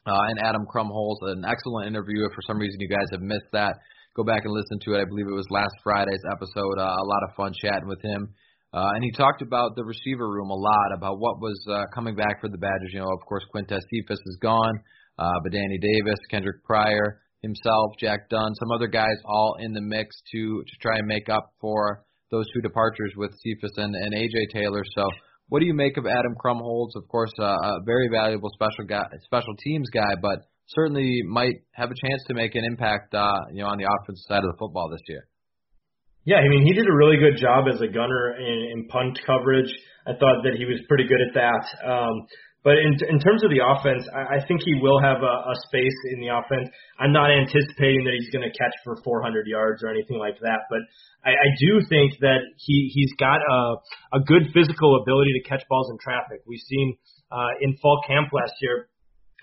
uh, 0.07 0.23
and 0.31 0.39
Adam 0.45 0.67
Krumholz, 0.67 1.19
an 1.23 1.45
excellent 1.45 1.89
interview. 1.89 2.25
If 2.25 2.33
for 2.35 2.43
some 2.47 2.59
reason 2.59 2.81
you 2.81 2.89
guys 2.89 3.09
have 3.13 3.23
missed 3.23 3.51
that, 3.53 3.75
go 4.15 4.25
back 4.25 4.45
and 4.45 4.55
listen 4.55 4.79
to 4.87 4.95
it. 4.95 5.03
I 5.03 5.05
believe 5.05 5.27
it 5.27 5.35
was 5.35 5.47
last 5.51 5.75
Friday's 5.83 6.23
episode. 6.33 6.79
Uh, 6.79 6.95
a 6.95 7.07
lot 7.07 7.23
of 7.29 7.37
fun 7.37 7.53
chatting 7.61 7.89
with 7.89 8.03
him. 8.03 8.33
Uh, 8.73 8.93
and 8.95 9.03
he 9.03 9.11
talked 9.13 9.43
about 9.43 9.75
the 9.75 9.85
receiver 9.85 10.29
room 10.29 10.51
a 10.51 10.55
lot, 10.55 10.93
about 10.95 11.19
what 11.19 11.41
was 11.41 11.59
uh, 11.71 11.85
coming 11.95 12.15
back 12.15 12.41
for 12.41 12.49
the 12.49 12.59
Badgers. 12.59 12.91
You 12.93 13.01
know, 13.01 13.13
of 13.13 13.25
course, 13.27 13.45
Quintez 13.55 13.81
Cephus 13.91 14.21
is 14.27 14.39
gone, 14.43 14.81
uh, 15.19 15.33
but 15.43 15.53
Danny 15.53 15.79
Davis, 15.79 16.19
Kendric 16.31 16.63
Pryor, 16.65 17.23
himself, 17.43 17.93
Jack 17.99 18.29
Dunn, 18.29 18.55
some 18.55 18.71
other 18.71 18.89
guys 18.89 19.17
all 19.25 19.57
in 19.61 19.73
the 19.73 19.81
mix 19.81 20.17
to 20.33 20.63
to 20.63 20.77
try 20.83 20.99
and 20.99 21.07
make 21.07 21.29
up 21.29 21.53
for 21.61 22.05
those 22.31 22.45
two 22.53 22.61
departures 22.61 23.13
with 23.17 23.31
Cephus 23.43 23.73
and, 23.77 23.95
and 23.95 24.13
AJ 24.13 24.53
Taylor. 24.53 24.83
So, 24.95 25.05
what 25.49 25.61
do 25.61 25.67
you 25.67 25.75
make 25.75 25.97
of 25.97 26.07
Adam 26.07 26.35
Krumholz? 26.35 26.97
Of 26.97 27.09
course, 27.09 27.33
uh, 27.39 27.45
a 27.45 27.81
very 27.85 28.09
valuable 28.09 28.51
special 28.55 28.85
guy, 28.89 29.05
special 29.25 29.55
teams 29.63 29.89
guy, 29.91 30.15
but 30.21 30.47
certainly 30.69 31.23
might 31.27 31.63
have 31.73 31.91
a 31.91 31.95
chance 31.95 32.23
to 32.27 32.35
make 32.35 32.55
an 32.55 32.65
impact, 32.65 33.15
uh, 33.15 33.41
you 33.53 33.63
know, 33.63 33.69
on 33.69 33.79
the 33.79 33.85
offensive 33.85 34.25
side 34.27 34.43
of 34.43 34.51
the 34.51 34.57
football 34.59 34.91
this 34.91 35.03
year. 35.09 35.29
Yeah, 36.25 36.43
I 36.43 36.49
mean, 36.49 36.67
he 36.67 36.73
did 36.73 36.89
a 36.89 36.93
really 36.93 37.19
good 37.19 37.39
job 37.39 37.67
as 37.73 37.81
a 37.81 37.87
gunner 37.87 38.35
in, 38.37 38.71
in 38.75 38.89
punt 38.89 39.17
coverage. 39.25 39.71
I 40.07 40.13
thought 40.19 40.43
that 40.43 40.55
he 40.59 40.65
was 40.65 40.81
pretty 40.89 41.07
good 41.07 41.23
at 41.23 41.35
that. 41.35 41.63
Um, 41.87 42.27
but 42.67 42.83
in 42.83 42.99
in 43.07 43.23
terms 43.23 43.47
of 43.47 43.55
the 43.55 43.63
offense, 43.63 44.03
I, 44.11 44.43
I 44.43 44.47
think 44.51 44.67
he 44.67 44.75
will 44.83 44.99
have 44.99 45.23
a, 45.23 45.35
a 45.47 45.57
space 45.71 45.95
in 46.11 46.19
the 46.19 46.35
offense. 46.35 46.67
I'm 46.99 47.15
not 47.15 47.31
anticipating 47.31 48.03
that 48.03 48.19
he's 48.19 48.35
going 48.35 48.43
to 48.43 48.51
catch 48.51 48.75
for 48.83 48.99
400 49.07 49.47
yards 49.47 49.87
or 49.87 49.89
anything 49.95 50.19
like 50.19 50.43
that, 50.43 50.67
but 50.67 50.83
I, 51.23 51.39
I 51.39 51.49
do 51.63 51.79
think 51.87 52.19
that 52.27 52.43
he 52.59 52.91
he's 52.91 53.15
got 53.23 53.39
a 53.39 53.79
a 54.19 54.21
good 54.27 54.51
physical 54.51 54.99
ability 54.99 55.39
to 55.39 55.43
catch 55.47 55.63
balls 55.71 55.87
in 55.95 55.97
traffic. 56.03 56.43
We've 56.43 56.67
seen 56.67 56.99
uh, 57.31 57.55
in 57.63 57.79
fall 57.79 58.03
camp 58.03 58.35
last 58.35 58.59
year 58.59 58.91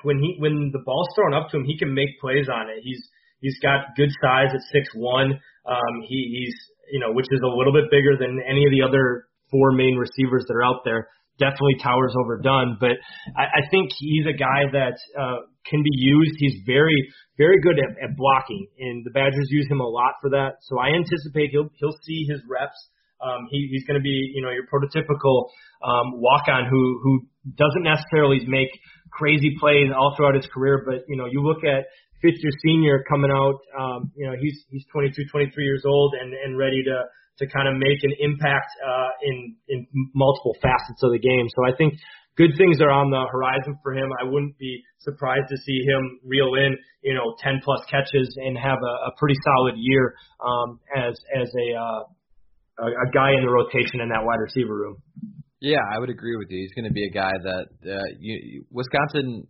when 0.03 0.19
he 0.19 0.35
when 0.43 0.75
the 0.75 0.83
ball's 0.83 1.07
thrown 1.15 1.33
up 1.33 1.47
to 1.55 1.57
him, 1.57 1.63
he 1.63 1.79
can 1.79 1.95
make 1.95 2.19
plays 2.19 2.51
on 2.51 2.67
it. 2.67 2.83
He's 2.83 2.99
He's 3.43 3.59
got 3.59 3.91
good 3.97 4.09
size 4.23 4.55
at 4.55 4.63
six 4.71 4.87
one. 4.95 5.35
Um, 5.67 5.95
he, 6.07 6.39
he's 6.39 6.55
you 6.91 6.99
know 6.99 7.11
which 7.11 7.27
is 7.29 7.41
a 7.43 7.51
little 7.51 7.73
bit 7.73 7.91
bigger 7.91 8.15
than 8.17 8.39
any 8.47 8.63
of 8.63 8.71
the 8.71 8.81
other 8.81 9.27
four 9.51 9.73
main 9.73 9.99
receivers 9.99 10.45
that 10.47 10.55
are 10.55 10.63
out 10.63 10.81
there. 10.85 11.09
Definitely 11.39 11.81
towers 11.81 12.13
over 12.19 12.37
Dunn, 12.37 12.77
but 12.79 12.93
I, 13.35 13.65
I 13.65 13.69
think 13.71 13.89
he's 13.97 14.25
a 14.27 14.37
guy 14.37 14.69
that 14.71 14.97
uh, 15.17 15.49
can 15.65 15.81
be 15.81 15.89
used. 15.93 16.35
He's 16.37 16.61
very, 16.65 17.09
very 17.37 17.59
good 17.59 17.79
at, 17.79 17.97
at 18.03 18.15
blocking, 18.15 18.67
and 18.77 19.03
the 19.03 19.09
Badgers 19.09 19.47
use 19.49 19.67
him 19.69 19.79
a 19.79 19.87
lot 19.87 20.13
for 20.21 20.29
that. 20.29 20.61
So 20.61 20.77
I 20.77 20.89
anticipate 20.93 21.49
he'll 21.49 21.69
he'll 21.79 21.97
see 22.03 22.27
his 22.29 22.41
reps. 22.47 22.77
Um, 23.19 23.47
he, 23.49 23.67
he's 23.71 23.83
going 23.87 23.97
to 23.97 24.03
be, 24.03 24.31
you 24.35 24.43
know, 24.43 24.51
your 24.51 24.67
prototypical 24.69 25.49
um, 25.81 26.21
walk-on 26.21 26.69
who 26.69 26.99
who 27.01 27.25
doesn't 27.57 27.83
necessarily 27.83 28.45
make 28.45 28.69
crazy 29.11 29.55
plays 29.59 29.89
all 29.95 30.13
throughout 30.15 30.35
his 30.35 30.45
career, 30.53 30.83
but 30.85 31.01
you 31.07 31.17
know, 31.17 31.25
you 31.25 31.41
look 31.41 31.63
at 31.63 31.85
Fitz, 32.23 32.39
senior 32.63 33.03
coming 33.03 33.29
out, 33.29 33.59
um, 33.77 34.11
you 34.15 34.25
know, 34.25 34.33
he's 34.39 34.63
he's 34.71 34.85
22, 34.91 35.27
23 35.29 35.63
years 35.63 35.83
old 35.85 36.15
and 36.15 36.33
and 36.33 36.57
ready 36.57 36.81
to 36.83 37.03
to 37.39 37.47
kind 37.51 37.67
of 37.67 37.75
make 37.75 37.99
an 38.03 38.13
impact 38.19 38.71
uh, 38.79 39.11
in 39.23 39.55
in 39.67 39.85
multiple 40.15 40.55
facets 40.61 41.03
of 41.03 41.11
the 41.11 41.19
game. 41.19 41.47
So 41.51 41.67
I 41.67 41.75
think 41.75 41.99
good 42.37 42.55
things 42.57 42.79
are 42.81 42.89
on 42.89 43.11
the 43.11 43.25
horizon 43.29 43.77
for 43.83 43.93
him. 43.93 44.09
I 44.21 44.23
wouldn't 44.23 44.57
be 44.57 44.81
surprised 44.99 45.49
to 45.49 45.57
see 45.57 45.83
him 45.83 46.19
reel 46.25 46.55
in, 46.55 46.77
you 47.03 47.13
know, 47.13 47.35
10 47.43 47.61
plus 47.63 47.81
catches 47.89 48.33
and 48.37 48.57
have 48.57 48.79
a, 48.79 48.93
a 49.09 49.11
pretty 49.19 49.35
solid 49.43 49.75
year 49.77 50.15
um, 50.39 50.79
as 50.95 51.13
as 51.35 51.49
a, 51.51 51.67
uh, 51.75 52.03
a 52.79 52.87
a 52.87 53.07
guy 53.13 53.35
in 53.35 53.43
the 53.43 53.51
rotation 53.51 53.99
in 53.99 54.09
that 54.09 54.23
wide 54.23 54.39
receiver 54.39 54.73
room. 54.73 54.97
Yeah, 55.59 55.83
I 55.95 55.99
would 55.99 56.09
agree 56.09 56.35
with 56.35 56.51
you. 56.51 56.59
He's 56.59 56.73
going 56.73 56.87
to 56.87 56.93
be 56.93 57.05
a 57.07 57.13
guy 57.13 57.31
that 57.31 57.67
uh, 57.87 58.03
you, 58.19 58.65
Wisconsin 58.69 59.47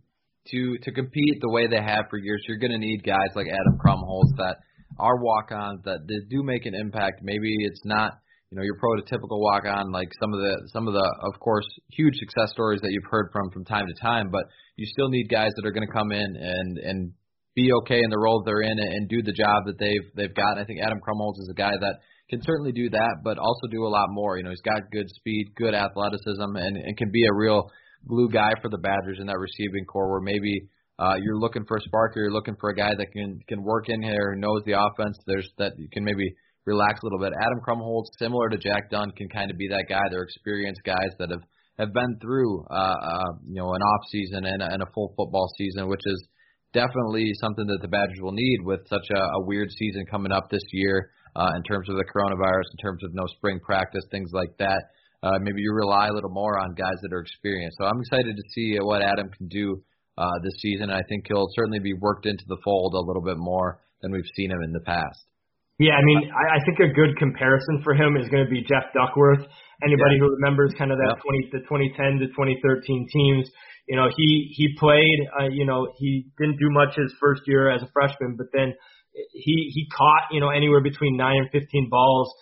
to 0.50 0.76
to 0.82 0.92
compete 0.92 1.40
the 1.40 1.50
way 1.50 1.66
they 1.66 1.82
have 1.82 2.06
for 2.10 2.18
years. 2.18 2.44
You're 2.46 2.58
going 2.58 2.72
to 2.72 2.78
need 2.78 3.04
guys 3.04 3.34
like 3.34 3.46
Adam 3.48 3.78
Krumholz 3.78 4.36
that 4.36 4.56
are 4.98 5.16
walk-ons 5.20 5.80
that 5.84 6.06
do 6.06 6.42
make 6.42 6.66
an 6.66 6.74
impact. 6.74 7.20
Maybe 7.22 7.50
it's 7.60 7.84
not 7.84 8.12
you 8.50 8.58
know 8.58 8.62
your 8.62 8.76
prototypical 8.76 9.40
walk-on 9.40 9.90
like 9.90 10.08
some 10.20 10.32
of 10.32 10.40
the 10.40 10.68
some 10.72 10.86
of 10.86 10.94
the 10.94 11.14
of 11.22 11.40
course 11.40 11.66
huge 11.90 12.14
success 12.16 12.52
stories 12.52 12.80
that 12.82 12.90
you've 12.92 13.10
heard 13.10 13.30
from 13.32 13.50
from 13.50 13.64
time 13.64 13.86
to 13.86 14.02
time, 14.02 14.30
but 14.30 14.44
you 14.76 14.86
still 14.86 15.08
need 15.08 15.28
guys 15.28 15.50
that 15.56 15.66
are 15.66 15.72
going 15.72 15.86
to 15.86 15.92
come 15.92 16.12
in 16.12 16.36
and 16.36 16.78
and 16.78 17.12
be 17.54 17.70
okay 17.72 18.00
in 18.02 18.10
the 18.10 18.18
role 18.18 18.42
they're 18.44 18.62
in 18.62 18.78
and 18.78 19.08
do 19.08 19.22
the 19.22 19.32
job 19.32 19.64
that 19.66 19.78
they've 19.78 20.10
they've 20.14 20.34
got. 20.34 20.58
I 20.58 20.64
think 20.64 20.80
Adam 20.82 20.98
Krumholz 20.98 21.38
is 21.38 21.48
a 21.50 21.54
guy 21.54 21.72
that 21.80 21.98
can 22.30 22.40
certainly 22.42 22.72
do 22.72 22.90
that, 22.90 23.16
but 23.22 23.38
also 23.38 23.66
do 23.70 23.86
a 23.86 23.88
lot 23.88 24.06
more. 24.10 24.36
You 24.36 24.44
know, 24.44 24.50
he's 24.50 24.60
got 24.60 24.90
good 24.90 25.08
speed, 25.10 25.52
good 25.56 25.74
athleticism, 25.74 26.56
and, 26.56 26.76
and 26.76 26.96
can 26.96 27.10
be 27.12 27.24
a 27.26 27.34
real 27.34 27.70
glue 28.06 28.28
guy 28.30 28.52
for 28.60 28.68
the 28.68 28.78
Badgers 28.78 29.18
in 29.20 29.26
that 29.26 29.38
receiving 29.38 29.84
corps 29.84 30.10
where 30.10 30.20
maybe 30.20 30.68
uh, 30.98 31.14
you're 31.20 31.38
looking 31.38 31.64
for 31.66 31.76
a 31.76 31.80
spark 31.80 32.16
or 32.16 32.22
you're 32.22 32.32
looking 32.32 32.56
for 32.60 32.70
a 32.70 32.74
guy 32.74 32.92
that 32.96 33.10
can 33.12 33.40
can 33.48 33.62
work 33.62 33.88
in 33.88 34.02
here, 34.02 34.34
knows 34.36 34.62
the 34.64 34.78
offense. 34.78 35.18
There's 35.26 35.50
that 35.58 35.72
you 35.76 35.88
can 35.92 36.04
maybe 36.04 36.34
relax 36.66 37.00
a 37.02 37.06
little 37.06 37.18
bit. 37.18 37.32
Adam 37.34 37.60
Krumholz, 37.66 38.06
similar 38.18 38.48
to 38.48 38.58
Jack 38.58 38.90
Dunn, 38.90 39.10
can 39.12 39.28
kind 39.28 39.50
of 39.50 39.58
be 39.58 39.68
that 39.68 39.86
guy. 39.88 40.02
They're 40.10 40.22
experienced 40.22 40.82
guys 40.84 41.10
that 41.18 41.30
have 41.30 41.42
have 41.78 41.92
been 41.92 42.18
through 42.20 42.64
uh, 42.70 42.94
uh, 43.02 43.32
you 43.46 43.60
know 43.60 43.74
an 43.74 43.82
off 43.82 44.02
season 44.10 44.44
and 44.44 44.62
and 44.62 44.82
a 44.82 44.86
full 44.94 45.12
football 45.16 45.48
season, 45.58 45.88
which 45.88 46.04
is 46.04 46.28
definitely 46.72 47.32
something 47.40 47.66
that 47.66 47.78
the 47.82 47.88
Badgers 47.88 48.18
will 48.20 48.32
need 48.34 48.58
with 48.62 48.80
such 48.88 49.06
a, 49.14 49.18
a 49.18 49.44
weird 49.44 49.70
season 49.70 50.04
coming 50.10 50.32
up 50.32 50.50
this 50.50 50.64
year 50.72 51.10
uh, 51.36 51.50
in 51.56 51.62
terms 51.62 51.88
of 51.88 51.96
the 51.96 52.04
coronavirus, 52.04 52.66
in 52.72 52.78
terms 52.82 53.02
of 53.04 53.14
no 53.14 53.26
spring 53.36 53.60
practice, 53.64 54.04
things 54.10 54.30
like 54.32 54.56
that. 54.58 54.82
Uh, 55.24 55.40
maybe 55.40 55.64
you 55.64 55.72
rely 55.72 56.08
a 56.08 56.12
little 56.12 56.28
more 56.28 56.60
on 56.60 56.76
guys 56.76 57.00
that 57.00 57.12
are 57.16 57.24
experienced. 57.24 57.80
So 57.80 57.86
I'm 57.88 57.96
excited 57.96 58.36
to 58.36 58.44
see 58.52 58.76
what 58.76 59.00
Adam 59.00 59.32
can 59.32 59.48
do 59.48 59.80
uh, 60.20 60.36
this 60.44 60.52
season. 60.60 60.90
I 60.90 61.00
think 61.08 61.24
he'll 61.26 61.48
certainly 61.56 61.80
be 61.80 61.94
worked 61.96 62.26
into 62.26 62.44
the 62.46 62.60
fold 62.62 62.92
a 62.92 63.00
little 63.00 63.24
bit 63.24 63.38
more 63.38 63.80
than 64.02 64.12
we've 64.12 64.28
seen 64.36 64.50
him 64.50 64.60
in 64.60 64.72
the 64.72 64.84
past. 64.84 65.24
Yeah, 65.80 65.96
I 65.96 66.04
mean, 66.04 66.28
I, 66.28 66.44
I 66.54 66.58
think 66.68 66.78
a 66.78 66.92
good 66.92 67.16
comparison 67.16 67.80
for 67.82 67.94
him 67.96 68.20
is 68.20 68.28
going 68.28 68.44
to 68.44 68.50
be 68.52 68.62
Jeff 68.68 68.92
Duckworth. 68.92 69.42
Anybody 69.82 70.20
yeah. 70.20 70.28
who 70.28 70.36
remembers 70.36 70.76
kind 70.76 70.92
of 70.92 70.98
that 70.98 71.16
yep. 71.16 71.24
20 71.24 71.50
the 71.56 71.60
2010 71.66 72.20
to 72.20 72.26
2013 72.30 73.08
teams, 73.10 73.48
you 73.88 73.96
know, 73.96 74.12
he 74.14 74.52
he 74.54 74.76
played, 74.78 75.18
uh, 75.40 75.48
you 75.50 75.66
know, 75.66 75.88
he 75.98 76.28
didn't 76.38 76.60
do 76.60 76.68
much 76.70 76.94
his 76.94 77.12
first 77.18 77.42
year 77.46 77.72
as 77.72 77.82
a 77.82 77.88
freshman, 77.92 78.36
but 78.36 78.46
then 78.52 78.72
he 79.32 79.72
he 79.72 79.88
caught, 79.88 80.30
you 80.30 80.40
know, 80.40 80.50
anywhere 80.50 80.80
between 80.80 81.16
9 81.16 81.26
and 81.26 81.48
15 81.50 81.88
balls 81.90 82.32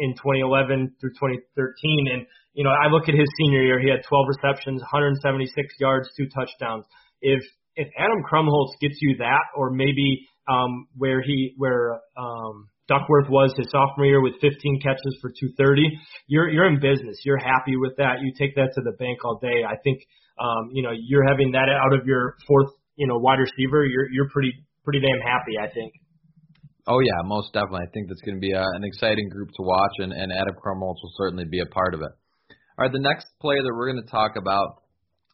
in 0.00 0.16
2011 0.16 0.96
through 1.00 1.14
2013 1.14 2.08
and 2.12 2.26
you 2.52 2.64
know, 2.64 2.70
I 2.70 2.90
look 2.90 3.08
at 3.08 3.14
his 3.14 3.28
senior 3.38 3.62
year, 3.62 3.80
he 3.80 3.88
had 3.88 4.02
12 4.08 4.26
receptions, 4.26 4.82
176 4.82 5.54
yards, 5.78 6.08
two 6.16 6.26
touchdowns. 6.34 6.84
If 7.22 7.42
if 7.76 7.88
Adam 7.96 8.22
Krumholz 8.26 8.74
gets 8.80 8.98
you 9.00 9.16
that, 9.18 9.54
or 9.56 9.70
maybe 9.70 10.26
um, 10.48 10.88
where 10.96 11.22
he 11.22 11.54
where 11.56 12.00
um, 12.18 12.68
Duckworth 12.88 13.30
was 13.30 13.54
his 13.56 13.70
sophomore 13.70 14.06
year 14.06 14.20
with 14.20 14.34
15 14.40 14.80
catches 14.82 15.16
for 15.22 15.30
230. 15.30 15.86
You're 16.26 16.50
you're 16.50 16.66
in 16.66 16.80
business. 16.80 17.22
You're 17.24 17.38
happy 17.38 17.76
with 17.76 17.96
that. 17.98 18.20
You 18.20 18.32
take 18.36 18.56
that 18.56 18.74
to 18.74 18.80
the 18.82 18.96
bank 18.98 19.24
all 19.24 19.38
day. 19.38 19.62
I 19.62 19.76
think 19.84 20.02
um, 20.40 20.70
you 20.72 20.82
know 20.82 20.90
you're 20.92 21.26
having 21.28 21.52
that 21.52 21.70
out 21.70 21.94
of 21.94 22.06
your 22.06 22.34
fourth 22.48 22.74
you 22.96 23.06
know 23.06 23.18
wide 23.18 23.38
receiver. 23.38 23.84
You're 23.86 24.10
you're 24.10 24.28
pretty 24.28 24.52
pretty 24.82 25.00
damn 25.00 25.20
happy. 25.22 25.54
I 25.56 25.72
think. 25.72 25.92
Oh 26.86 27.00
yeah, 27.00 27.20
most 27.24 27.52
definitely. 27.52 27.86
I 27.88 27.90
think 27.92 28.08
that's 28.08 28.22
going 28.22 28.36
to 28.36 28.40
be 28.40 28.52
a, 28.52 28.62
an 28.62 28.84
exciting 28.84 29.28
group 29.28 29.50
to 29.56 29.62
watch, 29.62 29.92
and, 29.98 30.12
and 30.12 30.32
Adam 30.32 30.54
Krumholz 30.54 31.00
will 31.02 31.12
certainly 31.16 31.44
be 31.44 31.60
a 31.60 31.66
part 31.66 31.94
of 31.94 32.00
it. 32.00 32.12
All 32.78 32.86
right, 32.86 32.92
the 32.92 32.98
next 32.98 33.26
player 33.40 33.62
that 33.62 33.74
we're 33.74 33.92
going 33.92 34.02
to 34.04 34.10
talk 34.10 34.36
about, 34.36 34.82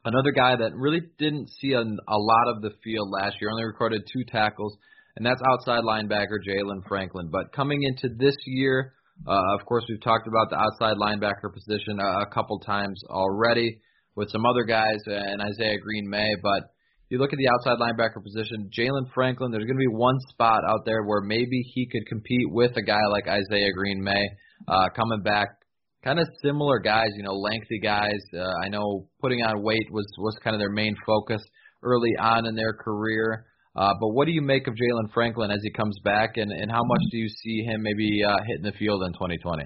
another 0.04 0.32
guy 0.32 0.56
that 0.56 0.74
really 0.74 1.02
didn't 1.18 1.48
see 1.60 1.72
a, 1.72 1.80
a 1.82 2.18
lot 2.18 2.48
of 2.48 2.62
the 2.62 2.70
field 2.82 3.10
last 3.10 3.36
year, 3.40 3.50
only 3.50 3.64
recorded 3.64 4.02
two 4.12 4.24
tackles 4.24 4.76
and 5.16 5.24
that's 5.24 5.40
outside 5.50 5.82
linebacker 5.82 6.38
Jaylan 6.46 6.86
Franklin. 6.86 7.28
But 7.32 7.52
coming 7.52 7.82
into 7.82 8.14
this 8.16 8.36
year, 8.46 8.92
uh, 9.26 9.54
of 9.58 9.64
course, 9.66 9.84
we've 9.88 10.02
talked 10.02 10.28
about 10.28 10.50
the 10.50 10.56
outside 10.56 10.98
linebacker 10.98 11.52
position 11.52 11.98
a, 11.98 12.22
a 12.22 12.26
couple 12.32 12.60
times 12.60 13.00
already 13.08 13.80
with 14.14 14.30
some 14.30 14.44
other 14.44 14.64
guys 14.64 14.98
and 15.06 15.40
Izayah 15.40 15.80
Green-May. 15.80 16.34
But 16.42 16.70
you 17.08 17.18
look 17.18 17.32
at 17.32 17.38
the 17.38 17.48
outside 17.48 17.78
linebacker 17.78 18.22
position, 18.22 18.70
Jaylan 18.76 19.12
Franklin, 19.14 19.52
there's 19.52 19.64
going 19.64 19.76
to 19.76 19.88
be 19.90 19.94
one 19.94 20.18
spot 20.30 20.62
out 20.68 20.84
there 20.84 21.04
where 21.04 21.20
maybe 21.20 21.62
he 21.74 21.86
could 21.86 22.06
compete 22.06 22.50
with 22.50 22.76
a 22.76 22.82
guy 22.82 23.00
like 23.10 23.26
Izayah 23.26 23.72
Green-May 23.74 24.28
uh, 24.66 24.88
coming 24.94 25.22
back. 25.22 25.48
Kind 26.02 26.18
of 26.18 26.28
similar 26.42 26.78
guys, 26.78 27.08
you 27.16 27.22
know, 27.22 27.32
lengthy 27.32 27.80
guys. 27.82 28.20
Uh, 28.36 28.50
I 28.64 28.68
know 28.68 29.08
putting 29.20 29.42
on 29.42 29.62
weight 29.62 29.90
was 29.90 30.06
was 30.18 30.36
kind 30.42 30.54
of 30.54 30.60
their 30.60 30.70
main 30.70 30.94
focus 31.04 31.42
early 31.82 32.12
on 32.18 32.46
in 32.46 32.54
their 32.54 32.72
career. 32.72 33.46
Uh, 33.74 33.92
but 34.00 34.08
what 34.10 34.26
do 34.26 34.32
you 34.32 34.40
make 34.40 34.66
of 34.66 34.74
Jaylan 34.74 35.12
Franklin 35.12 35.50
as 35.50 35.60
he 35.62 35.70
comes 35.70 35.98
back, 36.04 36.36
and, 36.36 36.50
and 36.50 36.70
how 36.70 36.82
much 36.82 37.02
do 37.10 37.18
you 37.18 37.28
see 37.28 37.62
him 37.62 37.82
maybe 37.82 38.22
uh, 38.24 38.36
hitting 38.46 38.62
the 38.62 38.72
field 38.78 39.02
in 39.02 39.12
2020? 39.12 39.64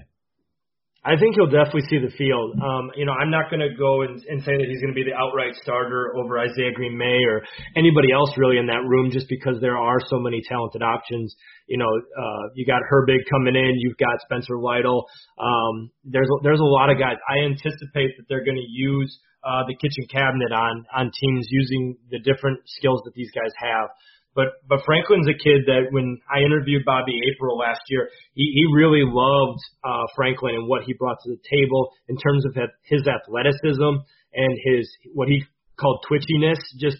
I 1.01 1.17
think 1.17 1.33
he'll 1.33 1.49
definitely 1.49 1.89
see 1.89 1.97
the 1.97 2.13
field. 2.13 2.61
Um, 2.61 2.93
you 2.93 3.09
know, 3.09 3.13
I'm 3.17 3.33
not 3.33 3.49
going 3.49 3.65
to 3.65 3.73
go 3.73 4.05
and, 4.05 4.21
and 4.29 4.37
say 4.45 4.53
that 4.53 4.67
he's 4.69 4.81
going 4.85 4.93
to 4.93 4.97
be 4.97 5.01
the 5.01 5.17
outright 5.17 5.57
starter 5.57 6.13
over 6.13 6.37
Izayah 6.37 6.77
Green-May 6.77 7.25
or 7.25 7.41
anybody 7.75 8.13
else 8.13 8.29
really 8.37 8.61
in 8.61 8.67
that 8.67 8.85
room, 8.85 9.09
just 9.09 9.25
because 9.27 9.57
there 9.61 9.77
are 9.77 9.97
so 10.05 10.21
many 10.21 10.45
talented 10.45 10.83
options. 10.83 11.33
You 11.65 11.79
know, 11.81 11.89
uh, 11.89 12.43
you 12.53 12.69
got 12.69 12.85
Herbig 12.85 13.25
coming 13.33 13.55
in, 13.55 13.81
you've 13.81 13.97
got 13.97 14.21
Spencer 14.21 14.61
Lytle. 14.61 15.09
Um, 15.41 15.89
there's 16.05 16.29
a, 16.29 16.37
there's 16.43 16.61
a 16.61 16.69
lot 16.69 16.91
of 16.91 16.99
guys. 16.99 17.17
I 17.25 17.49
anticipate 17.49 18.13
that 18.21 18.29
they're 18.29 18.45
going 18.45 18.61
to 18.61 18.69
use 18.69 19.09
uh, 19.41 19.65
the 19.65 19.73
kitchen 19.81 20.05
cabinet 20.05 20.53
on 20.53 20.85
on 20.93 21.09
teams 21.09 21.47
using 21.49 21.97
the 22.11 22.19
different 22.19 22.61
skills 22.65 23.01
that 23.05 23.15
these 23.15 23.31
guys 23.33 23.49
have. 23.57 23.89
But 24.35 24.63
but 24.67 24.79
Franklin's 24.85 25.27
a 25.27 25.37
kid 25.37 25.67
that 25.67 25.91
when 25.91 26.19
I 26.29 26.39
interviewed 26.39 26.83
Bobby 26.85 27.19
April 27.31 27.57
last 27.57 27.81
year, 27.89 28.09
he, 28.33 28.43
he 28.55 28.63
really 28.73 29.03
loved 29.03 29.59
uh, 29.83 30.07
Franklin 30.15 30.55
and 30.55 30.67
what 30.67 30.83
he 30.83 30.93
brought 30.93 31.17
to 31.23 31.29
the 31.29 31.41
table 31.49 31.91
in 32.07 32.17
terms 32.17 32.45
of 32.45 32.55
his 32.83 33.03
athleticism 33.07 34.07
and 34.33 34.53
his 34.63 34.89
what 35.13 35.27
he 35.27 35.43
called 35.79 36.05
twitchiness. 36.09 36.59
Just 36.79 36.97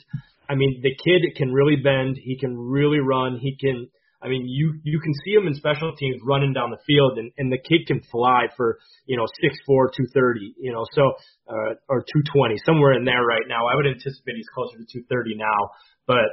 I 0.50 0.56
mean, 0.56 0.82
the 0.84 0.92
kid 0.92 1.22
can 1.38 1.54
really 1.54 1.78
bend, 1.78 2.18
he 2.22 2.38
can 2.38 2.58
really 2.58 3.00
run, 3.00 3.38
he 3.40 3.56
can 3.56 3.88
I 4.22 4.28
mean, 4.30 4.46
you 4.48 4.80
you 4.84 5.00
can 5.00 5.14
see 5.26 5.32
him 5.32 5.48
in 5.48 5.56
special 5.56 5.96
teams 5.96 6.22
running 6.24 6.54
down 6.54 6.70
the 6.70 6.78
field, 6.86 7.18
and 7.18 7.32
and 7.38 7.52
the 7.52 7.58
kid 7.58 7.88
can 7.88 8.02
fly 8.12 8.46
for 8.56 8.78
you 9.06 9.18
know 9.18 9.26
six 9.42 9.58
four, 9.66 9.90
two 9.90 10.06
thirty, 10.14 10.54
you 10.60 10.72
know, 10.72 10.86
so 10.94 11.14
uh, 11.50 11.74
or 11.90 12.02
two 12.06 12.22
twenty, 12.32 12.56
somewhere 12.66 12.94
in 12.94 13.04
there 13.04 13.26
right 13.26 13.48
now. 13.48 13.66
I 13.66 13.76
would 13.76 13.88
anticipate 13.88 14.36
he's 14.38 14.50
closer 14.54 14.78
to 14.78 14.86
two 14.86 15.04
thirty 15.10 15.34
now, 15.36 15.74
but 16.06 16.30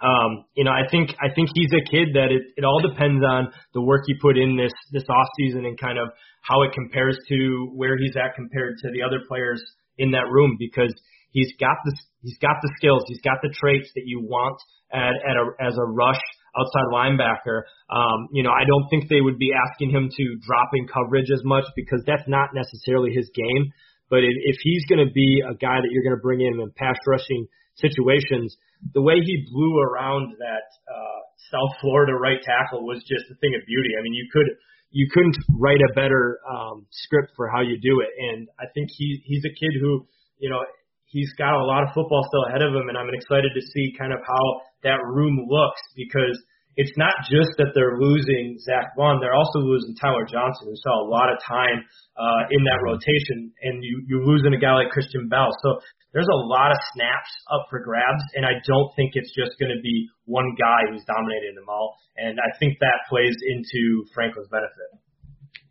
um, 0.00 0.44
you 0.54 0.64
know, 0.64 0.72
I 0.72 0.88
think 0.90 1.10
I 1.20 1.32
think 1.34 1.50
he's 1.54 1.70
a 1.70 1.84
kid 1.90 2.14
that 2.14 2.32
it 2.32 2.42
it 2.56 2.64
all 2.64 2.80
depends 2.80 3.22
on 3.24 3.52
the 3.74 3.82
work 3.82 4.02
he 4.06 4.14
put 4.20 4.38
in 4.38 4.56
this 4.56 4.72
this 4.90 5.04
off 5.08 5.28
season 5.38 5.64
and 5.66 5.78
kind 5.78 5.98
of 5.98 6.08
how 6.40 6.62
it 6.62 6.72
compares 6.72 7.18
to 7.28 7.70
where 7.74 7.96
he's 7.96 8.16
at 8.16 8.34
compared 8.34 8.78
to 8.78 8.90
the 8.90 9.02
other 9.02 9.20
players 9.28 9.62
in 9.98 10.10
that 10.12 10.26
room 10.30 10.56
because 10.58 10.92
he's 11.30 11.52
got 11.60 11.76
the 11.84 11.92
he's 12.22 12.38
got 12.38 12.56
the 12.62 12.72
skills, 12.76 13.04
he's 13.06 13.20
got 13.20 13.38
the 13.42 13.54
traits 13.54 13.90
that 13.94 14.04
you 14.06 14.20
want 14.20 14.58
at, 14.92 15.14
at 15.22 15.36
a, 15.36 15.44
as 15.60 15.74
a 15.76 15.86
rush 15.86 16.20
outside 16.58 16.88
linebacker. 16.92 17.62
Um, 17.88 18.28
you 18.32 18.42
know, 18.42 18.50
I 18.50 18.64
don't 18.66 18.86
think 18.90 19.08
they 19.08 19.20
would 19.20 19.38
be 19.38 19.52
asking 19.54 19.90
him 19.90 20.08
to 20.10 20.24
drop 20.46 20.70
in 20.74 20.86
coverage 20.86 21.30
as 21.32 21.42
much 21.44 21.64
because 21.76 22.02
that's 22.06 22.28
not 22.28 22.50
necessarily 22.54 23.12
his 23.12 23.30
game. 23.34 23.72
But 24.10 24.20
if 24.24 24.56
he's 24.62 24.84
going 24.86 25.06
to 25.06 25.12
be 25.12 25.40
a 25.40 25.54
guy 25.54 25.80
that 25.80 25.88
you're 25.90 26.04
going 26.04 26.16
to 26.16 26.22
bring 26.22 26.42
in 26.42 26.60
in 26.60 26.70
pass 26.76 26.96
rushing 27.06 27.48
situations. 27.76 28.56
The 28.94 29.02
way 29.02 29.20
he 29.22 29.46
blew 29.50 29.78
around 29.78 30.34
that 30.38 30.66
uh, 30.90 31.20
South 31.50 31.78
Florida 31.80 32.14
right 32.14 32.40
tackle 32.42 32.84
was 32.84 33.00
just 33.06 33.30
a 33.30 33.36
thing 33.40 33.54
of 33.54 33.66
beauty. 33.66 33.94
I 33.98 34.02
mean, 34.02 34.14
you 34.14 34.28
could 34.32 34.48
you 34.92 35.08
couldn't 35.10 35.36
write 35.56 35.80
a 35.80 35.92
better 35.94 36.38
um, 36.44 36.86
script 36.90 37.32
for 37.34 37.48
how 37.48 37.62
you 37.62 37.80
do 37.80 38.00
it. 38.00 38.12
And 38.12 38.48
I 38.60 38.68
think 38.74 38.88
he 38.92 39.22
he's 39.24 39.44
a 39.44 39.54
kid 39.54 39.72
who 39.80 40.06
you 40.38 40.50
know 40.50 40.60
he's 41.06 41.32
got 41.38 41.54
a 41.54 41.64
lot 41.64 41.82
of 41.82 41.94
football 41.94 42.24
still 42.28 42.48
ahead 42.48 42.62
of 42.62 42.74
him, 42.74 42.88
and 42.88 42.96
I'm 42.96 43.08
excited 43.12 43.52
to 43.54 43.62
see 43.72 43.94
kind 43.98 44.12
of 44.12 44.20
how 44.20 44.44
that 44.84 45.00
room 45.04 45.46
looks 45.48 45.80
because 45.96 46.36
it's 46.76 46.96
not 46.96 47.12
just 47.28 47.52
that 47.60 47.76
they're 47.76 48.00
losing 48.00 48.56
Zack 48.64 48.96
Baun, 48.96 49.20
they're 49.20 49.36
also 49.36 49.60
losing 49.60 49.94
Tyler 49.96 50.24
Johnson, 50.24 50.72
who 50.72 50.78
saw 50.80 51.04
a 51.04 51.08
lot 51.08 51.28
of 51.28 51.36
time 51.44 51.84
uh, 52.16 52.48
in 52.48 52.64
that 52.64 52.80
rotation, 52.80 53.52
and 53.62 53.84
you 53.84 54.04
you 54.08 54.24
losing 54.24 54.54
a 54.56 54.60
guy 54.60 54.72
like 54.72 54.88
Christian 54.88 55.28
Bell. 55.28 55.52
So 55.62 55.80
there's 56.12 56.28
a 56.28 56.40
lot 56.48 56.72
of 56.72 56.78
snaps 56.96 57.32
up 57.52 57.68
for 57.68 57.80
grabs, 57.80 58.24
and 58.36 58.44
I 58.44 58.60
don't 58.64 58.92
think 58.96 59.12
it's 59.14 59.32
just 59.36 59.56
going 59.60 59.72
to 59.72 59.80
be 59.80 60.08
one 60.24 60.48
guy 60.56 60.88
who's 60.88 61.04
dominating 61.04 61.56
them 61.56 61.68
all. 61.68 61.96
And 62.16 62.36
I 62.40 62.52
think 62.60 62.76
that 62.80 63.08
plays 63.08 63.36
into 63.48 64.04
Franklin's 64.12 64.48
benefit. 64.48 65.00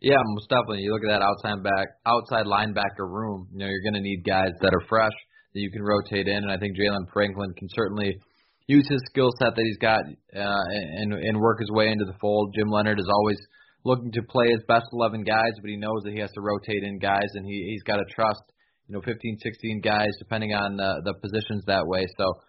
Yeah, 0.02 0.18
most 0.34 0.50
definitely. 0.50 0.82
You 0.82 0.90
look 0.90 1.06
at 1.06 1.14
that 1.14 1.22
outside 1.22 1.62
back, 1.62 1.94
outside 2.06 2.46
linebacker 2.46 3.06
room. 3.06 3.46
You 3.54 3.58
know, 3.62 3.70
you're 3.70 3.86
going 3.86 3.94
to 3.94 4.02
need 4.02 4.26
guys 4.26 4.50
that 4.60 4.74
are 4.74 4.82
fresh 4.88 5.14
that 5.54 5.60
you 5.60 5.70
can 5.70 5.82
rotate 5.82 6.26
in, 6.26 6.42
and 6.42 6.50
I 6.50 6.58
think 6.58 6.74
Jaylan 6.74 7.06
Franklin 7.12 7.54
can 7.54 7.68
certainly 7.70 8.18
use 8.66 8.86
his 8.88 9.02
skill 9.10 9.30
set 9.38 9.54
that 9.54 9.64
he's 9.64 9.78
got 9.78 10.00
uh, 10.00 10.64
and 11.00 11.12
and 11.12 11.40
work 11.40 11.58
his 11.60 11.70
way 11.70 11.88
into 11.88 12.04
the 12.04 12.16
fold. 12.20 12.54
Jim 12.54 12.68
Leonhard 12.68 13.00
is 13.00 13.08
always 13.12 13.38
looking 13.84 14.12
to 14.12 14.22
play 14.22 14.46
his 14.50 14.62
best 14.68 14.86
11 14.92 15.24
guys, 15.24 15.52
but 15.60 15.68
he 15.68 15.76
knows 15.76 16.02
that 16.04 16.12
he 16.12 16.20
has 16.20 16.30
to 16.32 16.40
rotate 16.40 16.82
in 16.82 16.98
guys, 16.98 17.28
and 17.34 17.46
he 17.46 17.70
he's 17.70 17.82
got 17.82 17.96
to 17.96 18.04
trust 18.14 18.42
you 18.88 18.94
know 18.94 19.02
15, 19.02 19.38
16 19.42 19.80
guys 19.80 20.10
depending 20.18 20.52
on 20.52 20.80
uh, 20.80 21.00
the 21.04 21.14
positions 21.14 21.64
that 21.66 21.86
way. 21.86 22.06
So 22.18 22.40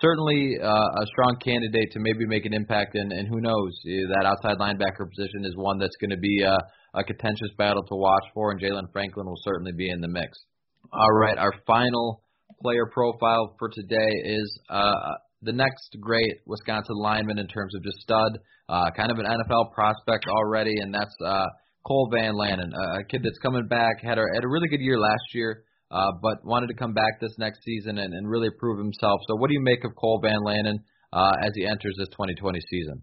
certainly 0.00 0.56
uh, 0.62 0.66
a 0.66 1.06
strong 1.06 1.36
candidate 1.42 1.92
to 1.92 2.00
maybe 2.00 2.26
make 2.26 2.46
an 2.46 2.54
impact, 2.54 2.94
and, 2.94 3.12
and 3.12 3.28
who 3.28 3.40
knows 3.40 3.72
that 3.84 4.24
outside 4.24 4.58
linebacker 4.58 5.08
position 5.08 5.44
is 5.44 5.56
one 5.56 5.78
that's 5.78 5.96
going 6.00 6.10
to 6.10 6.18
be 6.18 6.42
a, 6.42 6.56
a 6.94 7.04
contentious 7.04 7.50
battle 7.58 7.82
to 7.84 7.96
watch 7.96 8.24
for, 8.34 8.52
and 8.52 8.60
Jaylan 8.60 8.92
Franklin 8.92 9.26
will 9.26 9.40
certainly 9.42 9.72
be 9.72 9.90
in 9.90 10.00
the 10.00 10.08
mix. 10.08 10.38
All 10.92 11.12
right, 11.12 11.38
our 11.38 11.52
final 11.66 12.22
player 12.62 12.86
profile 12.86 13.54
for 13.58 13.68
today 13.68 14.10
is 14.24 14.60
uh, 14.68 15.14
the 15.42 15.52
next 15.52 15.96
great 16.00 16.40
Wisconsin 16.46 16.96
lineman 16.96 17.38
in 17.38 17.46
terms 17.46 17.74
of 17.74 17.82
just 17.82 17.98
stud, 18.00 18.38
uh, 18.68 18.90
kind 18.96 19.10
of 19.10 19.18
an 19.18 19.26
NFL 19.26 19.72
prospect 19.72 20.26
already, 20.28 20.74
and 20.80 20.92
that's 20.92 21.14
uh, 21.24 21.46
Cole 21.86 22.10
Van 22.12 22.34
Lanen, 22.34 22.72
a 22.74 23.04
kid 23.04 23.22
that's 23.24 23.38
coming 23.38 23.66
back, 23.66 24.02
had 24.02 24.18
a, 24.18 24.24
had 24.34 24.44
a 24.44 24.48
really 24.48 24.68
good 24.68 24.80
year 24.80 24.98
last 24.98 25.34
year, 25.34 25.64
uh, 25.90 26.12
but 26.22 26.44
wanted 26.44 26.68
to 26.68 26.74
come 26.74 26.92
back 26.92 27.20
this 27.20 27.34
next 27.38 27.64
season 27.64 27.98
and, 27.98 28.12
and 28.12 28.28
really 28.28 28.50
prove 28.58 28.78
himself. 28.78 29.20
So, 29.28 29.36
what 29.36 29.48
do 29.48 29.54
you 29.54 29.62
make 29.62 29.84
of 29.84 29.96
Cole 29.96 30.20
Van 30.22 30.38
Lanen 30.46 30.78
uh, 31.12 31.32
as 31.42 31.52
he 31.54 31.66
enters 31.66 31.96
this 31.98 32.08
2020 32.10 32.60
season? 32.68 33.02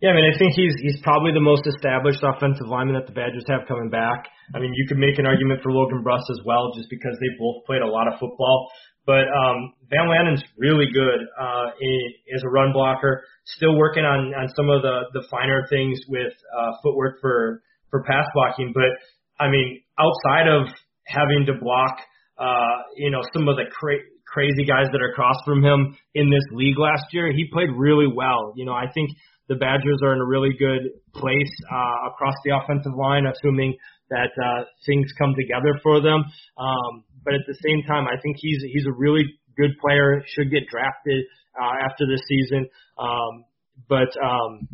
Yeah, 0.00 0.10
I 0.10 0.14
mean, 0.16 0.24
I 0.24 0.32
think 0.38 0.56
he's 0.56 0.72
he's 0.80 0.96
probably 1.04 1.36
the 1.36 1.44
most 1.44 1.68
established 1.68 2.24
offensive 2.24 2.64
lineman 2.64 2.96
that 2.96 3.04
the 3.04 3.12
Badgers 3.12 3.44
have 3.52 3.68
coming 3.68 3.92
back. 3.92 4.32
I 4.56 4.58
mean, 4.58 4.72
you 4.72 4.88
could 4.88 4.96
make 4.96 5.20
an 5.20 5.28
argument 5.28 5.60
for 5.60 5.68
Logan 5.76 6.00
Bruss 6.00 6.24
as 6.32 6.40
well, 6.48 6.72
just 6.72 6.88
because 6.88 7.12
they 7.20 7.28
both 7.36 7.68
played 7.68 7.84
a 7.84 7.90
lot 7.90 8.08
of 8.08 8.16
football. 8.16 8.72
But 9.06 9.26
um, 9.28 9.74
Van 9.88 10.08
Lanen's 10.08 10.42
really 10.56 10.86
good 10.92 11.20
uh, 11.38 11.66
in, 11.80 12.00
as 12.34 12.42
a 12.44 12.48
run 12.48 12.72
blocker. 12.72 13.24
Still 13.56 13.76
working 13.76 14.04
on 14.04 14.32
on 14.34 14.48
some 14.54 14.70
of 14.70 14.82
the 14.82 15.10
the 15.12 15.26
finer 15.30 15.66
things 15.68 15.98
with 16.08 16.32
uh, 16.56 16.72
footwork 16.82 17.20
for 17.20 17.62
for 17.90 18.04
pass 18.04 18.26
blocking. 18.34 18.72
But 18.74 18.90
I 19.38 19.50
mean, 19.50 19.82
outside 19.98 20.48
of 20.48 20.68
having 21.06 21.46
to 21.46 21.54
block, 21.60 21.96
uh, 22.38 22.84
you 22.96 23.10
know, 23.10 23.22
some 23.34 23.48
of 23.48 23.56
the 23.56 23.64
cra- 23.72 24.06
crazy 24.26 24.64
guys 24.64 24.86
that 24.92 25.00
are 25.00 25.10
across 25.10 25.36
from 25.44 25.64
him 25.64 25.96
in 26.14 26.30
this 26.30 26.44
league 26.52 26.78
last 26.78 27.04
year, 27.12 27.32
he 27.32 27.48
played 27.52 27.70
really 27.74 28.06
well. 28.06 28.52
You 28.54 28.64
know, 28.64 28.74
I 28.74 28.86
think 28.94 29.10
the 29.48 29.56
Badgers 29.56 29.98
are 30.04 30.14
in 30.14 30.20
a 30.20 30.26
really 30.26 30.54
good 30.56 30.82
place 31.12 31.52
uh, 31.72 32.08
across 32.08 32.34
the 32.44 32.54
offensive 32.54 32.94
line, 32.96 33.26
assuming 33.26 33.76
that 34.10 34.30
uh, 34.38 34.64
things 34.86 35.06
come 35.18 35.34
together 35.34 35.78
for 35.82 36.00
them. 36.00 36.24
Um, 36.58 37.04
but 37.24 37.34
at 37.34 37.44
the 37.46 37.56
same 37.64 37.82
time, 37.86 38.06
I 38.06 38.20
think 38.20 38.36
he's 38.38 38.62
he's 38.72 38.86
a 38.86 38.92
really 38.92 39.24
good 39.56 39.72
player. 39.80 40.22
Should 40.26 40.50
get 40.50 40.68
drafted 40.70 41.24
uh, 41.60 41.84
after 41.84 42.06
this 42.06 42.20
season. 42.28 42.68
Um, 42.98 43.44
but 43.88 44.10
um, 44.22 44.68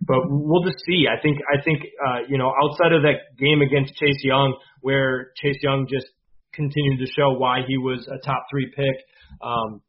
but 0.00 0.24
we'll 0.28 0.64
just 0.64 0.80
see. 0.86 1.06
I 1.06 1.20
think 1.20 1.38
I 1.46 1.62
think 1.62 1.82
uh, 1.82 2.20
you 2.28 2.38
know 2.38 2.52
outside 2.62 2.92
of 2.92 3.02
that 3.02 3.36
game 3.38 3.62
against 3.62 3.94
Chase 3.96 4.22
Young, 4.22 4.56
where 4.80 5.32
Chase 5.36 5.58
Young 5.62 5.86
just 5.88 6.06
continued 6.54 6.98
to 6.98 7.06
show 7.12 7.32
why 7.36 7.60
he 7.66 7.78
was 7.78 8.08
a 8.08 8.18
top 8.24 8.44
three 8.50 8.72
pick. 8.74 8.96
Um, 9.42 9.82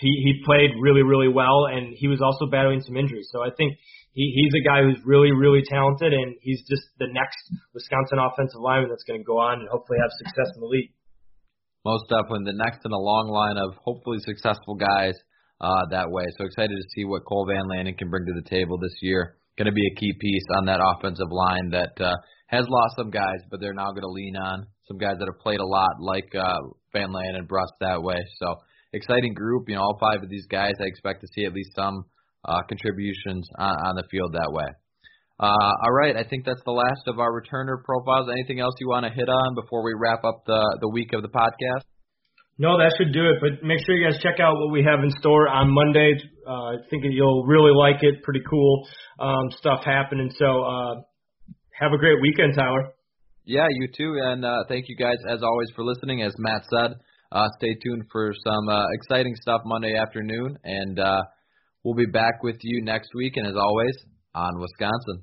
he 0.00 0.08
he 0.24 0.42
played 0.44 0.70
really 0.80 1.02
really 1.02 1.28
well, 1.28 1.66
and 1.66 1.94
he 1.96 2.08
was 2.08 2.20
also 2.20 2.46
battling 2.50 2.80
some 2.80 2.96
injuries. 2.96 3.28
So 3.32 3.42
I 3.42 3.50
think 3.56 3.74
he, 4.18 4.34
he's 4.34 4.52
a 4.58 4.64
guy 4.66 4.82
who's 4.82 4.98
really, 5.04 5.30
really 5.30 5.62
talented, 5.62 6.12
and 6.12 6.34
he's 6.42 6.62
just 6.68 6.82
the 6.98 7.06
next 7.06 7.38
Wisconsin 7.74 8.18
offensive 8.18 8.60
lineman 8.60 8.90
that's 8.90 9.04
going 9.04 9.20
to 9.20 9.24
go 9.24 9.38
on 9.38 9.60
and 9.60 9.68
hopefully 9.70 9.98
have 10.02 10.10
success 10.18 10.50
in 10.56 10.60
the 10.60 10.66
league. 10.66 10.90
Most 11.88 12.04
definitely, 12.12 12.52
the 12.52 12.60
next 12.60 12.84
in 12.84 12.92
a 12.92 13.00
long 13.00 13.32
line 13.32 13.56
of 13.56 13.72
hopefully 13.80 14.18
successful 14.20 14.76
guys 14.76 15.16
uh, 15.58 15.88
that 15.88 16.10
way. 16.10 16.24
So 16.36 16.44
excited 16.44 16.76
to 16.76 16.88
see 16.94 17.06
what 17.06 17.24
Cole 17.24 17.48
Van 17.48 17.64
Lanen 17.64 17.96
can 17.96 18.10
bring 18.10 18.26
to 18.26 18.36
the 18.36 18.46
table 18.46 18.76
this 18.76 18.92
year. 19.00 19.38
Going 19.56 19.72
to 19.72 19.72
be 19.72 19.88
a 19.88 19.98
key 19.98 20.12
piece 20.20 20.44
on 20.58 20.66
that 20.66 20.84
offensive 20.84 21.32
line 21.32 21.70
that 21.70 21.96
uh, 21.98 22.12
has 22.48 22.66
lost 22.68 22.96
some 22.98 23.08
guys, 23.08 23.40
but 23.50 23.62
they're 23.62 23.72
now 23.72 23.88
going 23.96 24.04
to 24.04 24.12
lean 24.12 24.36
on 24.36 24.66
some 24.86 24.98
guys 24.98 25.16
that 25.18 25.32
have 25.32 25.40
played 25.40 25.60
a 25.60 25.66
lot, 25.66 25.96
like 25.98 26.28
uh, 26.34 26.60
Van 26.92 27.08
Lanen 27.08 27.38
and 27.38 27.48
Bruss 27.48 27.72
that 27.80 28.02
way. 28.02 28.20
So 28.38 28.56
exciting 28.92 29.32
group. 29.32 29.70
You 29.70 29.76
know, 29.76 29.80
all 29.80 29.96
five 29.98 30.22
of 30.22 30.28
these 30.28 30.46
guys, 30.46 30.74
I 30.78 30.84
expect 30.84 31.22
to 31.22 31.28
see 31.34 31.46
at 31.46 31.54
least 31.54 31.70
some 31.74 32.04
uh, 32.44 32.60
contributions 32.68 33.48
on, 33.58 33.76
on 33.86 33.94
the 33.96 34.04
field 34.10 34.34
that 34.34 34.52
way. 34.52 34.68
Uh, 35.40 35.72
all 35.84 35.92
right, 35.92 36.16
I 36.16 36.24
think 36.24 36.44
that's 36.44 36.62
the 36.64 36.72
last 36.72 37.06
of 37.06 37.18
our 37.20 37.30
returner 37.30 37.82
profiles. 37.84 38.28
Anything 38.30 38.60
else 38.60 38.74
you 38.80 38.88
want 38.88 39.06
to 39.06 39.12
hit 39.12 39.28
on 39.28 39.54
before 39.54 39.84
we 39.84 39.94
wrap 39.96 40.24
up 40.24 40.42
the 40.46 40.78
the 40.80 40.88
week 40.88 41.12
of 41.12 41.22
the 41.22 41.28
podcast? 41.28 41.86
No, 42.58 42.76
that 42.76 42.92
should 42.98 43.12
do 43.12 43.30
it. 43.30 43.36
But 43.40 43.64
make 43.64 43.78
sure 43.86 43.94
you 43.94 44.10
guys 44.10 44.18
check 44.20 44.40
out 44.40 44.54
what 44.58 44.72
we 44.72 44.82
have 44.82 44.98
in 45.04 45.10
store 45.20 45.48
on 45.48 45.70
Monday. 45.70 46.14
Uh, 46.44 46.50
I 46.50 46.76
think 46.90 47.04
you'll 47.08 47.46
really 47.46 47.70
like 47.72 48.02
it. 48.02 48.22
Pretty 48.24 48.42
cool 48.50 48.88
um, 49.20 49.50
stuff 49.58 49.84
happening. 49.84 50.30
So 50.36 50.64
uh, 50.64 50.94
have 51.78 51.92
a 51.92 51.98
great 51.98 52.20
weekend, 52.20 52.54
Tyler. 52.56 52.90
Yeah, 53.44 53.66
you 53.70 53.88
too. 53.96 54.18
And 54.20 54.44
uh, 54.44 54.64
thank 54.68 54.86
you 54.88 54.96
guys, 54.96 55.18
as 55.30 55.42
always, 55.42 55.70
for 55.76 55.84
listening. 55.84 56.22
As 56.22 56.34
Matt 56.36 56.62
said, 56.68 56.96
uh, 57.30 57.46
stay 57.58 57.76
tuned 57.80 58.06
for 58.10 58.34
some 58.44 58.68
uh, 58.68 58.86
exciting 58.92 59.36
stuff 59.40 59.62
Monday 59.64 59.94
afternoon. 59.94 60.58
And 60.64 60.98
uh, 60.98 61.22
We'll 61.84 61.94
be 61.94 62.06
back 62.06 62.42
with 62.42 62.56
you 62.62 62.84
next 62.84 63.14
week, 63.14 63.36
and 63.36 63.46
as 63.46 63.54
always, 63.56 63.96
on 64.34 64.60
Wisconsin. 64.60 65.22